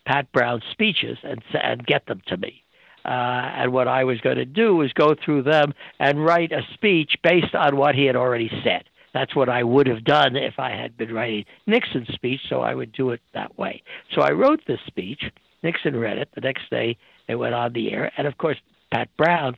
Pat 0.06 0.30
Brown's 0.32 0.62
speeches 0.70 1.18
and 1.22 1.42
and 1.54 1.86
get 1.86 2.06
them 2.06 2.22
to 2.26 2.36
me. 2.36 2.62
Uh, 3.04 3.08
and 3.08 3.72
what 3.72 3.88
I 3.88 4.04
was 4.04 4.20
going 4.20 4.36
to 4.36 4.44
do 4.44 4.76
was 4.76 4.92
go 4.92 5.14
through 5.14 5.42
them 5.42 5.74
and 5.98 6.24
write 6.24 6.52
a 6.52 6.62
speech 6.74 7.16
based 7.22 7.54
on 7.54 7.76
what 7.76 7.96
he 7.96 8.04
had 8.04 8.14
already 8.14 8.48
said. 8.62 8.84
That's 9.14 9.36
what 9.36 9.48
I 9.48 9.62
would 9.62 9.86
have 9.86 10.04
done 10.04 10.36
if 10.36 10.58
I 10.58 10.70
had 10.70 10.96
been 10.96 11.12
writing 11.12 11.44
Nixon's 11.66 12.08
speech, 12.14 12.40
so 12.48 12.60
I 12.60 12.74
would 12.74 12.92
do 12.92 13.10
it 13.10 13.20
that 13.34 13.58
way. 13.58 13.82
So 14.14 14.22
I 14.22 14.30
wrote 14.30 14.60
this 14.66 14.80
speech. 14.86 15.22
Nixon 15.62 15.96
read 15.96 16.18
it. 16.18 16.28
The 16.34 16.40
next 16.40 16.70
day, 16.70 16.96
it 17.28 17.36
went 17.36 17.54
on 17.54 17.72
the 17.72 17.92
air. 17.92 18.10
And 18.16 18.26
of 18.26 18.38
course, 18.38 18.56
Pat 18.90 19.08
Brown 19.16 19.56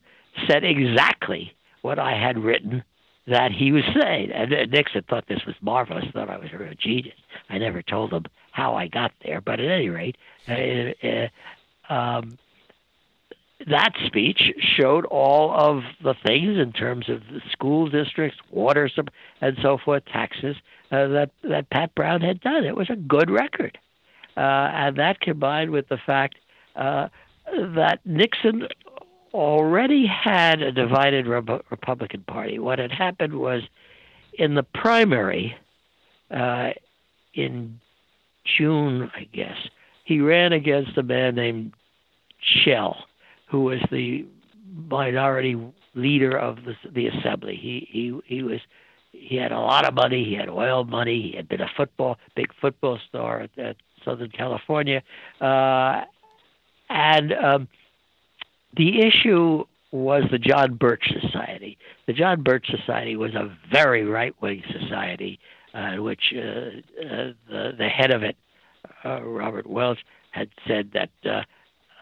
said 0.49 0.65
exactly 0.65 1.53
what 1.83 1.99
I 1.99 2.13
had 2.19 2.39
written 2.39 2.83
that 3.27 3.53
he 3.53 3.73
was 3.73 3.85
saying. 3.99 4.31
And 4.33 4.51
Nixon 4.71 5.03
thought 5.09 5.27
this 5.29 5.45
was 5.47 5.55
marvelous, 5.61 6.05
thought 6.13 6.31
I 6.31 6.37
was 6.37 6.51
a 6.53 6.59
real 6.59 6.75
genius. 6.79 7.17
I 7.49 7.59
never 7.59 7.83
told 7.83 8.13
him 8.13 8.25
how 8.53 8.75
I 8.75 8.89
got 8.89 9.13
there, 9.25 9.41
but 9.41 9.61
at 9.61 9.71
any 9.71 9.89
rate, 9.89 10.17
uh, 10.49 11.07
uh, 11.07 11.93
um, 11.93 12.39
that 13.67 13.93
speech 14.07 14.53
showed 14.59 15.05
all 15.07 15.53
of 15.53 15.83
the 16.03 16.15
things 16.27 16.59
in 16.59 16.73
terms 16.73 17.09
of 17.09 17.21
the 17.33 17.41
school 17.51 17.89
districts, 17.89 18.39
water, 18.51 18.91
and 19.41 19.57
so 19.63 19.79
forth, 19.79 20.05
taxes 20.07 20.57
uh, 20.91 21.09
that 21.09 21.31
that 21.43 21.71
Pat 21.71 21.95
Brown 21.95 22.21
had 22.21 22.41
done. 22.41 22.65
It 22.65 22.77
was 22.77 22.91
a 22.91 22.97
good 22.97 23.31
record, 23.31 23.79
uh, 24.37 24.41
and 24.41 24.97
that 24.97 25.21
combined 25.21 25.71
with 25.71 25.89
the 25.89 25.99
fact 25.99 26.37
uh, 26.77 27.09
that 27.47 28.01
Nixon 28.05 28.69
already 29.33 30.07
had 30.07 30.63
a 30.63 30.71
divided 30.71 31.27
Re- 31.27 31.61
Republican 31.71 32.23
Party. 32.27 32.59
What 32.59 32.79
had 32.79 32.93
happened 32.93 33.35
was 33.35 33.63
in 34.35 34.55
the 34.55 34.63
primary 34.63 35.57
uh, 36.31 36.71
in 37.33 37.81
June, 38.45 39.11
I 39.15 39.25
guess, 39.33 39.57
he 40.05 40.21
ran 40.21 40.53
against 40.53 40.99
a 40.99 41.03
man 41.03 41.35
named 41.35 41.73
Shell 42.41 43.05
who 43.55 43.61
was 43.61 43.79
the 43.93 44.27
minority 44.89 45.57
leader 45.95 46.37
of 46.37 46.57
the, 46.65 46.75
the 46.93 47.07
assembly. 47.07 47.55
He 47.55 47.87
he 47.89 48.21
he 48.27 48.43
was 48.43 48.59
he 49.13 49.37
had 49.37 49.53
a 49.53 49.61
lot 49.61 49.87
of 49.87 49.95
money. 49.95 50.25
He 50.25 50.35
had 50.35 50.49
oil 50.49 50.83
money. 50.83 51.23
He 51.31 51.37
had 51.37 51.49
been 51.49 51.61
a 51.61 51.71
football 51.77 52.19
big 52.35 52.49
football 52.61 52.99
star 53.09 53.43
at, 53.43 53.57
at 53.57 53.77
Southern 54.05 54.31
California, 54.31 55.05
uh, 55.41 56.03
and 56.89 57.33
um, 57.33 57.69
the 58.77 59.07
issue 59.07 59.65
was 59.93 60.25
the 60.33 60.39
John 60.41 60.75
Birch 60.75 61.05
Society. 61.23 61.79
The 62.09 62.13
John 62.13 62.43
Birch 62.43 62.67
Society 62.69 63.15
was 63.15 63.37
a 63.37 63.57
very 63.73 64.05
right 64.05 64.35
wing 64.43 64.65
society, 64.81 65.39
uh, 65.75 66.03
which 66.03 66.35
uh, 66.35 66.41
uh, 66.41 67.33
the 67.49 67.71
the 67.79 67.89
head 67.89 68.11
of 68.11 68.25
it, 68.25 68.37
uh, 69.05 69.23
Robert 69.23 69.69
Welch, 69.69 70.01
had 70.33 70.49
said 70.67 70.91
that. 70.95 71.47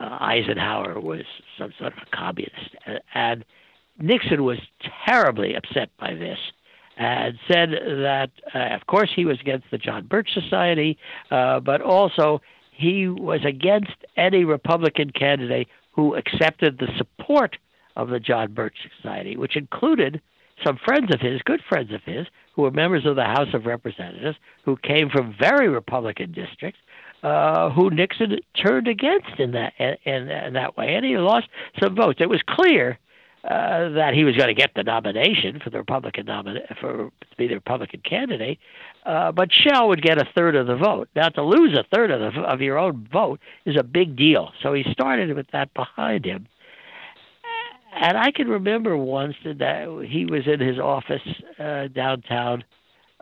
Uh, 0.03 0.07
uh, 0.07 0.19
Eisenhower 0.21 1.01
was 1.01 1.23
some 1.59 1.73
sort 1.79 1.93
of 1.93 1.99
a 2.03 2.17
communist. 2.17 2.77
And 3.15 3.45
Nixon 3.99 4.45
was 4.45 4.59
terribly 5.07 5.55
upset 5.55 5.91
by 5.99 6.15
this 6.15 6.39
and 6.97 7.39
said 7.49 7.71
that, 7.71 8.31
uh, 8.55 8.75
of 8.75 8.87
course, 8.87 9.11
he 9.15 9.25
was 9.25 9.41
against 9.41 9.67
the 9.71 9.79
John 9.79 10.07
Birch 10.07 10.31
Society, 10.35 10.99
uh, 11.31 11.61
but 11.61 11.81
also 11.81 12.41
he 12.73 13.09
was 13.09 13.41
against 13.45 13.93
any 14.17 14.45
Republican 14.45 15.11
candidate 15.11 15.69
who 15.93 16.15
accepted 16.15 16.79
the 16.79 16.89
support 16.97 17.57
of 17.97 18.09
the 18.09 18.21
John 18.21 18.53
Birch 18.53 18.77
Society, 18.97 19.37
which 19.37 19.57
included 19.57 20.21
some 20.65 20.79
friends 20.85 21.13
of 21.13 21.21
his, 21.21 21.41
good 21.43 21.61
friends 21.69 21.93
of 21.93 22.03
his, 22.05 22.27
who 22.55 22.63
were 22.63 22.71
members 22.71 23.07
of 23.07 23.17
the 23.17 23.25
House 23.25 23.53
of 23.55 23.67
Representatives, 23.67 24.37
who 24.65 24.77
came 24.77 25.09
from 25.11 25.35
very 25.39 25.69
Republican 25.69 26.33
districts, 26.33 26.81
uh, 27.23 27.71
who 27.71 27.91
Nixon 27.91 28.39
turned 28.55 28.89
against 28.89 29.39
in 29.39 29.53
that 29.53 29.73
in, 29.79 30.29
in 30.29 30.53
that 30.55 30.77
way, 30.77 30.95
and 30.95 31.05
he 31.05 31.17
lost 31.17 31.49
some 31.83 31.95
votes. 31.95 32.19
It 32.21 32.29
was 32.29 32.41
clear 32.47 32.99
uh, 33.45 33.89
that 33.91 34.15
he 34.15 34.25
was 34.25 34.37
going 34.37 34.49
to 34.49 34.55
get 34.55 34.71
the 34.75 34.85
nomination 34.85 35.61
for 35.63 35.71
the 35.71 35.79
Republican 35.79 36.27
nomin- 36.27 36.79
for 36.81 37.11
to 37.11 37.37
be 37.37 37.49
the 37.49 37.55
Republican 37.55 38.01
candidate, 38.09 38.59
uh, 39.05 39.33
but 39.33 39.49
Shell 39.53 39.89
would 39.89 40.03
get 40.03 40.19
a 40.19 40.29
third 40.35 40.55
of 40.55 40.67
the 40.67 40.77
vote. 40.77 41.09
Now, 41.17 41.29
to 41.29 41.43
lose 41.43 41.77
a 41.77 41.85
third 41.95 42.11
of 42.11 42.35
the, 42.35 42.41
of 42.41 42.61
your 42.61 42.79
own 42.79 43.09
vote 43.13 43.41
is 43.65 43.77
a 43.77 43.83
big 43.83 44.17
deal. 44.17 44.53
So 44.63 44.73
he 44.75 44.85
started 44.93 45.35
with 45.35 45.47
that 45.53 45.75
behind 45.75 46.25
him. 46.25 46.47
And 47.95 48.17
I 48.17 48.31
can 48.31 48.49
remember 48.49 48.97
once 48.97 49.35
that 49.45 50.07
he 50.09 50.25
was 50.25 50.47
in 50.47 50.61
his 50.61 50.79
office 50.79 51.21
uh, 51.59 51.89
downtown 51.89 52.65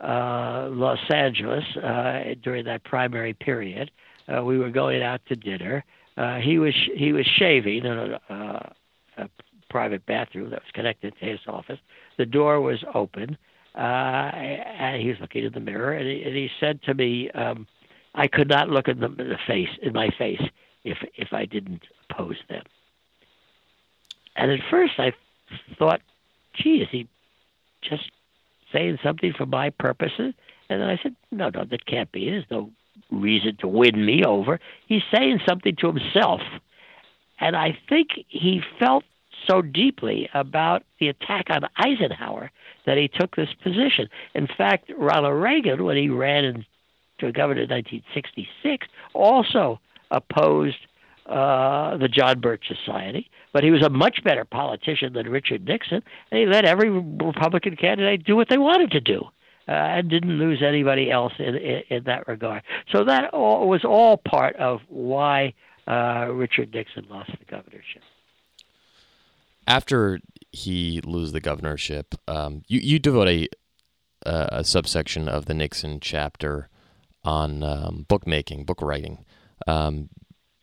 uh, 0.03 0.67
Los 0.71 0.99
Angeles 1.13 1.63
uh, 1.77 2.35
during 2.41 2.65
that 2.65 2.83
primary 2.83 3.33
period. 3.33 3.91
Uh, 4.27 4.43
we 4.43 4.57
were 4.57 4.69
going 4.69 5.01
out 5.01 5.21
to 5.27 5.35
dinner. 5.35 5.83
Uh, 6.17 6.37
he 6.37 6.59
was 6.59 6.73
he 6.95 7.13
was 7.13 7.25
shaving 7.25 7.85
in 7.85 7.97
a, 7.97 8.21
uh, 8.29 8.69
a 9.17 9.29
private 9.69 10.05
bathroom 10.05 10.49
that 10.49 10.61
was 10.61 10.71
connected 10.73 11.13
to 11.19 11.25
his 11.25 11.39
office. 11.47 11.79
The 12.17 12.25
door 12.25 12.61
was 12.61 12.83
open, 12.93 13.37
uh, 13.75 13.77
and 13.77 15.01
he 15.01 15.09
was 15.09 15.17
looking 15.19 15.45
in 15.45 15.53
the 15.53 15.59
mirror, 15.59 15.93
and 15.93 16.07
he, 16.07 16.23
and 16.23 16.35
he 16.35 16.49
said 16.59 16.81
to 16.83 16.93
me, 16.93 17.29
um, 17.31 17.67
"I 18.15 18.27
could 18.27 18.49
not 18.49 18.69
look 18.69 18.87
in 18.87 18.99
the, 18.99 19.07
the 19.07 19.37
face 19.47 19.69
in 19.81 19.93
my 19.93 20.09
face 20.17 20.41
if 20.83 20.97
if 21.15 21.31
I 21.31 21.45
didn't 21.45 21.83
oppose 22.09 22.37
them." 22.49 22.63
And 24.35 24.51
at 24.51 24.59
first, 24.69 24.93
I 24.97 25.13
thought, 25.77 26.01
"Gee, 26.53 26.81
is 26.81 26.89
he 26.91 27.07
just 27.81 28.11
saying 28.71 28.99
something 29.03 29.33
for 29.33 29.45
my 29.45 29.69
purposes?" 29.69 30.33
And 30.69 30.81
then 30.81 30.89
I 30.89 30.97
said, 31.01 31.15
"No, 31.31 31.49
no, 31.49 31.65
that 31.65 31.85
can't 31.85 32.11
be. 32.11 32.29
There's 32.29 32.49
no 32.49 32.71
reason 33.09 33.57
to 33.57 33.67
win 33.67 34.05
me 34.05 34.23
over. 34.23 34.59
He's 34.87 35.03
saying 35.13 35.41
something 35.47 35.75
to 35.77 35.87
himself." 35.87 36.41
And 37.39 37.55
I 37.55 37.77
think 37.89 38.25
he 38.27 38.61
felt 38.79 39.03
so 39.47 39.61
deeply 39.61 40.29
about 40.33 40.83
the 40.99 41.07
attack 41.07 41.49
on 41.49 41.67
Eisenhower 41.77 42.51
that 42.85 42.97
he 42.97 43.07
took 43.07 43.35
this 43.35 43.53
position. 43.63 44.07
In 44.35 44.47
fact, 44.47 44.91
Ronald 44.97 45.41
Reagan, 45.41 45.83
when 45.83 45.97
he 45.97 46.09
ran 46.09 46.45
in, 46.45 46.65
to 47.19 47.31
governor 47.31 47.61
in 47.61 47.69
1966, 47.69 48.87
also 49.13 49.79
opposed 50.11 50.77
uh, 51.25 51.97
the 51.97 52.07
John 52.07 52.39
Birch 52.39 52.65
Society, 52.67 53.29
but 53.53 53.63
he 53.63 53.71
was 53.71 53.83
a 53.83 53.89
much 53.89 54.23
better 54.23 54.45
politician 54.45 55.13
than 55.13 55.29
Richard 55.29 55.65
Nixon, 55.65 56.01
and 56.31 56.39
he 56.39 56.45
let 56.45 56.65
every 56.65 56.89
Republican 56.89 57.75
candidate 57.75 58.25
do 58.25 58.35
what 58.35 58.49
they 58.49 58.57
wanted 58.57 58.91
to 58.91 59.01
do. 59.01 59.23
Uh, 59.67 59.73
and 59.73 60.09
didn't 60.09 60.39
lose 60.39 60.61
anybody 60.67 61.11
else 61.11 61.31
in, 61.37 61.55
in, 61.55 61.83
in 61.89 62.03
that 62.05 62.27
regard. 62.27 62.63
So 62.91 63.05
that 63.05 63.31
all, 63.31 63.69
was 63.69 63.85
all 63.85 64.17
part 64.17 64.55
of 64.55 64.79
why 64.89 65.53
uh, 65.87 66.27
Richard 66.31 66.73
Nixon 66.73 67.05
lost 67.09 67.29
the 67.29 67.45
governorship 67.45 68.01
after 69.67 70.19
he 70.51 71.01
loses 71.01 71.31
the 71.31 71.39
governorship, 71.39 72.15
um, 72.27 72.63
you 72.67 72.79
you 72.79 72.99
devote 72.99 73.27
a 73.27 73.47
a 74.23 74.63
subsection 74.63 75.27
of 75.27 75.45
the 75.45 75.53
Nixon 75.53 75.99
chapter 75.99 76.69
on 77.23 77.63
um, 77.63 78.05
bookmaking, 78.07 78.65
book 78.65 78.81
writing. 78.81 79.25
Um, 79.67 80.09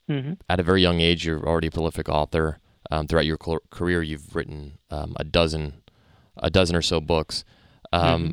mm-hmm. 0.09 0.33
At 0.49 0.61
a 0.61 0.63
very 0.63 0.83
young 0.83 1.01
age, 1.01 1.27
you're 1.27 1.47
already 1.47 1.69
a 1.69 1.71
prolific 1.71 2.09
author. 2.09 2.59
Um, 2.91 3.07
throughout 3.07 3.27
your 3.27 3.37
career, 3.37 4.03
you've 4.03 4.35
written 4.35 4.79
um, 4.91 5.15
a 5.17 5.25
dozen, 5.25 5.83
a 6.39 6.51
dozen 6.51 6.75
or 6.75 6.83
so 6.83 7.01
books. 7.01 7.45
Um, 7.93 8.23
mm-hmm. 8.23 8.33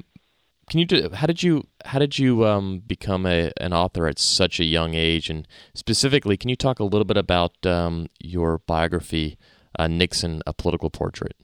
Can 0.69 0.79
you 0.79 0.85
do, 0.85 1.09
how 1.13 1.27
did 1.27 1.43
you 1.43 1.67
how 1.83 1.99
did 1.99 2.17
you 2.17 2.45
um, 2.45 2.81
become 2.87 3.25
a, 3.27 3.51
an 3.57 3.71
author 3.71 4.07
at 4.07 4.17
such 4.17 4.59
a 4.59 4.63
young 4.63 4.95
age? 4.95 5.29
And 5.29 5.47
specifically, 5.75 6.37
can 6.37 6.49
you 6.49 6.55
talk 6.55 6.79
a 6.79 6.83
little 6.83 7.05
bit 7.05 7.17
about 7.17 7.53
um, 7.65 8.07
your 8.19 8.59
biography 8.59 9.37
uh, 9.77 9.87
Nixon 9.87 10.41
a 10.47 10.53
political 10.53 10.89
portrait? 10.89 11.35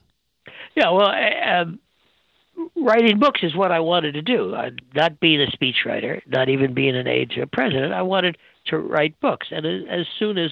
Yeah, 0.75 0.89
well, 0.89 1.09
uh, 1.09 1.65
writing 2.75 3.19
books 3.19 3.41
is 3.43 3.55
what 3.55 3.71
I 3.71 3.79
wanted 3.79 4.13
to 4.13 4.21
do. 4.21 4.55
Uh, 4.55 4.71
not 4.95 5.19
being 5.19 5.41
a 5.41 5.47
speechwriter, 5.47 6.21
not 6.27 6.49
even 6.49 6.73
being 6.73 6.95
an 6.95 7.07
aide 7.07 7.31
to 7.31 7.41
a 7.41 7.47
president, 7.47 7.93
I 7.93 8.01
wanted 8.01 8.37
to 8.65 8.77
write 8.77 9.19
books. 9.19 9.47
And 9.51 9.65
as 9.65 10.05
soon 10.19 10.37
as 10.37 10.51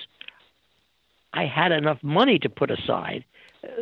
I 1.34 1.46
had 1.46 1.72
enough 1.72 2.00
money 2.02 2.40
to 2.40 2.50
put 2.50 2.72
aside 2.72 3.24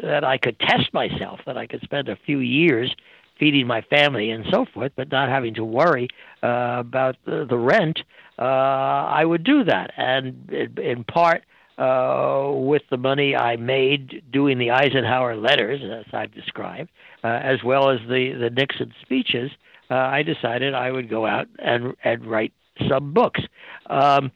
that 0.02 0.24
I 0.24 0.38
could 0.38 0.60
test 0.60 0.94
myself, 0.94 1.40
that 1.46 1.58
I 1.58 1.68
could 1.68 1.82
spend 1.82 2.10
a 2.10 2.16
few 2.16 2.40
years 2.40 2.94
feeding 3.40 3.68
my 3.68 3.82
family 3.82 4.32
and 4.32 4.46
so 4.52 4.66
forth, 4.74 4.92
but 4.96 5.12
not 5.12 5.30
having 5.30 5.54
to 5.54 5.64
worry 5.64 6.08
uh, 6.42 6.78
about 6.80 7.16
the, 7.26 7.46
the 7.48 7.58
rent, 7.58 8.00
uh, 8.40 8.42
I 8.42 9.24
would 9.24 9.44
do 9.44 9.64
that. 9.64 9.92
And 9.96 10.50
in 10.52 11.04
part, 11.04 11.44
uh, 11.78 12.52
with 12.54 12.82
the 12.90 12.98
money 12.98 13.36
I 13.36 13.56
made 13.56 14.24
doing 14.32 14.58
the 14.58 14.72
Eisenhower 14.72 15.36
letters, 15.36 15.82
as 15.84 16.12
I've 16.12 16.34
described, 16.34 16.90
uh, 17.24 17.28
as 17.28 17.64
well 17.64 17.92
as 17.92 18.00
the, 18.08 18.34
the 18.34 18.50
Nixon 18.50 18.94
speeches, 19.02 19.52
uh, 19.90 19.94
I 19.94 20.24
decided 20.24 20.74
I 20.74 20.92
would 20.92 21.10
go 21.10 21.28
out 21.28 21.48
and, 21.60 21.94
and 22.04 22.26
write 22.26 22.54
some 22.90 23.14
books 23.14 23.42
um, 23.88 24.32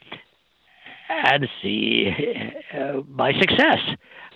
and 1.10 1.48
see 1.62 2.12
uh, 2.74 3.02
my 3.08 3.34
success. 3.39 3.80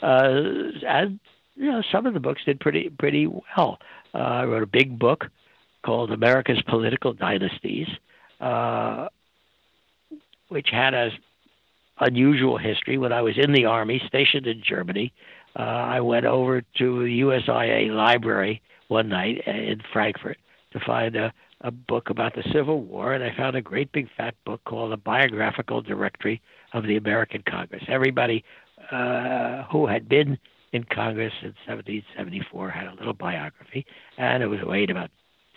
Uh, 0.01 0.41
and 0.87 1.19
you 1.55 1.71
know, 1.71 1.81
some 1.91 2.05
of 2.05 2.13
the 2.13 2.19
books 2.19 2.41
did 2.45 2.59
pretty 2.59 2.89
pretty 2.89 3.27
well. 3.27 3.79
Uh, 4.13 4.17
I 4.17 4.45
wrote 4.45 4.63
a 4.63 4.67
big 4.67 4.99
book 4.99 5.25
called 5.83 6.11
America's 6.11 6.61
Political 6.67 7.13
Dynasties, 7.13 7.87
uh, 8.39 9.07
which 10.49 10.69
had 10.71 10.93
a 10.93 11.11
unusual 11.99 12.57
history. 12.57 12.97
When 12.97 13.13
I 13.13 13.21
was 13.21 13.35
in 13.37 13.53
the 13.53 13.65
Army, 13.65 14.01
stationed 14.07 14.47
in 14.47 14.61
Germany, 14.63 15.13
uh, 15.57 15.61
I 15.61 16.01
went 16.01 16.25
over 16.25 16.61
to 16.61 16.99
the 17.03 17.21
USIA 17.21 17.93
library 17.95 18.61
one 18.87 19.09
night 19.09 19.47
in 19.47 19.81
Frankfurt 19.93 20.37
to 20.73 20.79
find 20.85 21.15
a, 21.15 21.33
a 21.65 21.71
book 21.71 22.11
about 22.11 22.35
the 22.35 22.43
Civil 22.53 22.83
War, 22.83 23.13
and 23.13 23.23
I 23.23 23.35
found 23.35 23.55
a 23.55 23.61
great 23.61 23.91
big 23.91 24.07
fat 24.15 24.35
book 24.45 24.61
called 24.65 24.93
A 24.93 24.97
Biographical 24.97 25.81
Directory 25.81 26.39
of 26.73 26.85
the 26.85 26.95
American 26.95 27.43
Congress. 27.49 27.81
Everybody 27.87 28.43
uh, 28.91 29.63
who 29.71 29.87
had 29.87 30.07
been 30.07 30.37
in 30.73 30.83
Congress 30.83 31.33
in 31.41 31.55
1774 31.65 32.69
had 32.69 32.87
a 32.87 32.93
little 32.93 33.13
biography, 33.13 33.83
and 34.19 34.43
it 34.43 34.47
was 34.47 34.59
weighed 34.63 34.91
about 34.91 35.09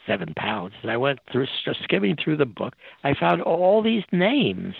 seven 0.06 0.32
pounds. 0.34 0.72
And 0.80 0.90
I 0.90 0.96
went 0.96 1.18
through, 1.30 1.46
just 1.66 1.82
skimming 1.84 2.16
through 2.16 2.38
the 2.38 2.46
book, 2.46 2.72
I 3.04 3.12
found 3.12 3.42
all 3.42 3.82
these 3.82 4.04
names 4.10 4.74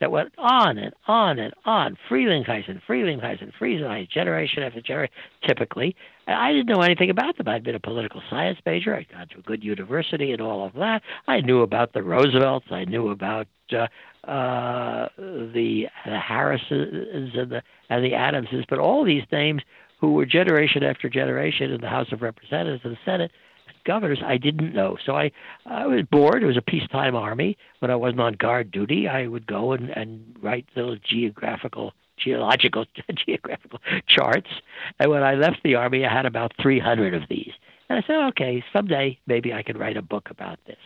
that 0.00 0.10
went 0.10 0.32
on 0.36 0.78
and 0.78 0.92
on 1.06 1.38
and 1.38 1.54
on. 1.64 1.96
Frelinghuysen, 2.10 2.80
Frelinghuysen, 2.88 3.52
Frelinghuysen, 3.56 4.10
generation 4.10 4.64
after 4.64 4.80
generation, 4.80 5.14
typically. 5.46 5.94
I 6.26 6.52
didn't 6.52 6.66
know 6.66 6.82
anything 6.82 7.10
about 7.10 7.36
them. 7.36 7.48
I'd 7.48 7.64
been 7.64 7.74
a 7.74 7.80
political 7.80 8.22
science 8.30 8.58
major. 8.64 8.94
I'd 8.94 9.10
gone 9.10 9.28
to 9.28 9.38
a 9.38 9.42
good 9.42 9.64
university 9.64 10.32
and 10.32 10.40
all 10.40 10.64
of 10.64 10.74
that. 10.74 11.02
I 11.26 11.40
knew 11.40 11.62
about 11.62 11.92
the 11.92 12.02
Roosevelts. 12.02 12.66
I 12.70 12.84
knew 12.84 13.08
about 13.10 13.48
uh, 13.72 13.86
uh, 14.28 15.08
the, 15.16 15.86
the 16.06 16.18
Harrisons 16.18 17.32
and 17.34 17.50
the, 17.50 17.62
and 17.90 18.04
the 18.04 18.14
Adamses. 18.14 18.64
But 18.68 18.78
all 18.78 19.04
these 19.04 19.24
names 19.32 19.62
who 20.00 20.12
were 20.12 20.26
generation 20.26 20.82
after 20.82 21.08
generation 21.08 21.72
in 21.72 21.80
the 21.80 21.88
House 21.88 22.12
of 22.12 22.22
Representatives 22.22 22.82
and 22.84 22.94
the 22.94 22.98
Senate– 23.04 23.30
governors 23.84 24.20
I 24.24 24.36
didn't 24.36 24.74
know. 24.74 24.96
So 25.04 25.16
I, 25.16 25.30
I 25.66 25.86
was 25.86 26.02
bored. 26.10 26.42
It 26.42 26.46
was 26.46 26.56
a 26.56 26.62
peacetime 26.62 27.14
army. 27.14 27.56
When 27.80 27.90
I 27.90 27.96
wasn't 27.96 28.20
on 28.20 28.34
guard 28.34 28.70
duty, 28.70 29.08
I 29.08 29.26
would 29.26 29.46
go 29.46 29.72
and, 29.72 29.90
and 29.90 30.36
write 30.40 30.66
little 30.76 30.96
geographical, 30.96 31.92
geological, 32.22 32.84
geographical 33.26 33.80
charts. 34.06 34.50
And 34.98 35.10
when 35.10 35.22
I 35.22 35.34
left 35.34 35.58
the 35.64 35.74
army, 35.74 36.04
I 36.04 36.12
had 36.12 36.26
about 36.26 36.52
300 36.60 37.14
of 37.14 37.22
these. 37.28 37.52
And 37.88 38.02
I 38.02 38.06
said, 38.06 38.16
okay, 38.30 38.64
someday 38.72 39.18
maybe 39.26 39.52
I 39.52 39.62
could 39.62 39.78
write 39.78 39.96
a 39.96 40.02
book 40.02 40.28
about 40.30 40.58
this. 40.66 40.78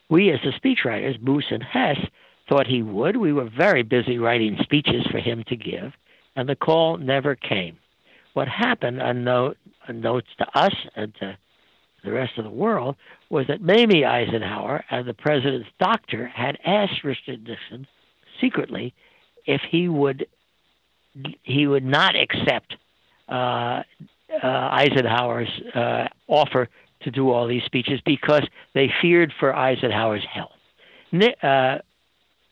We, 0.10 0.32
as 0.32 0.40
the 0.44 0.52
speechwriters, 0.52 1.22
Moos 1.22 1.46
and 1.52 1.64
Hess, 1.64 1.98
thought 2.48 2.68
he 2.68 2.82
would. 2.82 3.16
We 3.16 3.32
were 3.32 3.50
very 3.50 3.84
busy 3.84 4.18
writing 4.18 4.58
speeches 4.64 5.06
for 5.12 5.20
him 5.20 5.44
to 5.48 5.56
give, 5.56 5.94
and 6.36 6.50
the 6.50 6.56
call 6.56 6.98
never 6.98 7.36
came. 7.36 7.78
What 8.34 8.48
happened, 8.48 9.00
unnotes 9.02 9.56
to 10.38 10.48
us 10.56 10.74
and 10.96 11.14
to 11.16 11.38
the 12.04 12.12
rest 12.12 12.38
of 12.38 12.44
the 12.44 12.50
world, 12.50 12.96
was 13.30 13.46
that 13.48 13.62
Mamie 13.62 14.06
Eisenhower 14.06 14.84
and 14.90 15.08
the 15.08 15.14
president's 15.14 15.70
doctor 15.80 16.28
had 16.28 16.58
asked 16.66 17.04
Richard 17.04 17.44
Nixon 17.48 17.86
secretly 18.42 18.94
if 19.46 19.62
he 19.70 19.88
would 19.90 20.28
he 21.44 21.68
would 21.68 21.84
not 21.84 22.16
accept 22.16 22.76
uh, 23.28 23.82
uh, 24.44 24.48
Eisenhower's 24.48 25.50
uh, 25.74 26.08
offer 26.28 26.70
to 27.02 27.12
do 27.12 27.32
all 27.32 27.48
these 27.48 27.64
speeches 27.64 28.00
because 28.06 28.48
they 28.74 28.92
feared 29.02 29.34
for 29.40 29.56
Eisenhower's 29.56 30.26
health. 30.32 30.52
Uh, 31.42 31.80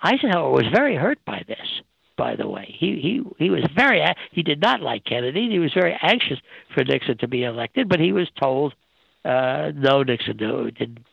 Eisenhower 0.01 0.51
was 0.51 0.65
very 0.73 0.95
hurt 0.95 1.19
by 1.25 1.43
this. 1.47 1.81
By 2.17 2.35
the 2.35 2.47
way, 2.47 2.75
he 2.79 2.99
he 2.99 3.21
he 3.37 3.51
was 3.51 3.63
very 3.75 4.03
he 4.31 4.41
did 4.41 4.59
not 4.59 4.81
like 4.81 5.05
Kennedy. 5.05 5.49
He 5.51 5.59
was 5.59 5.71
very 5.71 5.95
anxious 6.01 6.39
for 6.73 6.83
Nixon 6.83 7.19
to 7.19 7.27
be 7.27 7.43
elected, 7.43 7.87
but 7.87 7.99
he 7.99 8.11
was 8.11 8.27
told 8.39 8.73
uh, 9.23 9.71
no, 9.75 10.01
Nixon 10.01 10.37
no, 10.37 10.69
didn't 10.71 11.05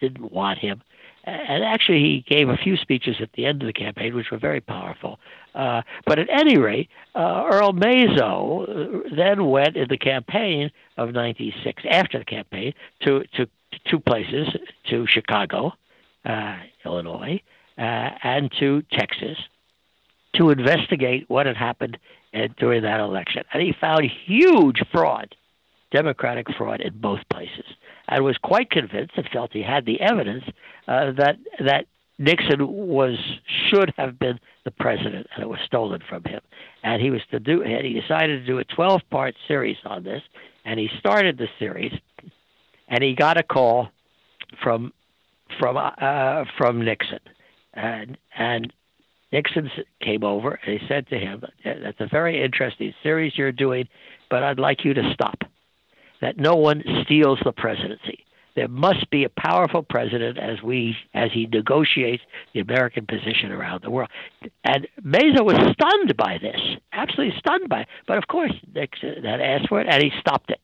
didn't 0.00 0.30
want 0.30 0.60
him. 0.60 0.82
And 1.28 1.64
actually, 1.64 2.00
he 2.00 2.24
gave 2.28 2.48
a 2.48 2.56
few 2.56 2.76
speeches 2.76 3.16
at 3.20 3.32
the 3.32 3.46
end 3.46 3.62
of 3.62 3.66
the 3.66 3.72
campaign, 3.72 4.14
which 4.14 4.30
were 4.30 4.38
very 4.38 4.60
powerful. 4.60 5.18
Uh, 5.54 5.82
but 6.06 6.18
at 6.18 6.28
any 6.30 6.58
rate, 6.58 6.88
uh, 7.14 7.44
Earl 7.50 7.72
Mazo 7.72 8.62
uh, 8.62 9.08
then 9.14 9.46
went 9.46 9.76
in 9.76 9.88
the 9.88 9.98
campaign 9.98 10.70
of 10.96 11.12
'96, 11.12 11.82
after 11.90 12.18
the 12.18 12.24
campaign, 12.24 12.74
to, 13.00 13.24
to, 13.34 13.46
to 13.46 13.78
two 13.86 14.00
places, 14.00 14.48
to 14.88 15.06
Chicago, 15.06 15.72
uh, 16.24 16.56
Illinois, 16.84 17.40
uh, 17.76 18.10
and 18.22 18.52
to 18.60 18.82
Texas, 18.92 19.38
to 20.34 20.50
investigate 20.50 21.24
what 21.28 21.46
had 21.46 21.56
happened 21.56 21.98
during 22.58 22.82
that 22.82 23.00
election. 23.00 23.42
And 23.52 23.62
he 23.62 23.72
found 23.80 24.04
huge 24.26 24.82
fraud 24.92 25.34
Democratic 25.90 26.46
fraud 26.56 26.80
in 26.80 26.98
both 26.98 27.20
places, 27.30 27.64
and 28.08 28.24
was 28.24 28.36
quite 28.38 28.70
convinced 28.70 29.12
and 29.16 29.28
felt 29.32 29.52
he 29.52 29.62
had 29.62 29.84
the 29.84 30.00
evidence 30.00 30.44
uh, 30.86 31.12
that 31.12 31.36
that 31.60 31.86
Nixon 32.18 32.66
was 32.66 33.16
should 33.68 33.92
have 33.96 34.18
been 34.18 34.40
the 34.64 34.72
president, 34.72 35.28
and 35.34 35.42
it 35.42 35.48
was 35.48 35.60
stolen 35.64 36.02
from 36.08 36.24
him. 36.24 36.40
And 36.82 37.00
he 37.00 37.10
was 37.10 37.20
to 37.30 37.38
do, 37.38 37.62
and 37.62 37.86
he 37.86 38.00
decided 38.00 38.40
to 38.40 38.46
do 38.46 38.58
a 38.58 38.64
12-part 38.64 39.36
series 39.46 39.76
on 39.84 40.02
this, 40.02 40.22
and 40.64 40.80
he 40.80 40.88
started 40.98 41.38
the 41.38 41.46
series, 41.58 41.92
and 42.88 43.04
he 43.04 43.14
got 43.14 43.38
a 43.38 43.42
call 43.42 43.88
from 44.62 44.92
from 45.58 45.76
uh, 45.76 46.44
from 46.56 46.84
Nixon, 46.84 47.20
and 47.74 48.18
and 48.36 48.72
Nixon 49.32 49.70
came 50.00 50.24
over 50.24 50.58
and 50.64 50.80
he 50.80 50.86
said 50.88 51.06
to 51.08 51.18
him, 51.18 51.44
"That's 51.64 52.00
a 52.00 52.06
very 52.06 52.42
interesting 52.42 52.94
series 53.02 53.36
you're 53.36 53.52
doing, 53.52 53.88
but 54.30 54.42
I'd 54.42 54.58
like 54.58 54.84
you 54.84 54.94
to 54.94 55.12
stop." 55.12 55.42
That 56.20 56.38
no 56.38 56.54
one 56.54 56.82
steals 57.04 57.38
the 57.44 57.52
presidency. 57.52 58.24
There 58.54 58.68
must 58.68 59.08
be 59.10 59.22
a 59.22 59.28
powerful 59.28 59.84
president 59.84 60.36
as 60.36 60.60
we 60.62 60.96
as 61.14 61.30
he 61.32 61.46
negotiates 61.46 62.24
the 62.54 62.60
American 62.60 63.06
position 63.06 63.52
around 63.52 63.84
the 63.84 63.90
world. 63.90 64.10
And 64.64 64.88
Mazo 65.00 65.44
was 65.44 65.54
stunned 65.54 66.16
by 66.16 66.38
this, 66.42 66.60
absolutely 66.92 67.38
stunned 67.38 67.68
by 67.68 67.82
it. 67.82 67.88
But 68.08 68.18
of 68.18 68.26
course, 68.26 68.52
Nixon 68.74 69.22
had 69.22 69.40
asked 69.40 69.68
for 69.68 69.80
it, 69.80 69.86
and 69.88 70.02
he 70.02 70.10
stopped 70.18 70.50
it. 70.50 70.60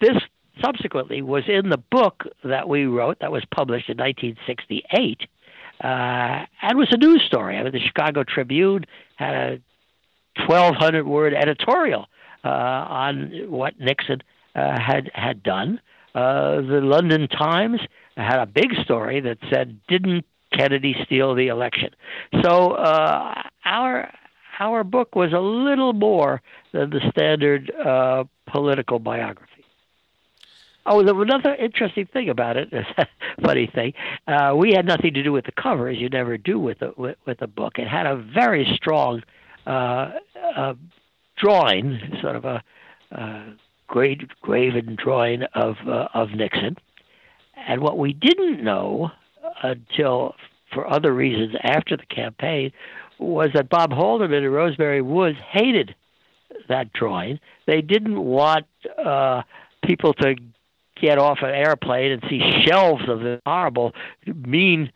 This 0.00 0.16
subsequently 0.64 1.22
was 1.22 1.42
in 1.48 1.70
the 1.70 1.78
book 1.78 2.24
that 2.44 2.68
we 2.68 2.84
wrote 2.84 3.18
that 3.20 3.32
was 3.32 3.42
published 3.52 3.88
in 3.88 3.96
1968 3.96 5.28
uh, 5.82 6.46
and 6.62 6.78
was 6.78 6.88
a 6.92 6.96
news 6.96 7.22
story. 7.26 7.56
I 7.56 7.64
mean, 7.64 7.72
the 7.72 7.80
Chicago 7.80 8.22
Tribune 8.22 8.84
had 9.16 9.34
a 9.34 9.60
1,200 10.46 11.06
word 11.06 11.34
editorial 11.34 12.06
uh, 12.44 12.48
on 12.48 13.32
what 13.48 13.78
Nixon 13.80 14.22
had 14.54 15.10
had 15.14 15.42
done. 15.42 15.80
Uh, 16.14 16.56
the 16.60 16.80
London 16.80 17.26
Times 17.28 17.80
had 18.16 18.40
a 18.40 18.46
big 18.46 18.74
story 18.84 19.20
that 19.20 19.38
said, 19.50 19.80
"Didn't 19.88 20.24
Kennedy 20.52 20.94
steal 21.04 21.34
the 21.34 21.48
election?" 21.48 21.90
So 22.42 22.72
uh, 22.72 23.42
our 23.64 24.12
our 24.60 24.84
book 24.84 25.16
was 25.16 25.32
a 25.32 25.40
little 25.40 25.92
more 25.92 26.40
than 26.72 26.90
the 26.90 27.00
standard 27.10 27.72
uh, 27.74 28.24
political 28.46 28.98
biography. 28.98 29.50
Oh, 30.86 31.00
another 31.00 31.54
interesting 31.54 32.06
thing 32.06 32.28
about 32.28 32.58
it, 32.58 32.68
funny 33.42 33.70
thing. 33.74 33.94
Uh, 34.28 34.54
we 34.54 34.72
had 34.74 34.84
nothing 34.84 35.14
to 35.14 35.22
do 35.22 35.32
with 35.32 35.46
the 35.46 35.52
cover, 35.52 35.88
as 35.88 35.96
you 35.96 36.10
never 36.10 36.36
do 36.36 36.58
with 36.58 36.82
a, 36.82 36.92
with, 36.96 37.16
with 37.26 37.40
a 37.40 37.46
book. 37.46 37.78
It 37.78 37.88
had 37.88 38.06
a 38.06 38.16
very 38.16 38.70
strong 38.76 39.22
uh, 39.66 40.10
uh, 40.56 40.74
drawing, 41.38 41.98
sort 42.20 42.36
of 42.36 42.44
a 42.44 42.62
uh, 43.12 43.44
great 43.86 44.22
graven 44.40 44.96
drawing 45.02 45.42
of 45.54 45.76
uh, 45.86 46.08
of 46.14 46.30
Nixon. 46.30 46.76
And 47.68 47.80
what 47.80 47.98
we 47.98 48.12
didn't 48.12 48.62
know 48.62 49.10
until, 49.62 50.34
for 50.72 50.90
other 50.90 51.12
reasons, 51.12 51.54
after 51.62 51.96
the 51.96 52.06
campaign, 52.06 52.72
was 53.18 53.50
that 53.54 53.68
Bob 53.68 53.92
Haldeman 53.92 54.44
and 54.44 54.52
Rosemary 54.52 55.00
Woods 55.00 55.38
hated 55.50 55.94
that 56.68 56.92
drawing. 56.92 57.40
They 57.66 57.80
didn't 57.80 58.20
want 58.20 58.66
uh, 59.02 59.42
people 59.84 60.14
to 60.14 60.34
get 61.00 61.18
off 61.18 61.38
an 61.42 61.50
airplane 61.50 62.12
and 62.12 62.22
see 62.28 62.40
shelves 62.66 63.08
of 63.08 63.20
the 63.20 63.40
horrible, 63.46 63.92
mean 64.26 64.90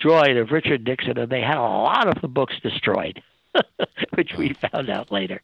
drawing 0.00 0.38
of 0.38 0.50
Richard 0.50 0.84
Nixon, 0.84 1.18
and 1.18 1.30
they 1.30 1.40
had 1.40 1.56
a 1.56 1.60
lot 1.60 2.08
of 2.08 2.20
the 2.20 2.28
books 2.28 2.54
destroyed, 2.62 3.22
which 4.14 4.32
we 4.36 4.54
found 4.70 4.90
out 4.90 5.12
later. 5.12 5.40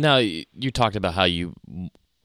Now, 0.00 0.16
you 0.16 0.70
talked 0.70 0.96
about 0.96 1.12
how 1.12 1.24
you 1.24 1.54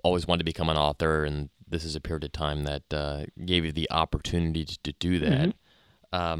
always 0.01 0.25
wanted 0.25 0.39
to 0.39 0.45
become 0.45 0.69
an 0.69 0.77
author, 0.77 1.25
and 1.25 1.49
this 1.67 1.83
is 1.83 1.93
a 1.95 1.99
period 1.99 2.23
of 2.23 2.31
time 2.31 2.63
that 2.63 2.83
uh, 2.93 3.25
gave 3.43 3.65
you 3.65 3.73
the 3.73 3.91
opportunity 3.91 4.63
to, 4.63 4.79
to 4.83 4.93
do 4.93 5.19
that. 5.19 5.49
Mm-hmm. 5.49 6.15
Um, 6.15 6.39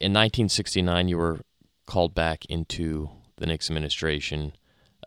in 0.00 0.12
1969, 0.12 1.08
you 1.08 1.18
were 1.18 1.40
called 1.86 2.14
back 2.14 2.44
into 2.46 3.10
the 3.38 3.46
Nixon 3.46 3.74
administration. 3.74 4.52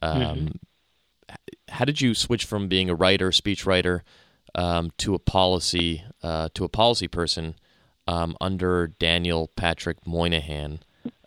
Um, 0.01 0.21
mm-hmm. 0.21 1.35
How 1.69 1.85
did 1.85 2.01
you 2.01 2.13
switch 2.13 2.43
from 2.43 2.67
being 2.67 2.89
a 2.89 2.95
writer, 2.95 3.29
speechwriter, 3.29 4.01
um, 4.55 4.91
to 4.97 5.13
a 5.13 5.19
policy 5.19 6.03
uh, 6.21 6.49
to 6.53 6.65
a 6.65 6.69
policy 6.69 7.07
person 7.07 7.55
um, 8.07 8.35
under 8.41 8.87
Daniel 8.87 9.49
Patrick 9.55 10.05
Moynihan? 10.05 10.79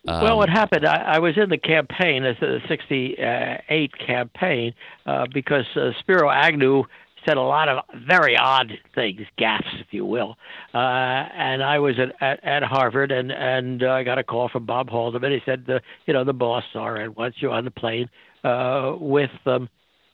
Um, 0.08 0.22
well, 0.22 0.38
what 0.38 0.48
happened? 0.48 0.86
I, 0.86 1.16
I 1.16 1.18
was 1.18 1.36
in 1.36 1.50
the 1.50 1.58
campaign, 1.58 2.22
the 2.22 2.60
'68 2.68 3.90
campaign, 3.98 4.74
uh, 5.06 5.26
because 5.32 5.66
uh, 5.76 5.90
Spiro 6.00 6.30
Agnew 6.30 6.84
said 7.26 7.36
a 7.36 7.42
lot 7.42 7.68
of 7.68 7.84
very 8.06 8.36
odd 8.36 8.72
things, 8.94 9.20
gaffes, 9.38 9.80
if 9.80 9.88
you 9.90 10.06
will. 10.06 10.36
Uh, 10.72 10.78
and 10.78 11.62
I 11.62 11.78
was 11.78 11.96
at, 11.98 12.14
at, 12.22 12.42
at 12.44 12.62
Harvard, 12.62 13.12
and 13.12 13.30
and 13.30 13.82
uh, 13.82 13.90
I 13.90 14.02
got 14.04 14.18
a 14.18 14.24
call 14.24 14.48
from 14.48 14.64
Bob 14.64 14.88
Haldeman. 14.88 15.32
He 15.32 15.40
said, 15.44 15.66
the, 15.66 15.80
you 16.06 16.14
know, 16.14 16.24
the 16.24 16.32
boss, 16.32 16.64
all 16.74 16.90
right, 16.90 17.14
once 17.14 17.36
you're 17.38 17.52
on 17.52 17.64
the 17.64 17.70
plane, 17.70 18.08
uh, 18.42 18.94
with 18.98 19.30
um, 19.46 19.68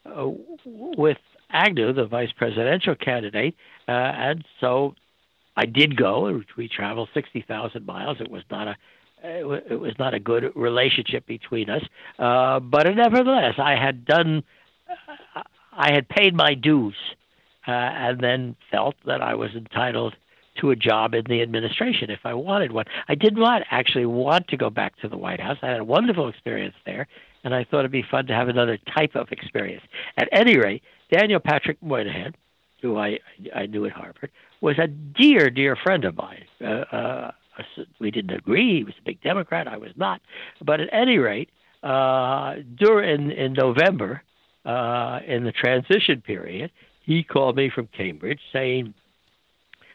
uh, 0.05 0.29
with 0.65 1.19
Agnew, 1.51 1.93
the 1.93 2.07
vice 2.07 2.33
presidential 2.37 2.97
candidate, 2.97 3.55
uh, 3.87 3.93
and 3.93 4.45
so 4.61 4.95
I 5.57 5.67
did 5.67 5.97
go. 5.97 6.43
We 6.57 6.69
traveled 6.69 7.09
sixty 7.15 7.45
thousand 7.47 7.87
miles. 7.87 8.19
It 8.21 8.31
was 8.31 8.43
not 8.51 8.67
a 8.67 8.77
it 9.23 9.81
was 9.81 9.93
not 9.99 10.15
a 10.15 10.21
good 10.21 10.53
relationship 10.55 11.27
between 11.27 11.71
us, 11.71 11.83
uh, 12.19 12.61
but 12.61 12.87
nevertheless, 12.95 13.55
I 13.59 13.75
had 13.77 14.05
done. 14.05 14.43
I 15.73 15.93
had 15.93 16.09
paid 16.09 16.35
my 16.35 16.55
dues, 16.55 16.97
uh, 17.67 17.71
and 17.71 18.21
then 18.21 18.57
felt 18.71 18.95
that 19.05 19.21
I 19.21 19.35
was 19.35 19.51
entitled 19.55 20.15
to 20.61 20.71
a 20.71 20.77
job 20.77 21.15
in 21.15 21.25
the 21.29 21.43
administration 21.43 22.11
if 22.11 22.21
I 22.25 22.35
wanted 22.35 22.73
one. 22.73 22.87
I 23.09 23.15
did 23.15 23.37
not 23.37 23.63
actually 23.71 24.07
want 24.07 24.49
to 24.49 24.57
go 24.57 24.71
back 24.71 24.97
to 25.01 25.09
the 25.09 25.19
White 25.19 25.41
House. 25.41 25.59
I 25.63 25.69
had 25.69 25.81
a 25.81 25.85
wonderful 25.85 26.29
experience 26.29 26.75
there, 26.87 27.07
and 27.45 27.55
I 27.55 27.65
thought 27.65 27.81
it'd 27.81 27.91
be 27.91 28.05
fun 28.11 28.27
to 28.27 28.35
have 28.35 28.49
another 28.49 28.79
type 28.97 29.15
of 29.15 29.29
experience. 29.33 29.83
At 30.17 30.29
any 30.33 30.57
rate, 30.57 30.83
Daniel 31.11 31.41
Patrick 31.41 31.83
Moynihan, 31.83 32.35
who 32.83 32.97
I 32.97 33.19
I 33.55 33.67
knew 33.67 33.85
at 33.87 33.93
Harvard, 33.93 34.31
was 34.61 34.79
a 34.79 34.87
dear, 34.87 35.51
dear 35.51 35.77
friend 35.77 36.05
of 36.05 36.17
mine. 36.17 36.45
Uh, 36.61 36.65
uh, 36.65 37.31
we 38.01 38.11
didn't 38.11 38.37
agree. 38.37 38.79
He 38.79 38.85
was 38.85 38.95
a 38.99 39.05
big 39.05 39.23
Democrat. 39.23 39.69
I 39.69 39.77
was 39.77 39.93
not. 39.97 40.21
But 40.65 40.81
at 40.81 40.89
any 40.93 41.19
rate, 41.19 41.51
uh, 41.83 42.57
during 42.77 43.31
in 43.31 43.53
November, 43.53 44.23
uh, 44.65 45.21
in 45.27 45.45
the 45.45 45.53
transition 45.53 46.21
period, 46.21 46.71
he 47.03 47.23
called 47.23 47.57
me 47.57 47.71
from 47.73 47.89
Cambridge 47.97 48.41
saying 48.53 48.95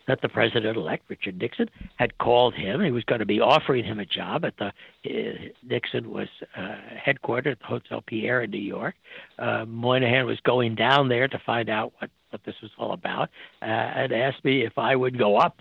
that 0.08 0.22
the 0.22 0.30
president 0.30 0.78
elect, 0.78 1.04
Richard 1.10 1.38
Nixon, 1.38 1.70
had 1.98 2.18
called 2.18 2.54
him. 2.54 2.82
He 2.82 2.92
was 2.92 3.04
going 3.04 3.20
to 3.20 3.26
be 3.26 3.40
offering 3.40 3.86
him 3.86 4.00
a 4.00 4.06
job 4.06 4.46
at 4.46 4.56
the 4.58 4.68
uh, 4.68 5.50
Nixon 5.64 6.10
was 6.10 6.28
uh, 6.58 6.76
headquartered 7.06 7.52
at 7.52 7.60
the 7.60 7.66
Hotel 7.66 8.02
Pierre 8.02 8.42
in 8.42 8.52
New 8.52 8.58
York. 8.58 8.96
Uh, 9.38 9.66
Moynihan 9.66 10.26
was 10.26 10.40
going 10.42 10.76
down 10.76 11.10
there 11.10 11.28
to 11.28 11.40
find 11.46 11.70
out 11.70 11.94
what, 12.00 12.10
what 12.30 12.42
this 12.46 12.56
was 12.62 12.72
all 12.78 12.94
about 12.94 13.30
uh, 13.62 13.66
and 13.66 14.12
asked 14.12 14.44
me 14.44 14.66
if 14.66 14.78
I 14.78 14.96
would 14.96 15.18
go 15.18 15.38
up 15.38 15.58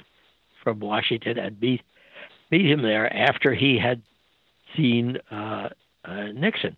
from 0.62 0.80
Washington 0.80 1.38
and 1.38 1.60
meet 1.60 1.82
meet 2.50 2.70
him 2.70 2.82
there 2.82 3.12
after 3.12 3.54
he 3.54 3.78
had 3.78 4.02
seen 4.76 5.18
uh, 5.30 5.68
uh, 6.04 6.26
Nixon. 6.34 6.76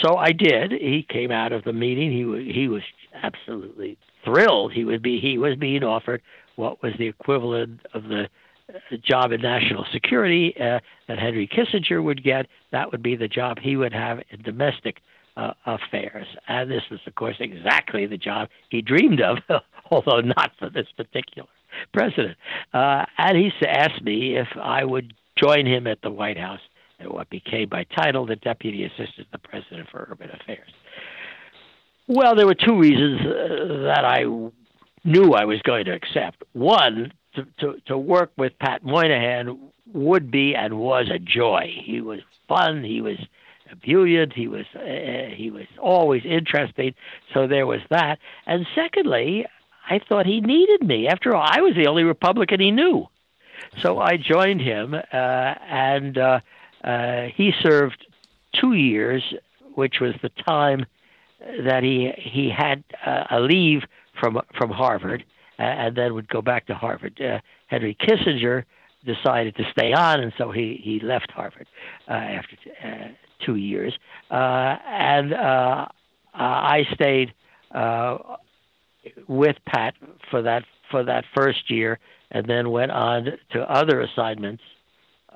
So 0.00 0.16
I 0.16 0.32
did. 0.32 0.72
He 0.72 1.06
came 1.08 1.30
out 1.30 1.52
of 1.52 1.64
the 1.64 1.72
meeting. 1.72 2.12
He 2.12 2.24
was 2.24 2.42
he 2.46 2.68
was 2.68 2.82
absolutely 3.22 3.98
thrilled. 4.24 4.72
He 4.72 4.84
would 4.84 5.02
be 5.02 5.20
he 5.20 5.38
was 5.38 5.56
being 5.56 5.84
offered 5.84 6.22
what 6.56 6.82
was 6.82 6.92
the 6.98 7.06
equivalent 7.06 7.80
of 7.94 8.04
the 8.04 8.28
uh, 8.68 8.96
job 9.02 9.32
in 9.32 9.42
national 9.42 9.86
security 9.92 10.54
uh, 10.58 10.80
that 11.08 11.18
Henry 11.18 11.46
Kissinger 11.48 12.02
would 12.02 12.24
get. 12.24 12.46
That 12.70 12.90
would 12.90 13.02
be 13.02 13.16
the 13.16 13.28
job 13.28 13.58
he 13.60 13.76
would 13.76 13.92
have 13.92 14.20
in 14.30 14.42
domestic 14.42 14.98
uh, 15.36 15.52
affairs. 15.66 16.26
And 16.48 16.70
this 16.70 16.82
was, 16.90 17.00
of 17.06 17.14
course, 17.14 17.36
exactly 17.40 18.06
the 18.06 18.16
job 18.16 18.48
he 18.70 18.82
dreamed 18.82 19.20
of, 19.20 19.38
although 19.90 20.20
not 20.20 20.52
for 20.58 20.70
this 20.70 20.86
particular 20.96 21.48
president. 21.92 22.36
Uh, 22.72 23.04
and 23.18 23.36
he 23.36 23.50
asked 23.66 24.02
me 24.02 24.36
if 24.36 24.48
I 24.60 24.84
would 24.84 25.14
join 25.36 25.66
him 25.66 25.86
at 25.86 26.00
the 26.02 26.10
White 26.10 26.38
House 26.38 26.60
at 27.00 27.12
what 27.12 27.28
became 27.30 27.68
by 27.68 27.84
title 27.84 28.26
the 28.26 28.36
Deputy 28.36 28.84
Assistant 28.84 29.26
to 29.26 29.32
the 29.32 29.38
President 29.38 29.88
for 29.90 30.06
Urban 30.10 30.30
Affairs. 30.30 30.70
Well, 32.08 32.34
there 32.34 32.46
were 32.46 32.54
two 32.54 32.78
reasons 32.78 33.20
uh, 33.20 33.84
that 33.84 34.04
I 34.04 34.24
knew 35.04 35.32
I 35.32 35.44
was 35.44 35.60
going 35.62 35.84
to 35.86 35.92
accept. 35.92 36.42
One, 36.52 37.12
to, 37.34 37.46
to, 37.60 37.80
to 37.86 37.98
work 37.98 38.32
with 38.36 38.58
Pat 38.58 38.84
Moynihan 38.84 39.58
would 39.92 40.30
be 40.30 40.54
and 40.54 40.78
was 40.78 41.10
a 41.10 41.18
joy. 41.18 41.72
He 41.84 42.00
was 42.00 42.20
fun. 42.48 42.84
He 42.84 43.00
was 43.00 43.16
ebullient. 43.70 44.32
He 44.32 44.48
was 44.48 44.66
uh, 44.74 45.34
he 45.34 45.50
was 45.50 45.66
always 45.80 46.22
interesting. 46.24 46.94
So 47.32 47.46
there 47.46 47.66
was 47.66 47.80
that. 47.90 48.18
And 48.46 48.66
secondly, 48.74 49.46
I 49.88 50.00
thought 50.08 50.26
he 50.26 50.40
needed 50.40 50.82
me. 50.82 51.08
After 51.08 51.34
all, 51.34 51.44
I 51.44 51.60
was 51.60 51.74
the 51.74 51.88
only 51.88 52.04
Republican 52.04 52.60
he 52.60 52.70
knew. 52.70 53.08
So 53.80 53.98
I 53.98 54.16
joined 54.16 54.60
him, 54.60 54.94
uh, 54.94 55.06
and 55.16 56.18
uh, 56.18 56.40
uh, 56.84 57.26
he 57.34 57.52
served 57.62 58.06
two 58.60 58.74
years, 58.74 59.22
which 59.74 60.00
was 60.00 60.14
the 60.22 60.30
time 60.30 60.84
that 61.64 61.82
he 61.82 62.12
he 62.16 62.50
had 62.50 62.84
uh, 63.04 63.24
a 63.30 63.40
leave 63.40 63.82
from 64.20 64.40
from 64.56 64.70
Harvard, 64.70 65.24
uh, 65.58 65.62
and 65.62 65.96
then 65.96 66.14
would 66.14 66.28
go 66.28 66.42
back 66.42 66.66
to 66.66 66.74
Harvard. 66.74 67.20
Uh, 67.20 67.38
Henry 67.66 67.96
Kissinger 68.00 68.64
decided 69.04 69.56
to 69.56 69.64
stay 69.72 69.92
on, 69.92 70.20
and 70.20 70.32
so 70.36 70.50
he 70.50 70.80
he 70.82 71.00
left 71.00 71.30
Harvard 71.30 71.66
uh, 72.08 72.12
after 72.12 72.56
t- 72.56 72.70
uh, 72.84 73.08
two 73.44 73.56
years, 73.56 73.94
uh, 74.30 74.76
and 74.86 75.32
uh, 75.32 75.86
I 76.34 76.82
stayed 76.94 77.32
uh, 77.74 78.18
with 79.28 79.56
Pat 79.66 79.94
for 80.30 80.42
that 80.42 80.64
for 80.90 81.02
that 81.04 81.24
first 81.34 81.70
year, 81.70 81.98
and 82.30 82.46
then 82.46 82.70
went 82.70 82.92
on 82.92 83.28
to 83.52 83.70
other 83.70 84.02
assignments 84.02 84.62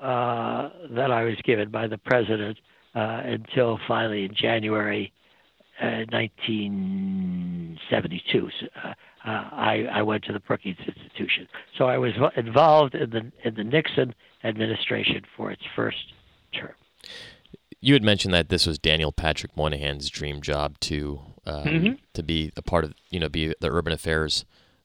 uh, 0.01 0.69
that 0.91 1.11
I 1.11 1.23
was 1.23 1.35
given 1.43 1.71
by 1.71 1.87
the 1.87 1.97
president 1.97 2.59
uh, 2.95 3.23
until 3.25 3.79
finally 3.87 4.25
in 4.25 4.35
January 4.35 5.11
1972. 5.79 8.49
Uh, 8.83 8.87
uh, 8.87 8.93
I, 9.25 9.87
I 9.91 10.03
went 10.03 10.23
to 10.25 10.33
the 10.33 10.39
Brookings 10.39 10.77
Institution. 10.79 11.47
So 11.77 11.85
I 11.85 11.97
was 11.97 12.11
involved 12.35 12.93
in 12.95 13.09
the 13.09 13.31
in 13.43 13.55
the 13.55 13.63
Nixon 13.63 14.13
administration 14.43 15.23
for 15.35 15.49
its 15.51 15.63
first 15.75 16.13
term. 16.53 16.73
You 17.87 17.93
had 17.93 18.03
mentioned 18.03 18.33
that 18.33 18.49
this 18.49 18.67
was 18.67 18.77
Daniel 18.77 19.13
Patrick 19.13 19.55
Moynihan's 19.55 20.09
dream 20.09 20.41
job 20.41 20.77
to 20.81 21.21
um, 21.45 21.63
mm-hmm. 21.63 21.93
to 22.15 22.21
be 22.21 22.51
a 22.57 22.61
part 22.61 22.83
of 22.83 22.93
you 23.11 23.17
know 23.17 23.29
be 23.29 23.55
the 23.61 23.71
urban 23.71 23.93
affairs 23.93 24.43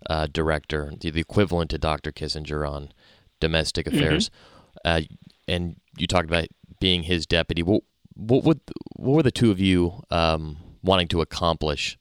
uh, 0.08 0.28
director, 0.32 0.92
the, 1.00 1.10
the, 1.10 1.18
equivalent 1.18 1.70
to 1.70 1.78
Dr. 1.78 2.12
Kissinger 2.12 2.64
on 2.64 2.92
domestic 3.40 3.86
mm-hmm. 3.86 3.98
affairs. 3.98 4.30
Mm-hmm. 4.86 5.16
and 5.48 5.80
you 5.98 6.06
talked 6.06 6.28
about 6.28 6.46
being 6.78 7.02
his 7.02 7.26
deputy. 7.26 7.64
What 7.64 7.82
what 8.14 8.44
would 8.44 8.60
what 8.94 9.16
were 9.16 9.22
the 9.24 9.32
two 9.32 9.50
of 9.50 9.58
you 9.58 10.04
um, 10.12 10.58
wanting 10.84 11.08
to 11.08 11.22
accomplish 11.22 11.98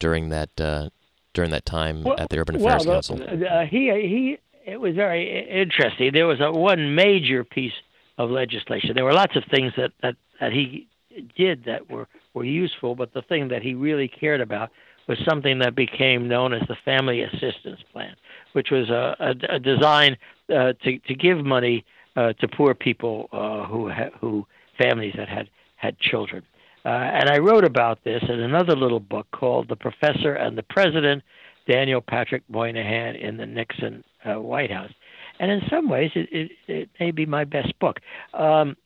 during 0.00 0.30
that 0.30 0.60
uh, 0.60 0.90
during 1.34 1.52
that 1.52 1.64
time 1.64 2.02
well, 2.02 2.16
at 2.18 2.30
the 2.30 2.40
Urban 2.40 2.56
Affairs 2.56 2.84
well, 2.84 2.96
Council? 2.96 3.22
Uh, 3.22 3.64
he 3.66 3.92
he 3.92 4.38
it 4.66 4.80
was 4.80 4.96
very 4.96 5.48
interesting. 5.48 6.10
There 6.12 6.26
was 6.26 6.40
a 6.40 6.50
one 6.50 6.96
major 6.96 7.44
piece 7.44 7.74
of 8.18 8.30
legislation. 8.30 8.90
There 8.96 9.04
were 9.04 9.12
lots 9.12 9.36
of 9.36 9.44
things 9.44 9.72
that 9.76 9.92
that, 10.02 10.16
that 10.42 10.52
he 10.52 10.88
did 11.36 11.64
that 11.66 11.88
were 11.88 12.08
were 12.34 12.44
useful, 12.44 12.94
but 12.96 13.14
the 13.14 13.22
thing 13.22 13.48
that 13.48 13.62
he 13.62 13.74
really 13.74 14.08
cared 14.08 14.40
about 14.40 14.70
was 15.06 15.18
something 15.28 15.58
that 15.60 15.74
became 15.74 16.28
known 16.28 16.52
as 16.52 16.62
the 16.68 16.76
Family 16.84 17.22
Assistance 17.22 17.80
Plan, 17.92 18.14
which 18.52 18.70
was 18.70 18.90
a, 18.90 19.16
a, 19.20 19.56
a 19.56 19.58
design 19.60 20.16
uh, 20.48 20.72
to 20.82 20.98
to 20.98 21.14
give 21.14 21.38
money 21.44 21.84
uh, 22.16 22.32
to 22.40 22.48
poor 22.48 22.74
people 22.74 23.28
uh, 23.32 23.66
who 23.66 23.88
ha- 23.88 24.10
who 24.20 24.44
families 24.82 25.14
that 25.16 25.28
had 25.28 25.48
had 25.76 25.96
children. 26.00 26.42
Uh, 26.84 26.88
and 26.88 27.30
I 27.30 27.38
wrote 27.38 27.64
about 27.64 28.02
this 28.02 28.22
in 28.28 28.40
another 28.40 28.74
little 28.74 28.98
book 29.14 29.28
called 29.30 29.68
The 29.68 29.76
Professor 29.76 30.34
and 30.34 30.58
the 30.58 30.64
President 30.64 31.22
Daniel 31.68 32.00
Patrick 32.00 32.42
Moynihan 32.48 33.14
in 33.14 33.36
the 33.36 33.46
Nixon 33.46 34.02
uh, 34.24 34.40
White 34.40 34.72
House. 34.72 34.90
And 35.38 35.52
in 35.52 35.60
some 35.70 35.88
ways, 35.88 36.10
it, 36.16 36.28
it, 36.32 36.50
it 36.66 36.90
may 36.98 37.12
be 37.12 37.24
my 37.24 37.44
best 37.44 37.78
book. 37.78 38.00
Um, 38.34 38.76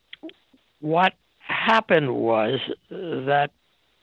what 0.81 1.15
happened 1.49 2.15
was 2.15 2.61
that 2.91 3.51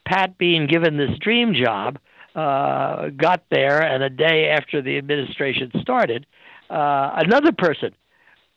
Pat, 0.06 0.36
being 0.38 0.66
given 0.66 0.96
this 0.96 1.18
dream 1.20 1.54
job, 1.54 1.98
uh, 2.34 3.08
got 3.10 3.42
there, 3.50 3.80
and 3.80 4.02
a 4.02 4.10
day 4.10 4.48
after 4.48 4.82
the 4.82 4.98
administration 4.98 5.70
started, 5.80 6.26
uh, 6.68 7.10
another 7.16 7.52
person 7.52 7.94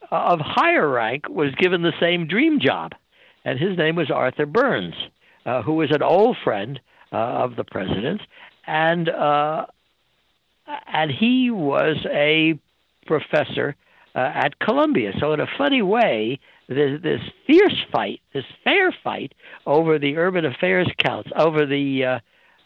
of 0.09 0.39
higher 0.41 0.87
rank 0.87 1.29
was 1.29 1.53
given 1.55 1.81
the 1.83 1.93
same 1.99 2.27
dream 2.27 2.59
job, 2.59 2.93
and 3.45 3.59
his 3.59 3.77
name 3.77 3.95
was 3.95 4.09
Arthur 4.09 4.45
Burns 4.45 4.95
uh, 5.47 5.63
who 5.63 5.73
was 5.73 5.89
an 5.91 6.03
old 6.03 6.37
friend 6.43 6.79
uh, 7.11 7.15
of 7.15 7.55
the 7.55 7.63
president's, 7.63 8.23
and 8.67 9.09
uh, 9.09 9.65
and 10.87 11.09
he 11.09 11.49
was 11.49 11.95
a 12.11 12.59
professor 13.05 13.75
uh, 14.13 14.19
at 14.19 14.59
Columbia. 14.59 15.13
So 15.19 15.31
in 15.31 15.39
a 15.39 15.47
funny 15.57 15.81
way, 15.81 16.39
this, 16.67 17.01
this 17.01 17.21
fierce 17.45 17.85
fight, 17.91 18.21
this 18.33 18.45
fair 18.63 18.93
fight 19.03 19.33
over 19.65 19.99
the 19.99 20.17
Urban 20.17 20.45
Affairs 20.45 20.89
Council, 21.03 21.31
over 21.37 21.65
the 21.65 22.03
uh, 22.03 22.19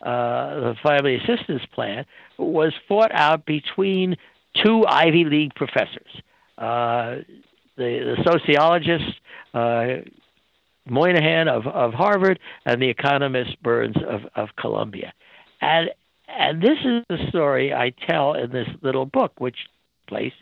uh, 0.08 0.60
the 0.60 0.76
Family 0.82 1.16
Assistance 1.16 1.62
Plan, 1.74 2.06
was 2.38 2.74
fought 2.88 3.12
out 3.14 3.46
between 3.46 4.18
two 4.64 4.84
Ivy 4.88 5.26
League 5.26 5.54
professors. 5.56 6.10
Uh, 6.58 7.18
the, 7.78 8.16
the 8.16 8.18
sociologist 8.26 9.04
uh, 9.54 10.02
Moynihan 10.90 11.48
of, 11.48 11.68
of 11.68 11.94
Harvard 11.94 12.40
and 12.66 12.82
the 12.82 12.90
economist 12.90 13.62
Burns 13.62 13.96
of, 14.08 14.22
of 14.36 14.50
Columbia. 14.56 15.14
And 15.62 15.92
and 16.28 16.62
this 16.62 16.78
is 16.86 17.04
the 17.10 17.18
story 17.30 17.74
I 17.74 17.92
tell 18.10 18.34
in 18.34 18.52
this 18.52 18.68
little 18.82 19.06
book, 19.06 19.34
which 19.40 19.58
place 20.08 20.34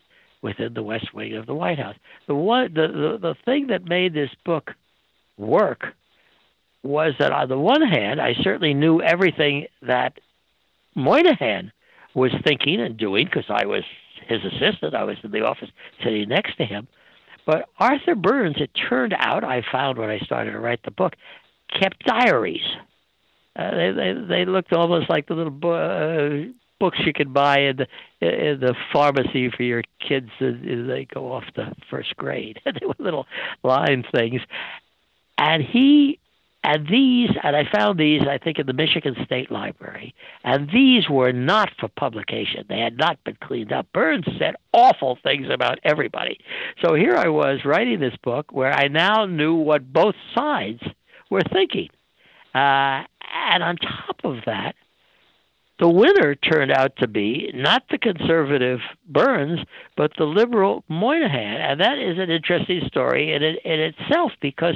within 0.42 0.74
the 0.74 0.84
West 0.84 1.14
Wing 1.14 1.36
of 1.36 1.46
the 1.46 1.54
White 1.54 1.80
House. 1.80 1.96
The 2.28 2.36
one 2.36 2.74
the, 2.74 2.88
the, 2.88 3.18
the 3.20 3.36
thing 3.46 3.68
that 3.68 3.86
made 3.86 4.14
this 4.14 4.32
book 4.46 4.72
work 5.38 5.94
was 6.84 7.14
that 7.20 7.32
on 7.32 7.50
the 7.50 7.58
one 7.58 7.82
hand, 7.82 8.22
I 8.22 8.34
certainly 8.42 8.74
knew 8.74 9.02
everything 9.02 9.68
that 9.82 10.14
Moynihan 10.96 11.72
was 12.14 12.32
thinking 12.44 12.80
and 12.80 12.98
doing 12.98 13.26
because 13.26 13.46
I 13.50 13.66
was 13.66 13.84
his 14.28 14.40
assistant. 14.46 14.96
I 14.96 15.04
was 15.04 15.18
in 15.24 15.32
the 15.32 15.42
office 15.42 15.70
sitting 16.04 16.30
next 16.30 16.58
to 16.58 16.66
him. 16.66 16.88
But 17.46 17.66
Arthur 17.80 18.16
Burns, 18.16 18.58
it 18.60 18.70
turned 18.90 19.16
out, 19.18 19.44
I 19.44 19.64
found 19.72 19.98
when 19.98 20.10
I 20.10 20.20
started 20.20 20.52
to 20.52 20.60
write 20.60 20.84
the 20.84 20.92
book, 20.92 21.16
kept 21.80 22.06
diaries. 22.06 22.62
Uh, 23.56 23.72
they, 23.72 23.92
they 23.92 24.14
they 24.28 24.46
looked 24.46 24.72
almost 24.72 25.10
like 25.10 25.28
the 25.28 25.34
little 25.34 25.60
uh, 25.64 26.52
books 26.80 27.00
you 27.06 27.14
can 27.14 27.34
buy 27.34 27.60
in 27.60 27.78
the 27.78 27.88
in 28.22 28.60
the 28.60 28.76
pharmacy 28.92 29.50
for 29.50 29.64
your 29.64 29.84
kids 30.00 30.30
as 30.40 30.56
they 30.62 31.08
go 31.14 31.32
off 31.32 31.46
to 31.56 31.74
first 31.90 32.16
grade. 32.18 32.60
they 32.66 32.86
were 32.86 32.96
little 33.00 33.28
line 33.64 34.04
things, 34.12 34.42
and 35.38 35.64
he 35.64 36.20
and 36.64 36.88
these, 36.90 37.30
and 37.42 37.56
I 37.56 37.64
found 37.72 37.98
these, 37.98 38.22
I 38.30 38.38
think, 38.38 38.60
in 38.60 38.66
the 38.66 38.74
Michigan 38.74 39.16
State 39.24 39.50
Library, 39.50 40.14
and 40.44 40.70
these 40.70 41.10
were 41.10 41.32
not 41.32 41.70
for 41.80 41.88
publication. 41.88 42.66
They 42.68 42.80
had 42.80 42.98
not 42.98 43.24
been 43.24 43.38
cleaned 43.42 43.72
up. 43.72 43.88
Burns 43.94 44.26
said 44.38 44.56
awful 44.74 45.18
things 45.24 45.48
about 45.50 45.80
everybody. 45.84 46.40
So 46.84 46.96
here 46.96 47.16
I 47.16 47.30
was 47.30 47.64
writing 47.64 48.02
this 48.02 48.16
book 48.24 48.52
where 48.52 48.74
I 48.74 48.90
now 48.90 49.26
knew 49.26 49.56
what 49.56 49.94
both 49.94 50.16
sides 50.36 50.82
were 51.30 51.44
thinking. 51.54 51.90
Uh, 52.54 53.04
and 53.52 53.64
on 53.64 53.78
top 53.78 54.20
of 54.26 54.38
that, 54.46 54.76
the 55.80 55.88
winner 55.88 56.36
turned 56.36 56.72
out 56.72 56.98
to 56.98 57.08
be 57.08 57.52
not 57.56 57.84
the 57.90 57.98
conservative 57.98 58.80
Burns, 59.08 59.60
but 59.96 60.12
the 60.18 60.26
liberal 60.26 60.84
Moynihan, 60.90 61.62
and 61.62 61.80
that 61.80 61.98
is 61.98 62.20
an 62.20 62.30
interesting 62.30 62.82
story 62.88 63.34
in, 63.34 63.42
in 63.44 63.80
itself 63.80 64.34
because 64.42 64.76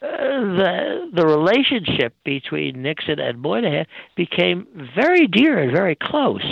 uh, 0.00 0.06
the 0.06 1.10
the 1.12 1.26
relationship 1.26 2.14
between 2.24 2.82
Nixon 2.82 3.18
and 3.18 3.40
Moynihan 3.40 3.86
became 4.16 4.66
very 4.94 5.26
dear 5.26 5.58
and 5.58 5.72
very 5.72 5.96
close, 5.96 6.44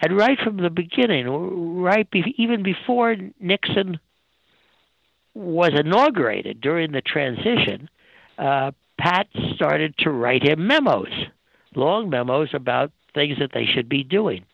and 0.00 0.16
right 0.16 0.38
from 0.42 0.56
the 0.56 0.70
beginning, 0.70 1.28
right 1.82 2.10
be, 2.10 2.34
even 2.38 2.62
before 2.62 3.14
Nixon 3.40 4.00
was 5.34 5.72
inaugurated 5.78 6.62
during 6.62 6.92
the 6.92 7.02
transition, 7.02 7.90
uh, 8.38 8.70
Pat 8.98 9.26
started 9.54 9.98
to 9.98 10.10
write 10.10 10.48
him 10.48 10.66
memos, 10.66 11.12
long 11.74 12.08
memos 12.08 12.48
about 12.54 12.90
things 13.14 13.38
that 13.38 13.50
they 13.54 13.64
should 13.64 13.88
be 13.88 14.02
doing. 14.04 14.44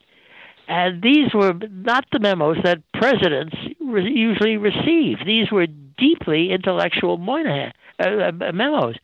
And 0.69 1.03
these 1.03 1.35
were 1.35 1.55
not 1.69 2.05
the 2.13 2.21
memos 2.21 2.59
that 2.63 2.79
presidents 2.93 3.57
re- 3.81 4.13
usually 4.13 4.57
receive. 4.57 5.19
These 5.27 5.51
were 5.51 5.67
deeply 5.67 6.53
intellectual 6.53 7.19
Moynihan 7.19 7.73
uh, 7.99 8.09
uh, 8.09 8.53
memos. 8.53 8.95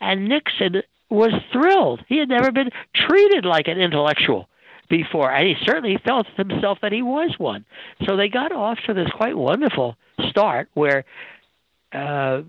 And 0.00 0.28
Nixon 0.28 0.82
was 1.08 1.32
thrilled. 1.52 2.00
He 2.08 2.18
had 2.18 2.28
never 2.28 2.50
been 2.50 2.70
treated 2.94 3.44
like 3.44 3.68
an 3.68 3.78
intellectual 3.78 4.48
before, 4.88 5.30
and 5.32 5.46
he 5.46 5.54
certainly 5.64 5.98
felt 6.04 6.26
himself 6.36 6.78
that 6.82 6.92
he 6.92 7.02
was 7.02 7.34
one. 7.38 7.64
So 8.04 8.16
they 8.16 8.28
got 8.28 8.52
off 8.52 8.78
to 8.86 8.94
this 8.94 9.08
quite 9.14 9.36
wonderful 9.36 9.96
start 10.28 10.68
where 10.74 11.04
uh, 11.92 12.42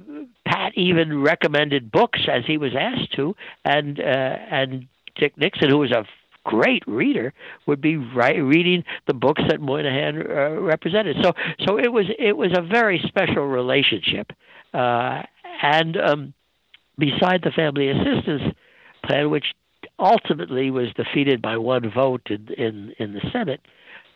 Pat 0.46 0.74
even 0.76 1.22
recommended 1.22 1.92
books 1.92 2.22
as 2.28 2.44
he 2.46 2.58
was 2.58 2.72
asked 2.78 3.14
to, 3.16 3.36
and 3.64 4.00
uh, 4.00 4.04
and 4.04 4.88
Dick 5.16 5.38
Nixon, 5.38 5.70
who 5.70 5.78
was 5.78 5.92
a 5.92 6.06
great 6.44 6.84
reader 6.88 7.34
would 7.66 7.82
be 7.82 7.98
right, 7.98 8.38
reading 8.38 8.84
the 9.08 9.14
books 9.14 9.42
that 9.48 9.62
Moynihan 9.62 10.18
uh, 10.18 10.62
represented. 10.62 11.18
So, 11.22 11.34
so 11.66 11.80
it 11.80 11.92
was 11.92 12.06
it 12.20 12.38
was 12.38 12.52
a 12.56 12.62
very 12.62 13.02
special 13.08 13.48
relationship, 13.48 14.32
uh, 14.74 15.24
and 15.62 15.98
um, 15.98 16.34
beside 16.98 17.42
the 17.44 17.52
family 17.52 17.90
assistance 17.90 18.56
plan, 19.06 19.30
which 19.30 19.46
ultimately 20.00 20.72
was 20.72 20.88
defeated 20.96 21.42
by 21.42 21.58
one 21.58 21.92
vote 21.92 22.28
in 22.30 22.48
in, 22.58 22.94
in 23.00 23.14
the 23.14 23.22
Senate 23.32 23.62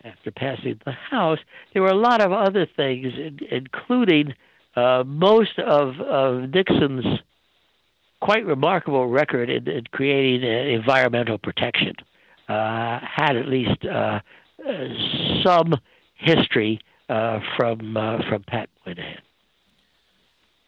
after 0.03 0.31
passing 0.31 0.79
the 0.85 0.91
House, 0.91 1.39
there 1.73 1.81
were 1.81 1.89
a 1.89 1.95
lot 1.95 2.21
of 2.21 2.31
other 2.31 2.65
things, 2.65 3.13
in, 3.17 3.39
including 3.51 4.33
uh, 4.75 5.03
most 5.05 5.59
of, 5.59 5.99
of 5.99 6.49
Nixon's 6.51 7.19
quite 8.21 8.45
remarkable 8.45 9.07
record 9.07 9.49
in, 9.49 9.67
in 9.67 9.85
creating 9.91 10.47
uh, 10.47 10.77
environmental 10.79 11.37
protection 11.37 11.93
had 12.47 13.35
at 13.35 13.47
least 13.47 13.85
uh, 13.85 14.19
some 15.43 15.75
history 16.15 16.79
uh, 17.09 17.39
from 17.55 17.95
uh, 17.95 18.17
from 18.29 18.43
Pat 18.43 18.69
Moynihan. 18.85 19.21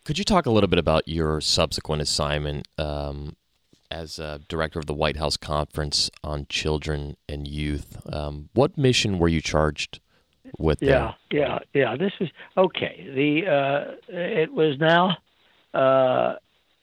Could 0.05 0.17
you 0.17 0.23
talk 0.23 0.45
a 0.45 0.51
little 0.51 0.69
bit 0.69 0.79
about 0.79 1.07
your 1.07 1.39
subsequent 1.41 2.01
assignment 2.01 2.67
um, 2.77 3.35
as 3.91 4.19
director 4.47 4.79
of 4.79 4.85
the 4.85 4.93
White 4.93 5.17
House 5.17 5.37
Conference 5.37 6.09
on 6.23 6.47
Children 6.49 7.15
and 7.27 7.47
Youth? 7.47 7.97
Um, 8.11 8.49
what 8.53 8.77
mission 8.77 9.19
were 9.19 9.27
you 9.27 9.41
charged 9.41 9.99
with? 10.57 10.81
Yeah, 10.81 11.13
there? 11.29 11.39
yeah, 11.41 11.59
yeah. 11.73 11.97
This 11.97 12.13
was 12.19 12.29
okay. 12.57 13.07
The 13.13 13.51
uh, 13.51 13.95
it 14.07 14.51
was 14.51 14.77
now 14.79 15.17
uh, 15.73 16.35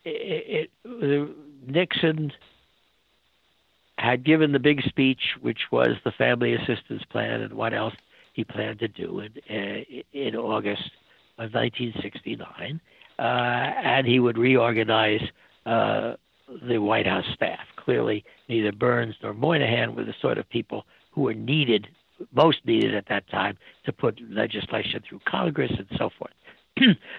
it, 0.05 0.71
it 0.85 1.37
Nixon 1.67 2.33
had 3.99 4.25
given 4.25 4.53
the 4.53 4.59
big 4.59 4.83
speech, 4.83 5.21
which 5.41 5.61
was 5.73 5.97
the 6.05 6.13
family 6.13 6.55
assistance 6.55 7.03
plan 7.11 7.41
and 7.41 7.55
what 7.55 7.73
else 7.73 7.95
he 8.35 8.45
planned 8.45 8.79
to 8.81 8.89
do 8.89 9.21
in, 9.21 9.33
uh, 9.51 10.01
in 10.13 10.37
August 10.37 10.91
of 11.39 11.53
1969. 11.55 12.81
Uh, 13.19 13.23
and 13.23 14.07
he 14.07 14.21
would 14.21 14.37
reorganize 14.37 15.23
uh, 15.65 16.15
the 16.69 16.79
White 16.79 17.07
House 17.07 17.25
staff. 17.35 17.61
Clearly, 17.77 18.25
neither 18.49 18.73
Burns 18.73 19.15
nor 19.23 19.33
Moynihan 19.33 19.95
were 19.95 20.05
the 20.05 20.15
sort 20.21 20.37
of 20.37 20.49
people 20.51 20.85
who 21.13 21.23
were 21.23 21.35
needed, 21.35 21.89
most 22.35 22.59
needed 22.67 22.95
at 22.95 23.09
that 23.09 23.29
time, 23.31 23.57
to 23.85 23.93
put 23.93 24.21
legislation 24.31 25.03
through 25.09 25.21
Congress 25.27 25.73
and 25.77 25.87
so 25.97 26.11
forth. 26.19 26.33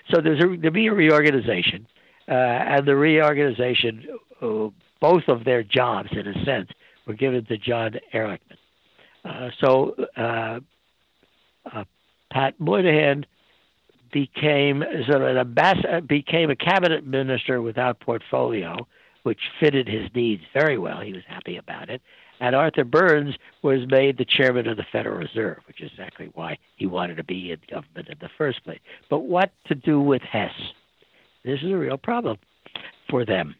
so 0.09 0.21
there's 0.21 0.39
a, 0.43 0.55
there'll 0.57 0.71
be 0.71 0.87
a 0.87 0.93
reorganization, 0.93 1.87
uh, 2.27 2.33
and 2.33 2.87
the 2.87 2.95
reorganization 2.95 4.05
uh, 4.41 4.67
both 4.99 5.23
of 5.27 5.43
their 5.43 5.63
jobs, 5.63 6.09
in 6.11 6.27
a 6.27 6.45
sense, 6.45 6.69
were 7.05 7.13
given 7.13 7.45
to 7.45 7.57
John 7.57 7.95
Ehrlichman. 8.13 8.39
Uh, 9.23 9.49
so 9.59 9.95
uh, 10.15 10.59
uh, 11.73 11.83
Pat 12.31 12.59
Moynihan 12.59 13.25
became 14.11 14.83
sort 15.09 15.21
of 15.21 15.27
an 15.27 15.37
ambassador, 15.37 16.01
became 16.01 16.49
a 16.49 16.55
cabinet 16.55 17.05
minister 17.05 17.61
without 17.61 17.99
portfolio, 17.99 18.87
which 19.23 19.39
fitted 19.59 19.87
his 19.87 20.09
needs 20.15 20.43
very 20.53 20.77
well. 20.77 21.01
He 21.01 21.13
was 21.13 21.23
happy 21.27 21.57
about 21.57 21.89
it. 21.89 22.01
And 22.39 22.55
Arthur 22.55 22.83
Burns 22.83 23.35
was 23.63 23.79
made 23.89 24.17
the 24.17 24.25
chairman 24.25 24.67
of 24.67 24.77
the 24.77 24.85
Federal 24.91 25.17
Reserve, 25.17 25.57
which 25.67 25.81
is 25.81 25.89
exactly 25.91 26.29
why 26.35 26.57
he 26.75 26.85
wanted 26.85 27.17
to 27.17 27.23
be 27.23 27.51
in 27.51 27.57
government 27.69 28.09
in 28.09 28.17
the 28.21 28.29
first 28.37 28.63
place. 28.63 28.79
But 29.09 29.19
what 29.19 29.51
to 29.67 29.75
do 29.75 29.99
with 29.99 30.21
Hess? 30.21 30.51
This 31.43 31.59
is 31.63 31.71
a 31.71 31.77
real 31.77 31.97
problem 31.97 32.37
for 33.09 33.25
them. 33.25 33.55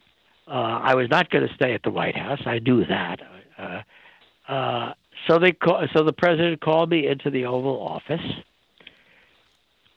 Uh, 0.48 0.80
I 0.82 0.94
was 0.94 1.08
not 1.10 1.30
going 1.30 1.46
to 1.46 1.54
stay 1.54 1.74
at 1.74 1.82
the 1.82 1.90
White 1.90 2.16
House. 2.16 2.40
I 2.46 2.58
knew 2.58 2.84
that. 2.86 3.20
Uh, 3.58 3.82
uh, 4.50 4.94
so 5.26 5.38
they 5.38 5.52
call, 5.52 5.86
so 5.94 6.04
the 6.04 6.12
president 6.12 6.60
called 6.60 6.90
me 6.90 7.06
into 7.06 7.30
the 7.30 7.44
Oval 7.44 7.80
Office 7.82 8.24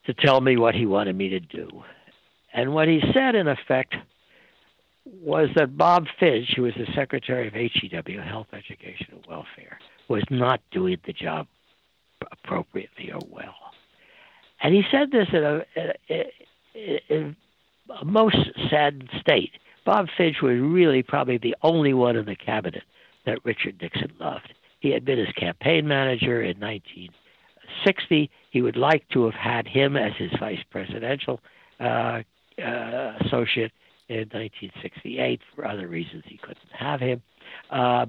to 0.05 0.13
tell 0.13 0.41
me 0.41 0.57
what 0.57 0.75
he 0.75 0.85
wanted 0.85 1.15
me 1.15 1.29
to 1.29 1.39
do, 1.39 1.83
and 2.53 2.73
what 2.73 2.87
he 2.87 3.01
said 3.13 3.35
in 3.35 3.47
effect 3.47 3.95
was 5.05 5.49
that 5.55 5.77
Bob 5.77 6.05
Finch, 6.19 6.53
who 6.55 6.63
was 6.63 6.73
the 6.75 6.87
secretary 6.93 7.47
of 7.47 7.53
HEW, 7.53 8.19
Health, 8.19 8.47
Education, 8.51 9.07
and 9.11 9.25
Welfare, 9.27 9.79
was 10.07 10.23
not 10.29 10.59
doing 10.71 10.97
the 11.05 11.13
job 11.13 11.47
appropriately 12.31 13.11
or 13.11 13.21
well. 13.29 13.55
And 14.61 14.73
he 14.73 14.83
said 14.91 15.11
this 15.11 15.27
in 15.31 15.43
a, 15.43 15.63
in 15.75 15.91
a, 16.09 17.13
in 17.13 17.35
a 18.01 18.05
most 18.05 18.37
sad 18.69 19.07
state. 19.19 19.51
Bob 19.91 20.07
Finch 20.15 20.41
was 20.41 20.57
really 20.57 21.03
probably 21.03 21.37
the 21.37 21.53
only 21.63 21.93
one 21.93 22.15
in 22.15 22.23
the 22.23 22.33
cabinet 22.33 22.83
that 23.25 23.43
Richard 23.43 23.75
Nixon 23.81 24.13
loved. 24.21 24.53
He 24.79 24.89
had 24.89 25.03
been 25.03 25.19
his 25.19 25.33
campaign 25.33 25.85
manager 25.85 26.41
in 26.41 26.57
1960. 26.61 28.29
He 28.51 28.61
would 28.61 28.77
like 28.77 29.05
to 29.09 29.25
have 29.25 29.33
had 29.33 29.67
him 29.67 29.97
as 29.97 30.13
his 30.17 30.31
vice 30.39 30.63
presidential 30.69 31.41
uh, 31.81 32.21
uh, 32.57 33.17
associate 33.19 33.73
in 34.07 34.29
1968. 34.29 35.41
For 35.53 35.67
other 35.67 35.89
reasons, 35.89 36.23
he 36.25 36.37
couldn't 36.37 36.71
have 36.71 37.01
him. 37.01 37.21
Uh, 37.69 38.05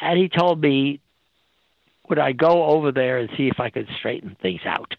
and 0.00 0.18
he 0.18 0.30
told 0.30 0.62
me, 0.62 1.02
would 2.08 2.18
I 2.18 2.32
go 2.32 2.64
over 2.64 2.90
there 2.90 3.18
and 3.18 3.28
see 3.36 3.48
if 3.48 3.60
I 3.60 3.68
could 3.68 3.86
straighten 3.98 4.34
things 4.40 4.62
out? 4.64 4.94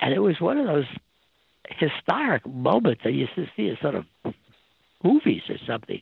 And 0.00 0.12
it 0.12 0.18
was 0.18 0.40
one 0.40 0.58
of 0.58 0.66
those 0.66 0.86
historic 1.68 2.46
moments 2.46 3.02
that 3.04 3.12
you 3.12 3.26
see 3.36 3.68
in 3.68 3.76
sort 3.80 3.94
of 3.94 4.04
movies 5.02 5.42
or 5.48 5.56
something, 5.66 6.00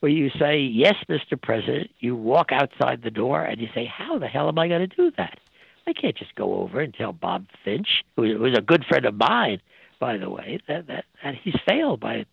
where 0.00 0.12
you 0.12 0.30
say, 0.38 0.58
Yes, 0.58 0.94
Mr. 1.08 1.40
President, 1.40 1.90
you 2.00 2.16
walk 2.16 2.50
outside 2.52 3.02
the 3.02 3.10
door 3.10 3.42
and 3.42 3.60
you 3.60 3.68
say, 3.74 3.84
How 3.86 4.18
the 4.18 4.26
hell 4.26 4.48
am 4.48 4.58
I 4.58 4.68
going 4.68 4.88
to 4.88 4.96
do 4.96 5.12
that? 5.16 5.38
I 5.86 5.92
can't 5.92 6.16
just 6.16 6.34
go 6.34 6.60
over 6.60 6.80
and 6.80 6.94
tell 6.94 7.12
Bob 7.12 7.46
Finch, 7.64 8.04
who 8.16 8.22
was 8.38 8.56
a 8.56 8.62
good 8.62 8.84
friend 8.88 9.04
of 9.04 9.14
mine, 9.14 9.60
by 9.98 10.16
the 10.16 10.30
way, 10.30 10.60
that, 10.68 10.86
that, 10.86 11.04
that 11.22 11.34
he's 11.42 11.56
failed 11.68 12.00
by 12.00 12.24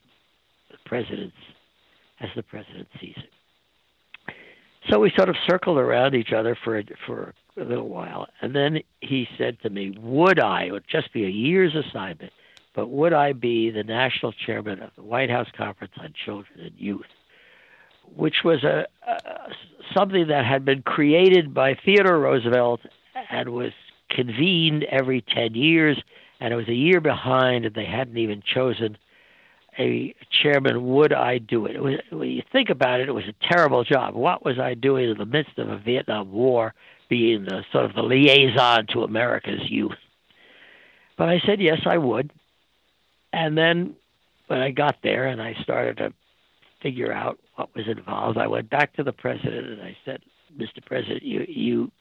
the 0.72 0.78
president's 0.86 1.36
as 2.20 2.30
the 2.36 2.44
president 2.44 2.88
sees 3.00 3.16
it. 3.18 4.34
So 4.90 5.00
we 5.00 5.12
sort 5.16 5.30
of 5.30 5.36
circled 5.48 5.78
around 5.78 6.16
each 6.16 6.32
other 6.34 6.58
for 6.64 6.80
a, 6.80 6.84
for 7.06 7.34
a 7.58 7.64
little 7.64 7.88
while, 7.88 8.28
and 8.42 8.56
then 8.56 8.80
he 9.02 9.28
said 9.38 9.58
to 9.62 9.70
me, 9.70 9.96
"Would 10.00 10.40
I? 10.40 10.64
It 10.64 10.72
would 10.72 10.86
just 10.90 11.14
be 11.14 11.26
a 11.26 11.30
year's 11.30 11.76
assignment, 11.76 12.32
but 12.80 12.90
would 12.92 13.12
I 13.12 13.34
be 13.34 13.72
the 13.72 13.84
national 13.84 14.32
chairman 14.32 14.82
of 14.82 14.92
the 14.96 15.04
White 15.04 15.30
House 15.30 15.50
Conference 15.52 15.92
on 15.98 16.14
Children 16.14 16.62
and 16.62 16.72
Youth?" 16.78 17.12
Which 18.16 18.46
was 18.46 18.64
a, 18.64 18.88
a 19.06 19.52
something 19.94 20.28
that 20.28 20.46
had 20.46 20.64
been 20.64 20.82
created 20.82 21.54
by 21.54 21.76
Theodore 21.76 22.18
Roosevelt 22.18 22.80
and 23.30 23.50
was 23.50 23.74
convened 24.10 24.86
every 24.86 25.20
ten 25.20 25.56
years, 25.56 26.02
and 26.40 26.54
it 26.54 26.56
was 26.56 26.70
a 26.70 26.74
year 26.74 27.02
behind, 27.02 27.66
and 27.66 27.76
they 27.76 27.84
hadn't 27.84 28.18
even 28.18 28.42
chosen 28.42 28.98
a 29.78 30.16
chairman, 30.30 30.88
would 30.88 31.12
I 31.12 31.38
do 31.38 31.66
it? 31.66 31.76
it 31.76 31.84
was, 31.84 31.96
when 32.12 32.30
you 32.30 32.44
think 32.50 32.70
about 32.70 33.02
it, 33.02 33.10
it 33.10 33.14
was 33.14 33.28
a 33.28 33.54
terrible 33.54 33.84
job. 33.84 34.16
What 34.16 34.46
was 34.46 34.58
I 34.58 34.74
doing 34.74 35.10
in 35.10 35.18
the 35.18 35.26
midst 35.26 35.60
of 35.60 35.68
a 35.68 35.78
Vietnam 35.78 36.32
War, 36.32 36.74
being 37.10 37.44
the 37.44 37.66
sort 37.74 37.84
of 37.84 37.94
the 37.94 38.04
liaison 38.04 38.88
to 38.94 39.04
America's 39.04 39.70
youth? 39.70 39.98
But 41.18 41.28
I 41.28 41.42
said 41.46 41.60
yes, 41.60 41.82
I 41.86 41.98
would. 41.98 42.32
And 43.34 43.58
then 43.58 43.96
when 44.48 44.60
I 44.60 44.72
got 44.72 44.98
there 45.04 45.28
and 45.28 45.42
I 45.42 45.56
started 45.62 45.98
to 45.98 46.14
figure 46.82 47.12
out 47.12 47.40
what 47.56 47.74
was 47.76 47.88
involved, 47.88 48.38
I 48.38 48.48
went 48.48 48.70
back 48.70 48.94
to 48.96 49.04
the 49.04 49.12
president 49.12 49.68
and 49.68 49.82
I 49.82 49.98
said, 50.06 50.22
"Mr. 50.58 50.84
President, 50.86 51.24
you 51.24 51.46
you, 51.48 51.92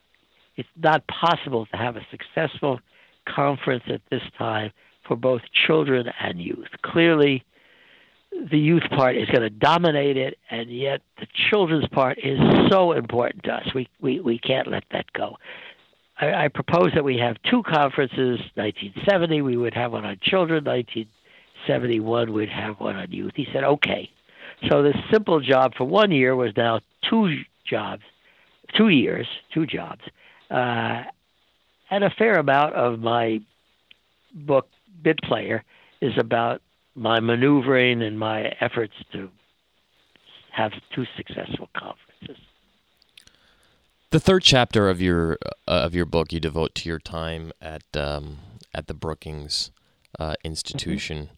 it's 0.56 0.68
not 0.76 1.06
possible 1.08 1.66
to 1.66 1.76
have 1.76 1.96
a 1.96 2.06
successful 2.10 2.80
conference 3.26 3.84
at 3.88 4.00
this 4.10 4.22
time." 4.36 4.72
for 5.08 5.16
both 5.16 5.40
children 5.66 6.06
and 6.20 6.40
youth. 6.40 6.68
Clearly, 6.82 7.42
the 8.50 8.58
youth 8.58 8.82
part 8.90 9.16
is 9.16 9.26
going 9.30 9.42
to 9.42 9.50
dominate 9.50 10.18
it, 10.18 10.38
and 10.50 10.70
yet 10.70 11.00
the 11.18 11.26
children's 11.50 11.88
part 11.88 12.18
is 12.22 12.38
so 12.70 12.92
important 12.92 13.44
to 13.44 13.54
us. 13.54 13.74
We 13.74 13.88
we, 14.00 14.20
we 14.20 14.38
can't 14.38 14.68
let 14.68 14.84
that 14.92 15.10
go. 15.14 15.38
I, 16.20 16.48
propose 16.48 16.90
that 16.96 17.04
we 17.04 17.16
have 17.18 17.36
two 17.48 17.62
conferences. 17.62 18.40
1970, 18.56 19.40
we 19.42 19.56
would 19.56 19.72
have 19.74 19.92
one 19.92 20.04
on 20.04 20.18
children. 20.20 20.64
1971, 21.68 22.32
we'd 22.32 22.48
have 22.48 22.80
one 22.80 22.96
on 22.96 23.10
youth. 23.10 23.32
He 23.34 23.46
said, 23.52 23.64
okay. 23.64 24.10
So 24.68 24.82
this 24.82 24.96
simple 25.10 25.40
job 25.40 25.74
for 25.76 25.84
one 25.84 26.10
year 26.10 26.34
was 26.34 26.52
now 26.56 26.80
two 27.08 27.42
jobs, 27.68 28.02
two 28.76 28.88
years, 28.88 29.26
two 29.52 29.66
jobs, 29.66 30.00
uh, 30.50 31.02
and 31.90 32.04
a 32.04 32.10
fair 32.10 32.38
amount 32.38 32.74
of 32.74 32.98
my 32.98 33.40
book, 34.34 34.68
Bit 35.02 35.20
Player, 35.22 35.64
is 36.00 36.12
about 36.18 36.60
my 36.94 37.20
maneuvering 37.20 38.02
and 38.02 38.18
my 38.18 38.52
efforts 38.60 38.94
to 39.12 39.30
have 40.50 40.72
two 40.94 41.04
successful 41.16 41.68
conferences. 41.76 42.42
The 44.10 44.20
third 44.20 44.42
chapter 44.42 44.88
of 44.88 45.00
your 45.00 45.38
uh, 45.42 45.70
of 45.70 45.94
your 45.94 46.06
book 46.06 46.32
you 46.32 46.40
devote 46.40 46.74
to 46.76 46.88
your 46.88 46.98
time 46.98 47.52
at 47.60 47.82
um, 47.94 48.38
at 48.74 48.86
the 48.86 48.94
Brookings 48.94 49.70
uh, 50.18 50.34
Institution. 50.42 51.30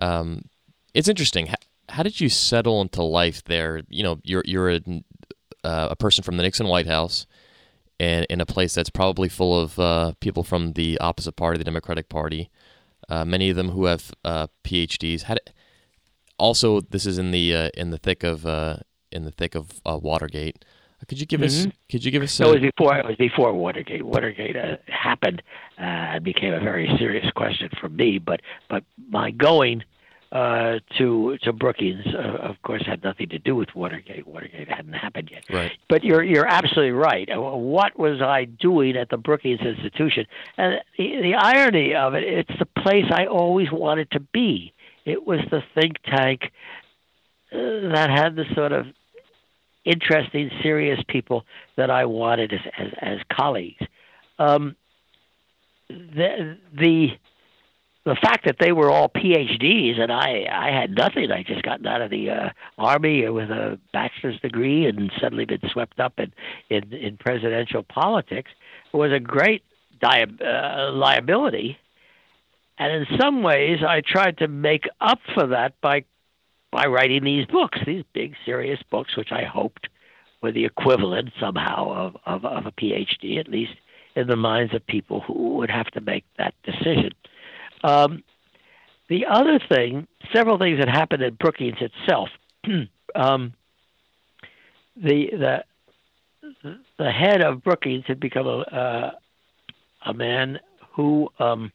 Um, 0.00 0.46
it's 0.94 1.08
interesting. 1.08 1.46
How, 1.46 1.56
how, 1.88 2.02
did 2.02 2.20
you 2.20 2.28
settle 2.28 2.80
into 2.80 3.02
life 3.02 3.44
there? 3.44 3.82
You 3.88 4.02
know, 4.02 4.20
you're 4.22 4.42
you're 4.44 4.70
a, 4.70 4.80
uh, 5.64 5.88
a 5.90 5.96
person 5.96 6.24
from 6.24 6.36
the 6.36 6.42
Nixon 6.42 6.68
White 6.68 6.86
House, 6.86 7.26
and 7.98 8.26
in 8.30 8.40
a 8.40 8.46
place 8.46 8.74
that's 8.74 8.90
probably 8.90 9.28
full 9.28 9.58
of 9.58 9.78
uh, 9.78 10.12
people 10.20 10.42
from 10.42 10.72
the 10.72 10.98
opposite 10.98 11.36
party, 11.36 11.58
the 11.58 11.64
Democratic 11.64 12.08
Party 12.08 12.50
uh, 13.10 13.24
many 13.24 13.50
of 13.50 13.56
them 13.56 13.70
who 13.70 13.86
have 13.86 14.12
uh, 14.24 14.46
PhDs. 14.64 15.24
Also 16.38 16.80
this 16.80 17.04
is 17.04 17.18
in 17.18 17.32
the 17.32 17.54
uh, 17.54 17.70
in 17.76 17.90
the 17.90 17.98
thick 17.98 18.22
of 18.22 18.46
uh, 18.46 18.76
in 19.12 19.24
the 19.24 19.30
thick 19.30 19.54
of 19.54 19.80
Watergate. 19.84 20.64
Could 21.08 21.20
you 21.20 21.26
give 21.26 21.40
mm-hmm. 21.40 21.68
us? 21.68 21.74
Could 21.90 22.04
you 22.04 22.10
give 22.10 22.22
us? 22.22 22.38
A... 22.38 22.42
No, 22.42 22.52
it 22.52 22.60
was 22.60 22.70
before. 22.76 22.98
It 22.98 23.06
was 23.06 23.16
before 23.16 23.52
Watergate. 23.52 24.04
Watergate 24.04 24.56
uh, 24.56 24.76
happened 24.86 25.42
and 25.78 26.22
became 26.22 26.52
a 26.52 26.60
very 26.60 26.88
serious 26.98 27.30
question 27.32 27.70
for 27.80 27.88
me. 27.88 28.18
But 28.18 28.40
but 28.68 28.84
my 29.08 29.30
going 29.30 29.82
uh, 30.32 30.78
to 30.98 31.38
to 31.42 31.52
Brookings, 31.52 32.06
uh, 32.06 32.36
of 32.36 32.60
course, 32.62 32.84
had 32.86 33.02
nothing 33.02 33.28
to 33.30 33.38
do 33.38 33.56
with 33.56 33.74
Watergate. 33.74 34.26
Watergate 34.26 34.68
hadn't 34.68 34.92
happened 34.92 35.30
yet. 35.32 35.44
Right. 35.50 35.72
But 35.88 36.04
you're 36.04 36.22
you're 36.22 36.46
absolutely 36.46 36.92
right. 36.92 37.28
Uh, 37.28 37.40
what 37.40 37.98
was 37.98 38.20
I 38.20 38.44
doing 38.44 38.96
at 38.96 39.08
the 39.08 39.16
Brookings 39.16 39.60
Institution? 39.60 40.26
And 40.56 40.80
the, 40.96 41.22
the 41.22 41.34
irony 41.34 41.94
of 41.94 42.14
it, 42.14 42.24
it's 42.24 42.58
the 42.58 42.66
place 42.82 43.06
I 43.10 43.26
always 43.26 43.72
wanted 43.72 44.10
to 44.12 44.20
be. 44.20 44.72
It 45.04 45.26
was 45.26 45.40
the 45.50 45.62
think 45.74 45.96
tank 46.04 46.52
uh, 47.52 47.56
that 47.92 48.10
had 48.10 48.36
the 48.36 48.44
sort 48.54 48.72
of 48.72 48.86
interesting, 49.84 50.50
serious 50.62 51.00
people 51.08 51.44
that 51.76 51.90
I 51.90 52.04
wanted 52.04 52.52
as 52.52 52.60
as, 52.78 52.92
as 53.00 53.18
colleagues. 53.32 53.84
Um, 54.38 54.76
the 55.88 56.58
the 56.72 57.08
the 58.04 58.16
fact 58.16 58.46
that 58.46 58.56
they 58.58 58.72
were 58.72 58.90
all 58.90 59.08
PhDs 59.08 60.00
and 60.00 60.10
I 60.10 60.46
I 60.50 60.70
had 60.70 60.90
nothing. 60.90 61.30
I 61.30 61.42
just 61.42 61.62
gotten 61.62 61.86
out 61.86 62.00
of 62.00 62.10
the 62.10 62.30
uh, 62.30 62.50
army 62.78 63.28
with 63.28 63.50
a 63.50 63.78
bachelor's 63.92 64.40
degree 64.40 64.86
and 64.86 65.10
suddenly 65.20 65.44
been 65.44 65.68
swept 65.70 66.00
up 66.00 66.18
in 66.18 66.32
in, 66.70 66.92
in 66.92 67.16
presidential 67.16 67.82
politics 67.82 68.50
was 68.92 69.12
a 69.12 69.20
great 69.20 69.62
di- 70.00 70.26
uh, 70.44 70.92
liability. 70.92 71.78
And 72.78 72.92
in 72.92 73.18
some 73.20 73.42
ways, 73.42 73.80
I 73.86 74.00
tried 74.00 74.38
to 74.38 74.48
make 74.48 74.88
up 75.02 75.18
for 75.34 75.48
that 75.48 75.78
by 75.82 76.04
by 76.70 76.86
writing 76.86 77.24
these 77.24 77.46
books, 77.46 77.78
these 77.86 78.04
big 78.12 78.34
serious 78.44 78.80
books, 78.90 79.16
which 79.16 79.32
I 79.32 79.44
hoped 79.44 79.88
were 80.42 80.52
the 80.52 80.64
equivalent 80.64 81.30
somehow 81.40 81.92
of, 81.92 82.16
of, 82.24 82.44
of 82.44 82.66
a 82.66 82.72
PhD, 82.72 83.38
at 83.38 83.48
least 83.48 83.72
in 84.16 84.26
the 84.26 84.36
minds 84.36 84.74
of 84.74 84.86
people 84.86 85.20
who 85.20 85.56
would 85.56 85.70
have 85.70 85.86
to 85.88 86.00
make 86.00 86.24
that 86.38 86.54
decision. 86.64 87.12
Um, 87.84 88.22
the 89.08 89.26
other 89.26 89.58
thing, 89.68 90.06
several 90.32 90.58
things 90.58 90.78
that 90.78 90.88
happened 90.88 91.22
at 91.22 91.38
Brookings 91.38 91.78
itself. 91.80 92.28
um, 93.14 93.54
the 94.96 95.30
the 95.32 95.64
the 96.98 97.10
head 97.10 97.42
of 97.42 97.62
Brookings 97.64 98.04
had 98.06 98.20
become 98.20 98.46
a 98.46 98.58
uh, 98.60 99.10
a 100.06 100.14
man 100.14 100.60
who 100.92 101.28
um, 101.38 101.72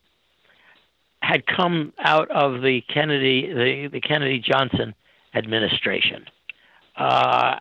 had 1.26 1.46
come 1.46 1.94
out 2.00 2.30
of 2.30 2.62
the 2.62 2.82
Kennedy 2.94 3.48
the, 3.48 3.90
the 3.92 4.02
Kennedy 4.02 4.40
Johnson 4.40 4.94
administration, 5.34 6.26
uh, 6.98 7.58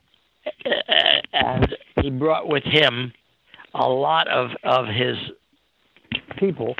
and 1.32 1.76
he 2.02 2.10
brought 2.10 2.48
with 2.48 2.64
him 2.64 3.12
a 3.74 3.88
lot 3.88 4.28
of 4.28 4.50
of 4.62 4.86
his 4.86 5.16
people 6.38 6.74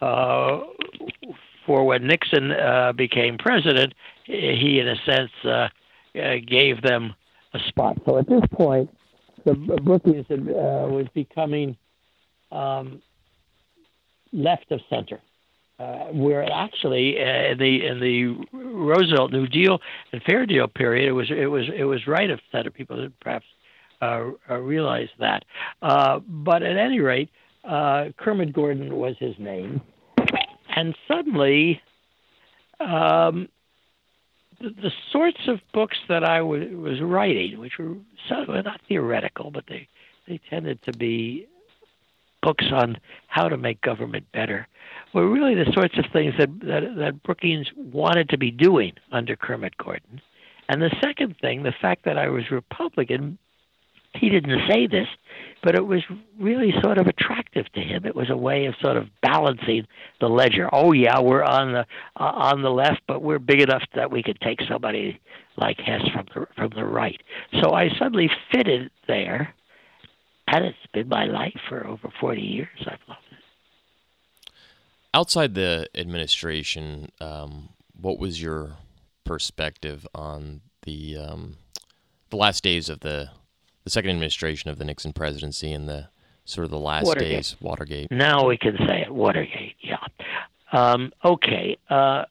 uh, 0.00 0.60
for 1.66 1.84
when 1.84 2.06
Nixon 2.06 2.52
uh, 2.52 2.92
became 2.92 3.38
president, 3.38 3.94
he, 4.24 4.80
in 4.80 4.88
a 4.88 4.96
sense, 5.04 5.30
uh, 5.44 5.68
uh, 6.18 6.36
gave 6.46 6.82
them 6.82 7.14
a 7.54 7.58
spot. 7.68 7.98
So 8.06 8.18
at 8.18 8.28
this 8.28 8.42
point, 8.52 8.90
the 9.44 9.54
Brookings 9.54 10.26
uh, 10.30 10.36
was 10.88 11.06
becoming 11.14 11.76
um, 12.50 13.02
left 14.32 14.70
of 14.72 14.80
center. 14.88 15.20
Uh, 15.80 16.08
where 16.12 16.42
actually 16.52 17.16
uh, 17.18 17.52
in 17.52 17.58
the 17.58 17.86
in 17.86 18.00
the 18.00 18.36
Roosevelt 18.52 19.32
New 19.32 19.46
Deal 19.46 19.78
and 20.12 20.22
Fair 20.24 20.44
Deal 20.44 20.68
period, 20.68 21.08
it 21.08 21.12
was 21.12 21.30
it 21.30 21.46
was 21.46 21.70
it 21.74 21.84
was 21.84 22.06
right 22.06 22.28
of 22.28 22.38
center. 22.52 22.70
People 22.70 22.96
didn't 22.96 23.18
perhaps 23.20 23.46
uh, 24.02 24.24
uh 24.50 24.56
realize 24.58 25.08
that, 25.20 25.42
uh, 25.80 26.18
but 26.18 26.62
at 26.62 26.76
any 26.76 27.00
rate, 27.00 27.30
uh, 27.64 28.08
Kermit 28.18 28.52
Gordon 28.52 28.94
was 28.94 29.16
his 29.18 29.34
name, 29.38 29.80
and 30.76 30.94
suddenly, 31.08 31.80
um, 32.78 33.48
the, 34.60 34.68
the, 34.82 34.90
sorts 35.10 35.40
of 35.48 35.60
books 35.72 35.96
that 36.10 36.24
I 36.24 36.40
w- 36.40 36.78
was 36.78 37.00
writing, 37.00 37.58
which 37.58 37.78
were 37.78 37.96
not 38.28 38.82
theoretical, 38.86 39.50
but 39.50 39.64
they 39.66 39.88
they 40.28 40.40
tended 40.50 40.82
to 40.82 40.92
be 40.92 41.46
books 42.42 42.66
on 42.70 42.98
how 43.28 43.48
to 43.48 43.56
make 43.56 43.80
government 43.80 44.26
better, 44.32 44.66
were 45.12 45.28
really 45.28 45.54
the 45.54 45.70
sorts 45.72 45.98
of 45.98 46.04
things 46.12 46.34
that 46.38 46.48
that, 46.60 46.82
that 46.98 47.22
Brookings 47.22 47.68
wanted 47.76 48.28
to 48.30 48.38
be 48.38 48.50
doing 48.50 48.92
under 49.12 49.36
Kermit 49.36 49.76
Gordon. 49.76 50.20
And 50.68 50.80
the 50.80 50.94
second 51.02 51.36
thing, 51.40 51.62
the 51.64 51.74
fact 51.80 52.04
that 52.04 52.16
I 52.16 52.28
was 52.28 52.44
Republican, 52.50 53.38
he 54.14 54.28
didn't 54.28 54.68
say 54.68 54.86
this, 54.86 55.08
but 55.64 55.74
it 55.74 55.84
was 55.84 56.02
really 56.38 56.72
sort 56.80 56.98
of 56.98 57.08
attractive 57.08 57.66
to 57.72 57.80
him. 57.80 58.04
It 58.04 58.14
was 58.14 58.30
a 58.30 58.36
way 58.36 58.66
of 58.66 58.74
sort 58.80 58.96
of 58.96 59.08
balancing 59.20 59.86
the 60.20 60.28
ledger. 60.28 60.68
Oh 60.72 60.92
yeah, 60.92 61.20
we're 61.20 61.42
on 61.42 61.72
the 61.72 61.86
uh, 62.16 62.24
on 62.24 62.62
the 62.62 62.70
left, 62.70 63.00
but 63.08 63.22
we're 63.22 63.38
big 63.38 63.60
enough 63.60 63.82
that 63.94 64.10
we 64.10 64.22
could 64.22 64.40
take 64.40 64.60
somebody 64.68 65.20
like 65.56 65.78
Hess 65.78 66.02
from 66.12 66.26
the 66.34 66.46
from 66.56 66.70
the 66.74 66.84
right. 66.84 67.20
So 67.60 67.72
I 67.72 67.88
suddenly 67.98 68.30
fitted 68.52 68.90
there, 69.08 69.54
and 70.46 70.64
it's 70.64 70.78
been 70.92 71.08
my 71.08 71.24
life 71.24 71.58
for 71.68 71.86
over 71.86 72.12
forty 72.20 72.42
years. 72.42 72.68
I've 72.80 72.98
loved. 73.08 73.29
Outside 75.12 75.54
the 75.54 75.88
administration, 75.94 77.10
um, 77.20 77.70
what 78.00 78.18
was 78.18 78.40
your 78.40 78.76
perspective 79.24 80.06
on 80.14 80.60
the 80.82 81.16
um, 81.16 81.56
the 82.30 82.36
last 82.36 82.62
days 82.62 82.88
of 82.88 83.00
the 83.00 83.30
the 83.84 83.90
second 83.90 84.10
administration 84.10 84.70
of 84.70 84.78
the 84.78 84.84
Nixon 84.84 85.12
presidency 85.12 85.72
and 85.72 85.88
the 85.88 86.08
sort 86.44 86.64
of 86.64 86.70
the 86.70 86.78
last 86.78 87.06
Watergate. 87.06 87.30
days 87.30 87.56
Watergate. 87.60 88.10
Now 88.10 88.46
we 88.46 88.56
can 88.56 88.76
say 88.86 89.02
it, 89.02 89.12
Watergate. 89.12 89.76
Yeah. 89.80 89.96
Um, 90.72 91.12
okay. 91.24 91.76
Uh, 91.88 92.24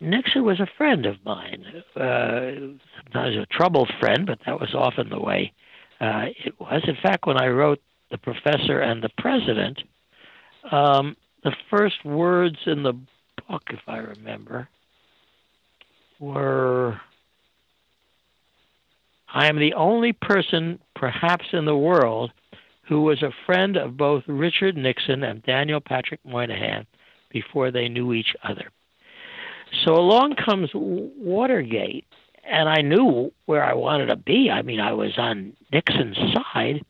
Nixon 0.00 0.44
was 0.44 0.60
a 0.60 0.68
friend 0.76 1.06
of 1.06 1.16
mine. 1.24 1.64
Uh, 1.96 2.76
sometimes 3.02 3.36
a 3.36 3.46
troubled 3.50 3.90
friend, 4.00 4.26
but 4.26 4.38
that 4.46 4.60
was 4.60 4.74
often 4.74 5.08
the 5.08 5.20
way 5.20 5.52
uh, 6.00 6.26
it 6.44 6.58
was. 6.60 6.82
In 6.86 6.96
fact, 7.02 7.26
when 7.26 7.40
I 7.40 7.48
wrote 7.48 7.80
The 8.10 8.18
Professor 8.18 8.80
and 8.80 9.02
the 9.02 9.10
President, 9.18 9.82
um, 10.70 11.16
the 11.44 11.52
first 11.70 12.04
words 12.04 12.56
in 12.66 12.82
the 12.82 12.94
book, 13.48 13.62
if 13.70 13.80
I 13.86 13.98
remember, 13.98 14.68
were 16.18 17.00
I 19.32 19.46
am 19.46 19.58
the 19.58 19.74
only 19.74 20.12
person, 20.12 20.78
perhaps 20.94 21.46
in 21.52 21.64
the 21.64 21.76
world, 21.76 22.32
who 22.88 23.02
was 23.02 23.22
a 23.22 23.32
friend 23.44 23.76
of 23.76 23.96
both 23.96 24.24
Richard 24.26 24.76
Nixon 24.76 25.22
and 25.22 25.42
Daniel 25.42 25.80
Patrick 25.80 26.20
Moynihan 26.24 26.86
before 27.30 27.70
they 27.70 27.88
knew 27.88 28.14
each 28.14 28.34
other. 28.42 28.70
So 29.84 29.94
along 29.94 30.36
comes 30.36 30.70
Watergate, 30.72 32.06
and 32.42 32.68
I 32.68 32.80
knew 32.80 33.30
where 33.44 33.62
I 33.62 33.74
wanted 33.74 34.06
to 34.06 34.16
be. 34.16 34.50
I 34.50 34.62
mean, 34.62 34.80
I 34.80 34.92
was 34.92 35.18
on 35.18 35.52
Nixon's 35.70 36.16
side. 36.32 36.84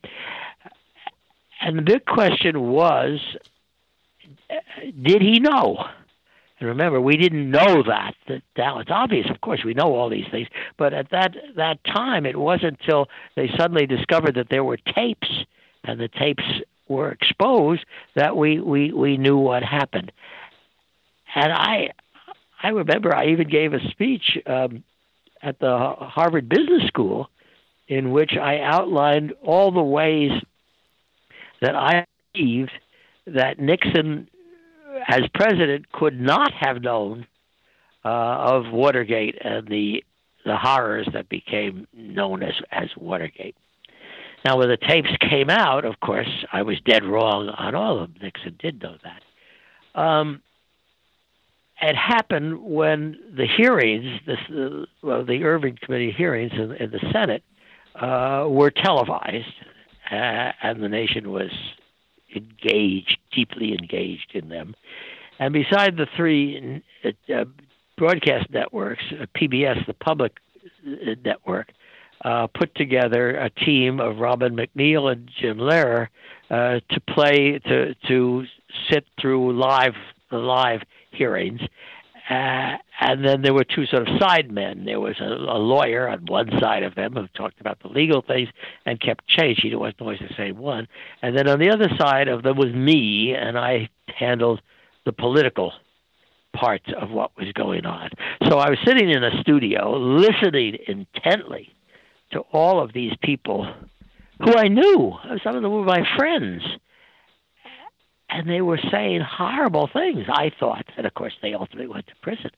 And 1.61 1.77
the 1.77 1.83
big 1.83 2.05
question 2.07 2.71
was 2.71 3.19
did 5.03 5.23
he 5.23 5.41
know? 5.41 5.85
And 6.61 6.69
remember, 6.69 7.01
we 7.01 7.17
didn't 7.17 7.51
know 7.51 7.83
that. 7.85 8.15
That 8.27 8.43
now 8.57 8.81
it's 8.81 8.91
obvious, 8.91 9.27
of 9.31 9.41
course, 9.41 9.61
we 9.65 9.75
know 9.75 9.95
all 9.95 10.11
these 10.11 10.27
things. 10.31 10.49
But 10.77 10.93
at 10.93 11.11
that 11.11 11.37
that 11.57 11.85
time, 11.85 12.27
it 12.27 12.37
wasn't 12.37 12.79
until 12.81 13.07
they 13.37 13.49
suddenly 13.57 13.87
discovered 13.87 14.35
that 14.35 14.49
there 14.51 14.65
were 14.65 14.77
tapes, 14.77 15.29
and 15.85 16.01
the 16.01 16.09
tapes 16.09 16.43
were 16.89 17.11
exposed, 17.11 17.85
that 18.17 18.37
we 18.37 18.61
we 18.61 18.93
we 18.93 19.17
knew 19.17 19.37
what 19.37 19.63
happened. 19.63 20.11
And 21.35 21.53
I 21.53 21.91
I 22.63 22.69
remember 22.69 23.15
I 23.15 23.29
even 23.29 23.49
gave 23.49 23.73
a 23.73 23.91
speech 23.91 24.37
um, 24.47 24.83
at 25.43 25.61
the 25.61 25.95
Harvard 25.99 26.49
Business 26.49 26.87
School 26.89 27.31
in 27.87 28.11
which 28.11 28.33
I 28.41 28.61
outlined 28.61 29.33
all 29.43 29.71
the 29.71 29.83
ways 29.83 30.33
that 31.61 31.75
I 31.75 32.05
believed 32.33 32.73
that 33.27 33.59
Nixon, 33.59 34.29
as 35.09 35.23
president, 35.35 35.91
could 35.91 36.21
not 36.21 36.53
have 36.53 36.83
known 36.83 37.27
uh, 38.05 38.09
of 38.09 38.73
Watergate 38.73 39.37
and 39.41 39.67
the 39.67 40.05
the 40.45 40.57
horrors 40.57 41.09
that 41.13 41.29
became 41.29 41.87
known 41.93 42.43
as 42.43 42.55
as 42.71 42.89
Watergate. 42.97 43.57
Now, 44.45 44.57
when 44.59 44.69
the 44.69 44.77
tapes 44.77 45.11
came 45.21 45.51
out, 45.51 45.85
of 45.85 45.99
course, 46.01 46.29
I 46.53 46.63
was 46.63 46.77
dead 46.85 47.05
wrong 47.05 47.49
on 47.49 47.75
all 47.75 47.99
of 47.99 48.13
them. 48.13 48.23
Nixon 48.23 48.57
did 48.59 48.81
know 48.81 48.97
that. 49.03 50.01
Um, 50.01 50.43
it 51.81 51.97
happened 51.97 52.63
when 52.63 53.19
the 53.37 53.47
hearings, 53.47 54.21
this, 54.27 54.39
uh, 54.51 54.87
well, 55.03 55.25
the 55.25 55.43
Ervin 55.45 55.77
Committee 55.77 56.13
hearings 56.17 56.53
in, 56.55 56.73
in 56.73 56.91
the 56.91 57.01
Senate, 57.13 57.43
uh, 57.97 58.47
were 58.49 58.71
televised, 58.71 59.55
uh, 60.11 60.53
and 60.63 60.83
the 60.83 60.89
nation 60.89 61.31
was 61.31 61.51
engaged, 62.35 63.19
deeply 63.33 63.73
engaged 63.73 64.33
in 64.35 64.49
them. 64.49 64.75
And 65.39 65.53
beside 65.53 65.97
the 65.97 66.07
three 66.17 66.83
uh, 67.05 67.45
broadcast 67.97 68.51
networks, 68.51 69.05
uh, 69.13 69.27
PBS, 69.37 69.87
the 69.87 69.95
public 69.95 70.33
uh, 70.87 71.15
network, 71.25 71.73
uh, 72.25 72.49
put 72.49 72.75
together 72.75 73.37
a 73.37 73.51
team 73.51 74.01
of 74.01 74.19
Robert 74.19 74.53
MacNeil 74.53 75.13
and 75.13 75.31
Jim 75.41 75.59
Lehrer 75.59 76.09
uh, 76.51 76.81
to 76.91 77.01
play 77.09 77.61
to 77.67 77.95
to 78.09 78.45
sit 78.91 79.05
through 79.21 79.57
live 79.57 79.95
live 80.33 80.83
hearings. 81.13 81.61
Uh, 82.29 82.77
and 83.01 83.25
then 83.25 83.43
there 83.43 83.55
were 83.55 83.65
two 83.65 83.87
sort 83.87 84.07
of 84.07 84.19
side 84.21 84.51
men. 84.51 84.85
There 84.85 85.01
was 85.01 85.17
a, 85.21 85.25
a 85.25 85.59
lawyer 85.59 86.09
on 86.09 86.27
one 86.27 86.51
side 86.61 86.83
of 86.83 86.95
them 86.95 87.15
who 87.15 87.27
talked 87.29 87.61
about 87.61 87.81
the 87.81 87.89
legal 87.89 88.23
things 88.23 88.49
and 88.85 89.01
kept 89.01 89.27
change. 89.27 89.61
He 89.63 89.75
wasn't 89.75 90.03
always 90.03 90.19
the 90.19 90.35
same 90.37 90.59
one. 90.59 90.89
And 91.23 91.37
then 91.37 91.49
on 91.49 91.59
the 91.59 91.71
other 91.71 91.89
side 91.99 92.29
of 92.29 92.43
them 92.43 92.57
was 92.57 92.73
me, 92.73 93.35
and 93.35 93.59
I 93.59 93.89
handled 94.07 94.61
the 95.07 95.13
political 95.13 95.73
parts 96.53 96.87
of 97.01 97.11
what 97.11 97.37
was 97.37 97.51
going 97.55 97.87
on. 97.87 98.11
So 98.49 98.59
I 98.59 98.69
was 98.69 98.79
sitting 98.85 99.09
in 99.09 99.25
a 99.25 99.41
studio 99.41 99.97
listening 99.97 100.77
intently 100.87 101.73
to 102.33 102.41
all 102.53 102.83
of 102.83 102.93
these 102.93 103.13
people 103.23 103.73
who 104.41 104.55
I 104.55 104.69
knew. 104.69 105.15
Some 105.43 105.57
of 105.57 105.63
them 105.63 105.73
were 105.73 105.85
my 105.85 106.05
friends 106.17 106.63
and 108.31 108.49
they 108.49 108.61
were 108.61 108.79
saying 108.91 109.21
horrible 109.21 109.89
things. 109.93 110.25
I 110.29 110.51
thought, 110.59 110.85
and 110.97 111.07
of 111.07 111.15
course 111.15 111.33
they 111.43 111.55
ultimately 111.55 111.89
went 111.89 112.07
to 112.09 112.13
prison. 112.23 112.51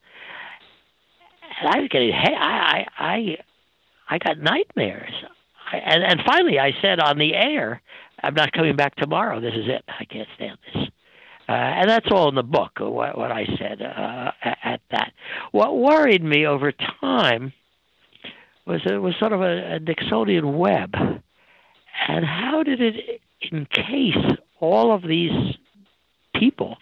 And 1.59 1.69
I 1.69 1.79
was 1.79 1.89
getting, 1.89 2.11
hey, 2.11 2.33
I, 2.33 2.85
I, 2.97 3.37
I, 4.09 4.17
got 4.17 4.39
nightmares. 4.39 5.13
I, 5.71 5.77
and 5.77 6.03
and 6.03 6.21
finally, 6.25 6.59
I 6.59 6.71
said 6.81 6.99
on 6.99 7.17
the 7.17 7.33
air, 7.33 7.81
I'm 8.21 8.33
not 8.33 8.51
coming 8.51 8.75
back 8.75 8.95
tomorrow. 8.95 9.39
This 9.39 9.53
is 9.53 9.65
it. 9.67 9.83
I 9.87 10.05
can't 10.05 10.27
stand 10.35 10.57
this. 10.73 10.83
Uh, 11.49 11.53
and 11.53 11.89
that's 11.89 12.07
all 12.11 12.29
in 12.29 12.35
the 12.35 12.43
book. 12.43 12.71
What, 12.79 13.17
what 13.17 13.31
I 13.31 13.45
said 13.59 13.81
uh, 13.81 14.31
at 14.63 14.79
that. 14.91 15.11
What 15.51 15.77
worried 15.77 16.23
me 16.23 16.45
over 16.45 16.71
time 17.01 17.51
was 18.65 18.81
it 18.85 19.01
was 19.01 19.15
sort 19.19 19.33
of 19.33 19.41
a, 19.41 19.75
a 19.75 19.79
Nixonian 19.79 20.57
web, 20.57 20.93
and 22.07 22.25
how 22.25 22.63
did 22.63 22.79
it 22.79 23.21
encase 23.51 24.37
all 24.59 24.93
of 24.93 25.01
these 25.01 25.31
people 26.35 26.77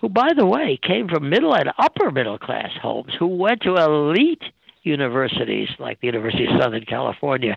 who, 0.00 0.08
by 0.08 0.30
the 0.36 0.46
way, 0.46 0.78
came 0.82 1.08
from 1.08 1.30
middle 1.30 1.54
and 1.54 1.70
upper 1.78 2.10
middle 2.10 2.38
class 2.38 2.70
homes, 2.80 3.12
who 3.18 3.26
went 3.26 3.62
to 3.62 3.76
elite 3.76 4.42
universities 4.82 5.68
like 5.78 6.00
the 6.00 6.08
University 6.08 6.44
of 6.44 6.60
Southern 6.60 6.84
California 6.84 7.56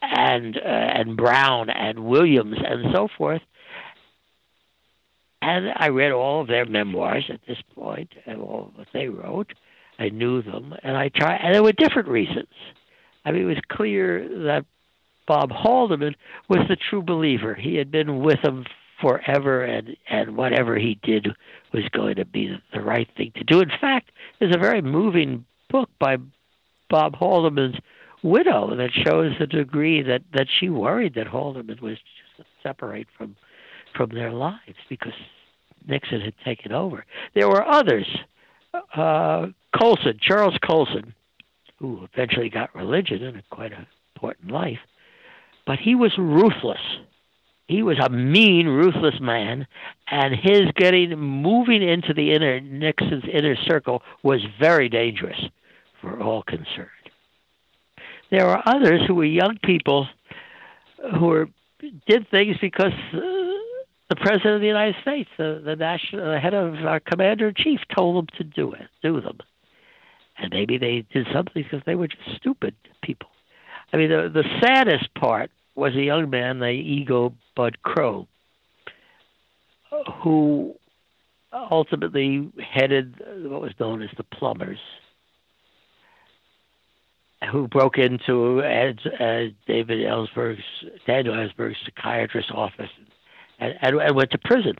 and 0.00 0.56
uh, 0.56 0.60
and 0.68 1.16
Brown 1.16 1.70
and 1.70 2.04
Williams 2.04 2.56
and 2.64 2.94
so 2.94 3.08
forth. 3.18 3.42
And 5.42 5.66
I 5.76 5.88
read 5.88 6.12
all 6.12 6.40
of 6.40 6.46
their 6.46 6.64
memoirs 6.64 7.24
at 7.28 7.40
this 7.46 7.58
point 7.74 8.10
and 8.24 8.40
all 8.40 8.72
what 8.74 8.88
they 8.94 9.08
wrote. 9.08 9.52
I 9.98 10.08
knew 10.08 10.42
them, 10.42 10.74
and 10.82 10.96
I 10.96 11.08
tried, 11.08 11.40
and 11.42 11.54
there 11.54 11.62
were 11.62 11.72
different 11.72 12.08
reasons. 12.08 12.48
I 13.24 13.30
mean, 13.30 13.42
it 13.42 13.46
was 13.46 13.60
clear 13.70 14.26
that 14.44 14.64
Bob 15.26 15.50
Haldeman 15.50 16.14
was 16.48 16.66
the 16.68 16.76
true 16.76 17.02
believer. 17.02 17.54
He 17.54 17.76
had 17.76 17.90
been 17.90 18.20
with 18.20 18.42
them 18.42 18.64
forever, 19.00 19.62
and 19.62 19.96
and 20.08 20.36
whatever 20.36 20.76
he 20.76 20.98
did 21.02 21.28
was 21.72 21.84
going 21.90 22.16
to 22.16 22.24
be 22.24 22.56
the 22.72 22.80
right 22.80 23.08
thing 23.16 23.32
to 23.36 23.44
do. 23.44 23.60
In 23.60 23.70
fact, 23.80 24.10
there's 24.38 24.54
a 24.54 24.58
very 24.58 24.82
moving 24.82 25.44
book 25.70 25.90
by 25.98 26.16
Bob 26.88 27.16
Haldeman's 27.16 27.76
widow 28.22 28.74
that 28.76 28.90
shows 28.92 29.32
the 29.38 29.46
degree 29.46 30.02
that 30.02 30.22
that 30.32 30.46
she 30.48 30.68
worried 30.68 31.14
that 31.14 31.26
Haldeman 31.26 31.80
was 31.80 31.98
just 32.36 32.48
separate 32.62 33.08
from 33.16 33.36
from 33.94 34.10
their 34.10 34.32
lives 34.32 34.78
because 34.88 35.12
Nixon 35.86 36.20
had 36.20 36.34
taken 36.44 36.72
over. 36.72 37.04
There 37.34 37.48
were 37.48 37.66
others. 37.66 38.06
Uh, 38.96 39.48
Colson, 39.78 40.18
Charles 40.20 40.56
Colson, 40.64 41.14
who 41.78 42.08
eventually 42.12 42.48
got 42.48 42.74
religion 42.74 43.22
and 43.22 43.36
a 43.36 43.42
quite 43.50 43.72
an 43.72 43.86
important 44.16 44.50
life, 44.50 44.80
but 45.64 45.78
he 45.78 45.94
was 45.94 46.12
ruthless 46.18 46.80
he 47.66 47.82
was 47.82 47.98
a 47.98 48.10
mean, 48.10 48.66
ruthless 48.66 49.20
man, 49.20 49.66
and 50.10 50.34
his 50.34 50.70
getting 50.76 51.18
moving 51.18 51.82
into 51.82 52.12
the 52.12 52.32
inner 52.32 52.60
Nixon's 52.60 53.24
inner 53.32 53.56
circle 53.56 54.02
was 54.22 54.40
very 54.60 54.88
dangerous 54.88 55.40
for 56.00 56.20
all 56.22 56.42
concerned. 56.42 56.88
There 58.30 58.46
were 58.46 58.62
others 58.66 59.02
who 59.06 59.14
were 59.14 59.24
young 59.24 59.58
people 59.62 60.08
who 61.18 61.26
were 61.26 61.48
did 62.06 62.28
things 62.30 62.56
because 62.60 62.92
uh, 63.12 63.20
the 64.08 64.16
president 64.16 64.56
of 64.56 64.60
the 64.60 64.66
United 64.66 64.96
States, 65.02 65.28
the, 65.36 65.62
the 65.64 65.76
national 65.76 66.32
the 66.32 66.40
head 66.40 66.54
of 66.54 66.74
our 66.84 67.00
commander 67.00 67.48
in 67.48 67.54
chief, 67.54 67.80
told 67.94 68.16
them 68.16 68.26
to 68.38 68.44
do 68.44 68.72
it, 68.72 68.88
do 69.02 69.20
them, 69.20 69.38
and 70.38 70.52
maybe 70.52 70.78
they 70.78 71.04
did 71.12 71.26
something 71.32 71.62
because 71.62 71.82
they 71.86 71.94
were 71.94 72.08
just 72.08 72.36
stupid 72.36 72.74
people. 73.02 73.28
I 73.92 73.96
mean, 73.96 74.10
the 74.10 74.30
the 74.32 74.44
saddest 74.62 75.14
part 75.14 75.50
was 75.74 75.94
a 75.94 76.02
young 76.02 76.30
man 76.30 76.58
named 76.60 76.86
Egil 76.86 77.34
Bud 77.56 77.78
Krogh, 77.84 78.26
who 80.22 80.74
ultimately 81.52 82.50
headed 82.60 83.20
what 83.44 83.60
was 83.60 83.72
known 83.78 84.02
as 84.02 84.10
the 84.16 84.24
Plumbers, 84.24 84.78
who 87.50 87.68
broke 87.68 87.98
into 87.98 88.62
Ed, 88.62 89.00
uh, 89.20 89.52
David 89.66 90.06
Ellsberg's, 90.06 90.62
Daniel 91.06 91.34
Ellsberg's 91.34 91.76
psychiatrist's 91.84 92.50
office 92.52 92.90
and, 93.58 93.74
and, 93.80 94.00
and 94.00 94.16
went 94.16 94.30
to 94.30 94.38
prison 94.38 94.74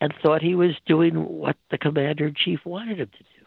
and 0.00 0.14
thought 0.22 0.42
he 0.42 0.54
was 0.54 0.72
doing 0.86 1.14
what 1.14 1.56
the 1.70 1.78
commander 1.78 2.26
in 2.26 2.34
chief 2.34 2.60
wanted 2.64 3.00
him 3.00 3.10
to 3.10 3.18
do. 3.18 3.46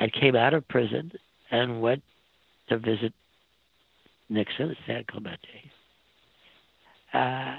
and 0.00 0.12
came 0.12 0.36
out 0.36 0.54
of 0.54 0.66
prison 0.68 1.12
and 1.50 1.80
went 1.80 2.02
to 2.68 2.78
visit 2.78 3.12
Nixon 4.28 4.76
San 4.86 5.04
Clemente. 5.08 5.70
Uh, 7.12 7.58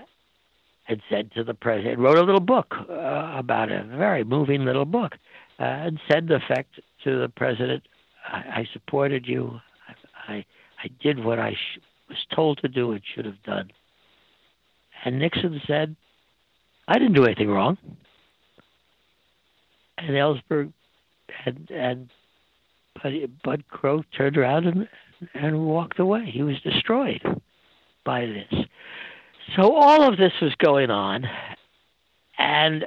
and 0.90 1.02
said 1.10 1.32
to 1.34 1.44
the 1.44 1.54
president, 1.54 2.00
wrote 2.00 2.18
a 2.18 2.24
little 2.24 2.40
book 2.40 2.74
uh, 2.90 3.34
about 3.36 3.72
it, 3.72 3.86
a 3.86 3.98
very 3.98 4.24
moving 4.24 4.64
little 4.64 4.86
book, 4.86 5.14
uh, 5.60 5.64
and 5.64 6.00
said, 6.10 6.24
in 6.24 6.32
effect, 6.32 6.80
to 7.04 7.20
the 7.20 7.30
president, 7.30 7.84
I, 8.26 8.38
I 8.38 8.68
supported 8.72 9.28
you. 9.28 9.60
I, 9.88 10.34
I, 10.34 10.46
I 10.84 10.90
did 11.02 11.24
what 11.24 11.40
I 11.40 11.54
sh- 11.54 11.80
was 12.08 12.18
told 12.34 12.60
to 12.60 12.70
do 12.70 12.92
and 12.92 13.02
should 13.14 13.26
have 13.26 13.42
done. 13.44 13.72
And 15.04 15.20
Nixon 15.20 15.62
said, 15.68 15.96
I 16.88 16.98
didn't 16.98 17.14
do 17.14 17.26
anything 17.26 17.50
wrong. 17.50 17.78
And 19.98 20.10
Ellsberg 20.10 20.72
and, 21.46 21.70
and 21.70 22.10
Bud, 23.02 23.14
Bud 23.44 23.64
Krogh 23.72 24.06
turned 24.16 24.38
around 24.38 24.68
and, 24.68 24.88
and 25.34 25.66
walked 25.66 26.00
away. 26.00 26.30
He 26.32 26.44
was 26.44 26.60
destroyed 26.62 27.22
by 28.06 28.26
this. 28.26 28.54
So 29.56 29.74
all 29.74 30.08
of 30.08 30.18
this 30.18 30.34
was 30.42 30.54
going 30.56 30.90
on, 30.90 31.26
and 32.38 32.86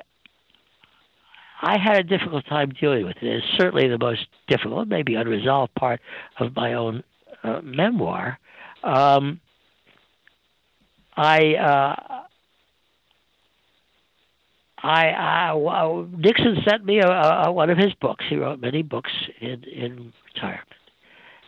I 1.63 1.79
had 1.79 1.99
a 1.99 2.03
difficult 2.03 2.47
time 2.47 2.73
dealing 2.81 3.05
with 3.05 3.17
it. 3.21 3.27
It's 3.27 3.47
certainly 3.59 3.89
the 3.89 3.99
most 3.99 4.27
difficult, 4.49 4.89
maybe 4.89 5.15
unresolved 5.15 5.75
part 5.75 6.01
of 6.39 6.55
my 6.55 6.75
own 6.75 7.03
uh, 7.43 7.61
memoir. 7.63 8.39
Um, 8.83 9.41
I, 11.17 11.55
uh, 11.55 11.97
I, 14.83 15.07
I, 15.09 16.05
Nixon 16.17 16.57
sent 16.69 16.85
me 16.85 17.01
a, 17.01 17.09
a, 17.09 17.53
one 17.53 17.69
of 17.69 17.77
his 17.77 17.93
books. 18.01 18.25
He 18.29 18.37
wrote 18.37 18.61
many 18.61 18.83
books 18.83 19.11
in 19.41 19.65
in 19.65 20.13
retirement, 20.35 20.69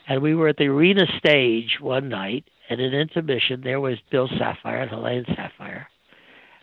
and 0.08 0.22
we 0.22 0.34
were 0.34 0.48
at 0.48 0.56
the 0.56 0.66
arena 0.66 1.06
stage 1.18 1.78
one 1.80 2.08
night, 2.08 2.44
at 2.68 2.80
an 2.80 2.94
intermission, 2.94 3.60
there 3.62 3.80
was 3.80 3.98
Bill 4.10 4.28
Safire 4.28 4.82
and 4.82 4.90
Helene 4.90 5.24
Safire. 5.24 5.86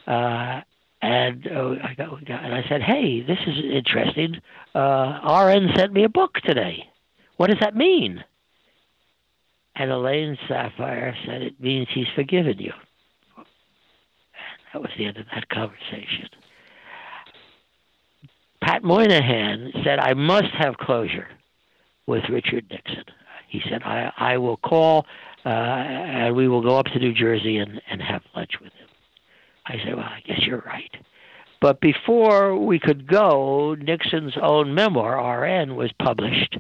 Uh, 0.08 0.62
and 1.02 1.48
uh, 1.48 1.76
I 1.84 1.94
got, 1.94 2.20
and 2.28 2.54
I 2.54 2.64
said, 2.68 2.82
"Hey, 2.82 3.22
this 3.22 3.38
is 3.48 3.64
interesting. 3.72 4.42
Uh, 4.76 5.20
RN 5.46 5.70
sent 5.76 5.94
me 5.94 6.04
a 6.04 6.10
book 6.10 6.36
today. 6.44 6.90
What 7.38 7.50
does 7.50 7.60
that 7.62 7.76
mean?" 7.76 8.24
And 9.76 9.92
Elaine 9.92 10.38
Safire 10.50 11.14
said, 11.26 11.42
"It 11.42 11.60
means 11.60 11.88
he's 11.94 12.08
forgiven 12.16 12.60
you." 12.60 12.74
And 13.38 13.46
that 14.74 14.82
was 14.82 14.92
the 14.98 15.06
end 15.06 15.18
of 15.18 15.26
that 15.34 15.48
conversation. 15.48 16.30
Pat 18.62 18.84
Moynihan 18.84 19.72
said, 19.86 20.00
"I 20.00 20.14
must 20.16 20.54
have 20.58 20.78
closure 20.78 21.30
with 22.08 22.28
Richard 22.30 22.66
Nixon." 22.70 23.06
He 23.50 23.62
said, 23.70 23.84
"I 23.84 24.12
I 24.18 24.38
will 24.38 24.58
call 24.58 25.06
uh, 25.46 25.50
and 25.50 26.36
we 26.36 26.48
will 26.48 26.62
go 26.62 26.78
up 26.78 26.88
to 26.88 27.00
New 27.00 27.14
Jersey 27.14 27.58
and, 27.58 27.82
and 27.90 28.02
have 28.02 28.22
lunch 28.36 28.60
with 28.62 28.74
him. 28.74 28.88
I 29.66 29.78
said, 29.84 29.96
Well, 29.96 30.06
I 30.06 30.22
guess 30.26 30.42
you're 30.46 30.64
right. 30.66 30.92
But 31.62 31.82
before 31.82 32.58
we 32.58 32.80
could 32.80 33.08
go, 33.08 33.76
Nixon's 33.76 34.36
own 34.42 34.74
memoir, 34.74 35.42
RN, 35.42 35.76
was 35.76 35.92
published, 36.02 36.58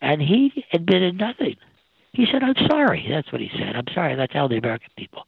and 0.00 0.20
he 0.20 0.64
admitted 0.72 1.18
nothing. 1.18 1.56
He 2.12 2.26
said, 2.30 2.42
I'm 2.42 2.66
sorry. 2.68 3.06
That's 3.08 3.30
what 3.32 3.40
he 3.40 3.50
said. 3.56 3.74
I'm 3.74 3.92
sorry. 3.94 4.16
That's 4.16 4.32
how 4.32 4.48
the 4.48 4.56
American 4.56 4.90
people. 4.96 5.26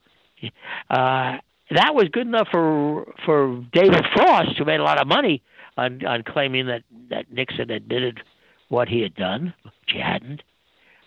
Uh, 0.91 1.39
that 1.71 1.95
was 1.95 2.09
good 2.13 2.27
enough 2.27 2.49
for 2.51 3.15
for 3.25 3.65
David 3.73 4.05
Frost, 4.15 4.59
who 4.59 4.65
made 4.65 4.81
a 4.81 4.85
lot 4.85 5.01
of 5.01 5.07
money 5.07 5.43
on 5.79 6.05
on 6.05 6.23
claiming 6.23 6.67
that 6.67 6.83
that 7.09 7.33
Nixon 7.33 7.71
admitted 7.71 8.21
what 8.69 8.89
he 8.89 9.01
had 9.01 9.15
done, 9.15 9.55
which 9.63 9.93
he 9.95 10.01
hadn't 10.01 10.43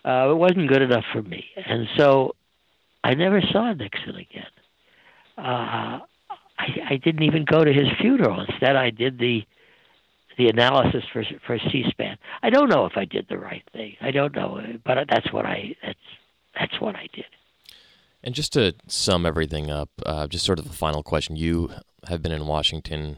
uh, 0.08 0.32
it 0.32 0.38
wasn't 0.38 0.70
good 0.70 0.82
enough 0.82 1.04
for 1.12 1.22
me, 1.22 1.44
and 1.58 1.88
so 1.98 2.34
I 3.04 3.14
never 3.14 3.42
saw 3.42 3.74
Nixon 3.74 4.16
again. 4.16 4.46
Uh, 5.38 6.00
I, 6.58 6.68
I 6.92 6.98
didn't 7.04 7.24
even 7.24 7.46
go 7.46 7.64
to 7.64 7.74
his 7.74 7.88
funeral. 8.00 8.46
Instead, 8.48 8.76
I 8.76 8.90
did 8.90 9.20
the 9.20 9.44
the 10.38 10.48
analysis 10.48 11.04
for 11.12 11.24
for 11.46 11.58
C-SPAN. 11.72 12.18
I 12.42 12.50
don't 12.50 12.70
know 12.70 12.86
if 12.86 12.94
I 12.96 13.06
did 13.06 13.26
the 13.28 13.38
right 13.38 13.64
thing. 13.74 13.96
I 14.00 14.12
don't 14.12 14.34
know, 14.34 14.62
but 14.86 14.98
that's 15.10 15.32
what 15.34 15.46
I 15.46 15.76
that's 15.84 16.00
that's 16.58 16.80
what 16.80 16.96
I 16.96 17.10
did. 17.14 17.26
And 18.24 18.34
just 18.34 18.54
to 18.54 18.76
sum 18.88 19.26
everything 19.26 19.70
up, 19.70 19.90
uh, 20.06 20.28
just 20.28 20.46
sort 20.46 20.60
of 20.60 20.68
a 20.68 20.74
final 20.74 21.04
question: 21.04 21.36
You 21.36 21.72
have 22.08 22.22
been 22.22 22.32
in 22.32 22.48
Washington 22.48 23.18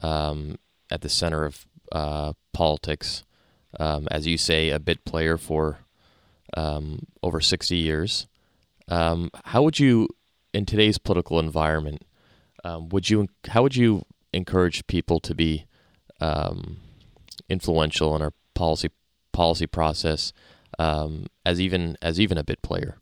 um, 0.00 0.58
at 0.90 1.02
the 1.02 1.08
center 1.08 1.44
of 1.44 1.66
uh, 1.92 2.32
politics, 2.52 3.24
um, 3.78 4.08
as 4.10 4.26
you 4.26 4.38
say, 4.38 4.70
a 4.70 4.78
bit 4.78 5.04
player 5.04 5.36
for 5.36 5.83
um, 6.56 7.06
over 7.22 7.40
60 7.40 7.76
years. 7.76 8.26
Um, 8.88 9.30
how 9.44 9.62
would 9.62 9.78
you, 9.78 10.08
in 10.52 10.66
today's 10.66 10.98
political 10.98 11.38
environment, 11.38 12.02
um, 12.64 12.88
would 12.90 13.10
you 13.10 13.28
how 13.48 13.62
would 13.62 13.76
you 13.76 14.04
encourage 14.32 14.86
people 14.86 15.20
to 15.20 15.34
be 15.34 15.66
um, 16.20 16.78
influential 17.48 18.16
in 18.16 18.22
our 18.22 18.32
policy 18.54 18.90
policy 19.32 19.66
process 19.66 20.32
um, 20.78 21.26
as 21.44 21.60
even 21.60 21.96
as 22.00 22.18
even 22.18 22.38
a 22.38 22.44
bit 22.44 22.62
player? 22.62 22.98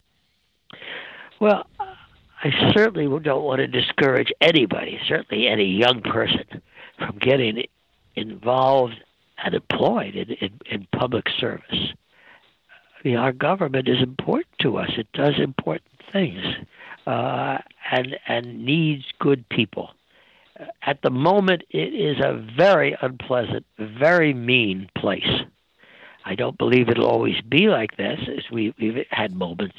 Well, 1.41 1.66
I 2.45 2.73
certainly 2.74 3.07
don't 3.20 3.45
want 3.45 3.59
to 3.61 3.66
discourage 3.66 4.33
anybody, 4.41 4.99
certainly 5.09 5.47
any 5.47 5.65
young 5.65 6.03
person, 6.03 6.45
from 6.99 7.19
getting 7.19 7.65
involved 8.16 8.95
and 9.45 9.55
employed 9.55 10.15
in, 10.15 10.31
in, 10.31 10.61
in 10.70 10.87
public 10.93 11.27
service. 11.39 11.93
Our 13.05 13.33
government 13.33 13.89
is 13.89 14.01
important 14.01 14.59
to 14.61 14.79
us. 14.79 14.91
It 14.97 15.09
does 15.12 15.35
important 15.39 15.91
things, 16.12 16.45
uh, 17.07 17.59
and 17.91 18.16
and 18.29 18.65
needs 18.65 19.05
good 19.19 19.49
people. 19.49 19.91
At 20.83 21.03
the 21.03 21.11
moment, 21.11 21.62
it 21.70 21.95
is 21.95 22.20
a 22.20 22.35
very 22.57 22.97
unpleasant, 23.01 23.66
very 23.79 24.35
mean 24.35 24.89
place. 24.97 25.43
I 26.24 26.35
don't 26.37 26.59
believe 26.59 26.89
it'll 26.89 27.09
always 27.09 27.41
be 27.41 27.69
like 27.69 27.97
this, 27.97 28.20
as 28.29 28.51
we, 28.51 28.73
we've 28.79 29.05
had 29.11 29.35
moments 29.35 29.77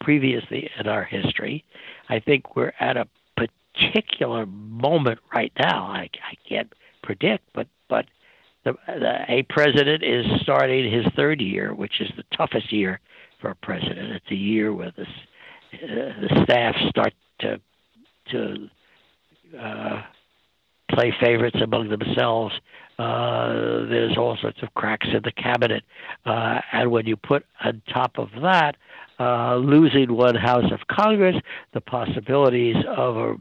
previously 0.00 0.70
in 0.78 0.88
our 0.88 1.04
history. 1.04 1.64
I 2.08 2.18
think 2.18 2.56
we're 2.56 2.72
at 2.80 2.96
a 2.96 3.06
particular 3.36 4.46
moment 4.46 5.18
right 5.34 5.52
now. 5.58 5.84
I, 5.86 6.08
I 6.30 6.34
can't 6.48 6.72
predict, 7.02 7.44
but 7.52 7.66
but 7.88 8.06
the, 8.64 8.74
the, 8.86 9.24
a 9.28 9.42
president 9.48 10.02
is 10.02 10.24
starting 10.42 10.90
his 10.90 11.04
third 11.16 11.40
year, 11.40 11.74
which 11.74 12.00
is 12.00 12.08
the 12.16 12.24
toughest 12.36 12.72
year 12.72 13.00
for 13.40 13.50
a 13.50 13.56
president. 13.56 14.12
It's 14.12 14.30
a 14.30 14.36
year 14.36 14.72
where 14.72 14.92
the, 14.96 15.02
uh, 15.02 16.20
the 16.20 16.44
staff 16.44 16.74
start 16.88 17.12
to 17.40 17.60
to 18.30 18.68
uh, 19.58 20.02
play 20.90 21.12
favorites 21.20 21.56
among 21.62 21.88
themselves. 21.88 22.54
Uh, 22.98 23.86
there's 23.88 24.16
all 24.16 24.36
sorts 24.40 24.62
of 24.62 24.72
cracks 24.74 25.08
in 25.12 25.20
the 25.24 25.32
cabinet, 25.32 25.82
uh, 26.24 26.60
and 26.72 26.90
when 26.90 27.06
you 27.06 27.16
put 27.16 27.44
on 27.64 27.82
top 27.92 28.12
of 28.16 28.28
that 28.42 28.76
uh, 29.18 29.56
losing 29.56 30.14
one 30.14 30.36
house 30.36 30.70
of 30.70 30.80
Congress, 30.88 31.36
the 31.74 31.80
possibilities 31.80 32.76
of 32.96 33.16
a 33.16 33.34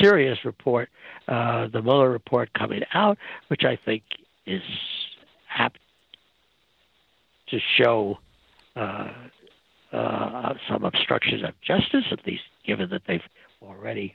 serious 0.00 0.38
report, 0.44 0.88
uh, 1.26 1.68
the 1.68 1.82
Mueller 1.82 2.10
report 2.10 2.52
coming 2.54 2.82
out, 2.94 3.18
which 3.48 3.64
I 3.64 3.78
think 3.84 4.02
is 4.48 4.62
apt 5.56 5.78
to 7.48 7.58
show 7.76 8.18
uh, 8.76 9.12
uh, 9.92 10.54
some 10.68 10.84
obstruction 10.84 11.44
of 11.44 11.54
justice, 11.66 12.04
at 12.12 12.26
least 12.26 12.42
given 12.66 12.90
that 12.90 13.02
they've 13.06 13.20
already 13.62 14.14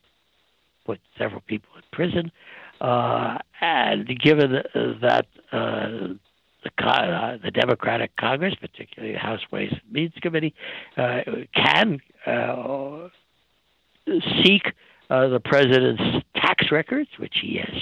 put 0.85 0.99
several 1.17 1.41
people 1.41 1.69
in 1.75 1.81
prison, 1.91 2.31
uh, 2.81 3.37
and 3.61 4.07
given 4.19 4.51
that 5.01 5.25
uh, 5.51 6.13
the, 6.63 6.83
uh, 6.83 7.37
the 7.43 7.51
Democratic 7.51 8.15
Congress, 8.17 8.53
particularly 8.59 9.13
the 9.13 9.19
House 9.19 9.41
Ways 9.51 9.71
and 9.71 9.81
Means 9.91 10.13
Committee, 10.21 10.53
uh, 10.97 11.21
can 11.55 11.99
seek 14.43 14.63
the 15.09 15.41
president's 15.43 16.25
tax 16.35 16.71
records, 16.71 17.09
which 17.17 17.35
he 17.41 17.57
has 17.57 17.81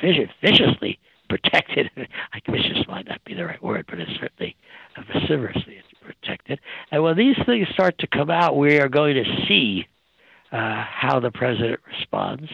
viciously 0.00 0.98
protected. 1.28 1.90
I 1.96 2.40
vicious 2.50 2.84
might 2.88 3.08
not 3.08 3.24
be 3.24 3.34
the 3.34 3.44
right 3.46 3.62
word, 3.62 3.86
but 3.88 4.00
it's 4.00 4.10
certainly 4.20 4.56
vociferously 4.96 5.82
protected. 6.02 6.60
And 6.90 7.02
when 7.02 7.16
these 7.16 7.36
things 7.46 7.68
start 7.72 7.98
to 7.98 8.06
come 8.06 8.30
out, 8.30 8.56
we 8.56 8.78
are 8.80 8.88
going 8.88 9.14
to 9.14 9.24
see 9.48 9.86
uh, 10.52 10.84
how 10.84 11.20
the 11.20 11.30
president 11.30 11.80
responds. 11.86 12.50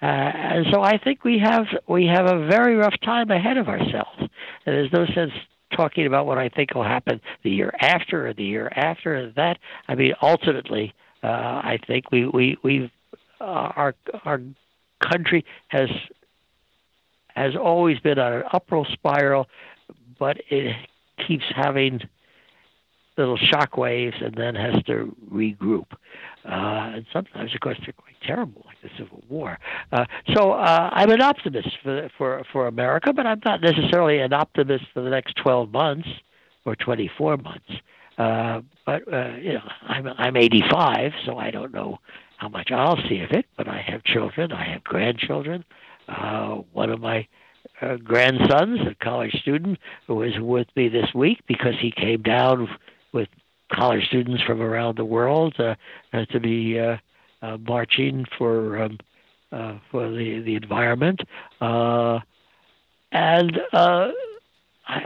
Uh, 0.00 0.06
and 0.06 0.66
so 0.72 0.82
I 0.82 0.98
think 0.98 1.24
we 1.24 1.38
have 1.38 1.66
we 1.88 2.06
have 2.06 2.26
a 2.26 2.46
very 2.46 2.76
rough 2.76 2.94
time 3.04 3.30
ahead 3.30 3.56
of 3.56 3.68
ourselves. 3.68 4.18
And 4.18 4.28
there's 4.66 4.92
no 4.92 5.06
sense 5.06 5.32
talking 5.76 6.06
about 6.06 6.26
what 6.26 6.38
I 6.38 6.48
think 6.48 6.74
will 6.74 6.84
happen 6.84 7.20
the 7.42 7.50
year 7.50 7.72
after 7.80 8.28
or 8.28 8.34
the 8.34 8.44
year 8.44 8.70
after 8.74 9.32
that. 9.32 9.58
I 9.88 9.94
mean, 9.94 10.12
ultimately, 10.22 10.94
uh, 11.22 11.26
I 11.26 11.78
think 11.86 12.10
we 12.12 12.26
we 12.26 12.56
we 12.62 12.92
uh, 13.40 13.44
our 13.44 13.94
our 14.24 14.40
country 15.00 15.44
has 15.68 15.88
has 17.34 17.54
always 17.56 17.98
been 18.00 18.18
on 18.18 18.32
an 18.32 18.42
upward 18.52 18.88
spiral, 18.92 19.48
but 20.18 20.38
it 20.50 20.76
keeps 21.26 21.44
having 21.54 22.00
little 23.16 23.36
shock 23.36 23.76
waves 23.76 24.16
and 24.20 24.34
then 24.34 24.54
has 24.54 24.82
to 24.84 25.14
regroup. 25.32 25.86
Uh, 26.44 26.96
and 26.96 27.06
sometimes, 27.12 27.54
of 27.54 27.60
course, 27.60 27.78
they're 27.84 27.92
quite 27.92 28.16
terrible, 28.26 28.62
like 28.66 28.80
the 28.82 28.88
Civil 28.98 29.22
War. 29.28 29.58
Uh, 29.92 30.04
so 30.34 30.52
uh, 30.52 30.90
I'm 30.92 31.10
an 31.10 31.20
optimist 31.20 31.68
for, 31.82 32.10
for 32.18 32.42
for 32.52 32.66
America, 32.66 33.12
but 33.12 33.26
I'm 33.26 33.40
not 33.44 33.60
necessarily 33.60 34.18
an 34.18 34.32
optimist 34.32 34.84
for 34.92 35.02
the 35.02 35.10
next 35.10 35.36
12 35.36 35.70
months 35.70 36.08
or 36.64 36.74
24 36.76 37.36
months. 37.36 37.70
Uh, 38.18 38.60
but 38.84 39.12
uh, 39.12 39.36
you 39.40 39.54
know, 39.54 39.68
I'm 39.82 40.06
I'm 40.06 40.36
85, 40.36 41.12
so 41.26 41.38
I 41.38 41.50
don't 41.50 41.72
know 41.72 41.98
how 42.38 42.48
much 42.48 42.70
I'll 42.72 42.98
see 43.08 43.20
of 43.20 43.30
it. 43.30 43.46
But 43.56 43.68
I 43.68 43.80
have 43.86 44.02
children, 44.02 44.52
I 44.52 44.64
have 44.64 44.82
grandchildren. 44.82 45.64
Uh, 46.08 46.62
one 46.72 46.90
of 46.90 47.00
my 47.00 47.26
uh, 47.80 47.96
grandsons, 47.96 48.80
a 48.80 48.94
college 49.02 49.34
student, 49.40 49.78
who 50.06 50.16
was 50.16 50.32
with 50.38 50.66
me 50.76 50.88
this 50.88 51.12
week 51.14 51.40
because 51.46 51.74
he 51.80 51.90
came 51.90 52.22
down 52.22 52.68
with 53.12 53.28
college 53.72 54.06
students 54.06 54.42
from 54.42 54.60
around 54.60 54.96
the 54.96 55.04
world 55.04 55.54
uh, 55.58 55.74
to 56.30 56.40
be 56.40 56.78
uh, 56.78 56.96
uh, 57.42 57.56
marching 57.58 58.24
for 58.38 58.82
um, 58.82 58.98
uh, 59.50 59.78
for 59.90 60.10
the 60.10 60.40
the 60.40 60.54
environment, 60.54 61.20
uh, 61.60 62.18
and 63.10 63.58
uh, 63.72 64.08
I, 64.86 65.02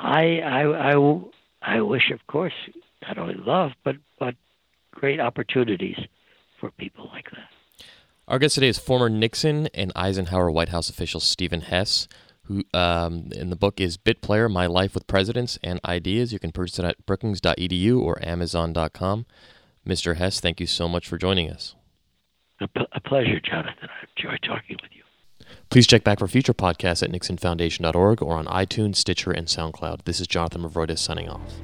I 0.00 0.40
I 0.40 0.94
I 0.94 1.20
I 1.62 1.80
wish, 1.80 2.10
of 2.10 2.26
course, 2.26 2.54
not 3.02 3.18
only 3.18 3.34
love 3.34 3.72
but 3.84 3.96
but 4.18 4.34
great 4.92 5.20
opportunities 5.20 5.98
for 6.60 6.70
people 6.72 7.10
like 7.12 7.30
that. 7.32 7.57
Our 8.28 8.38
guest 8.38 8.56
today 8.56 8.68
is 8.68 8.78
former 8.78 9.08
Nixon 9.08 9.68
and 9.68 9.90
Eisenhower 9.96 10.50
White 10.50 10.68
House 10.68 10.90
official 10.90 11.18
Stephen 11.18 11.62
Hess 11.62 12.06
who 12.42 12.62
um, 12.74 13.30
in 13.32 13.48
the 13.48 13.56
book 13.56 13.80
is 13.80 13.96
Bit 13.96 14.20
Player: 14.20 14.50
My 14.50 14.66
Life 14.66 14.94
with 14.94 15.06
Presidents 15.06 15.58
and 15.62 15.80
Ideas. 15.84 16.30
You 16.32 16.38
can 16.38 16.52
purchase 16.52 16.78
it 16.78 16.84
at 16.84 17.06
Brookings.edu 17.06 18.00
or 18.00 18.22
Amazon.com. 18.22 19.26
Mr. 19.86 20.16
Hess, 20.16 20.40
thank 20.40 20.60
you 20.60 20.66
so 20.66 20.88
much 20.88 21.08
for 21.08 21.16
joining 21.16 21.50
us. 21.50 21.74
A, 22.60 23.00
pleasure, 23.00 23.40
Jonathan. 23.40 23.88
I 23.88 24.06
enjoy 24.16 24.36
talking 24.46 24.76
with 24.82 24.90
you. 24.92 25.04
Please 25.70 25.86
check 25.86 26.04
back 26.04 26.18
for 26.18 26.28
future 26.28 26.54
podcasts 26.54 27.02
at 27.02 27.10
nixonfoundation.org 27.10 28.22
or 28.22 28.36
on 28.36 28.46
iTunes, 28.46 28.96
Stitcher, 28.96 29.30
and 29.30 29.46
SoundCloud. 29.46 30.04
This 30.04 30.20
is 30.20 30.26
Jonathan 30.26 30.62
Movroydis 30.62 30.98
signing 30.98 31.28
off. 31.30 31.54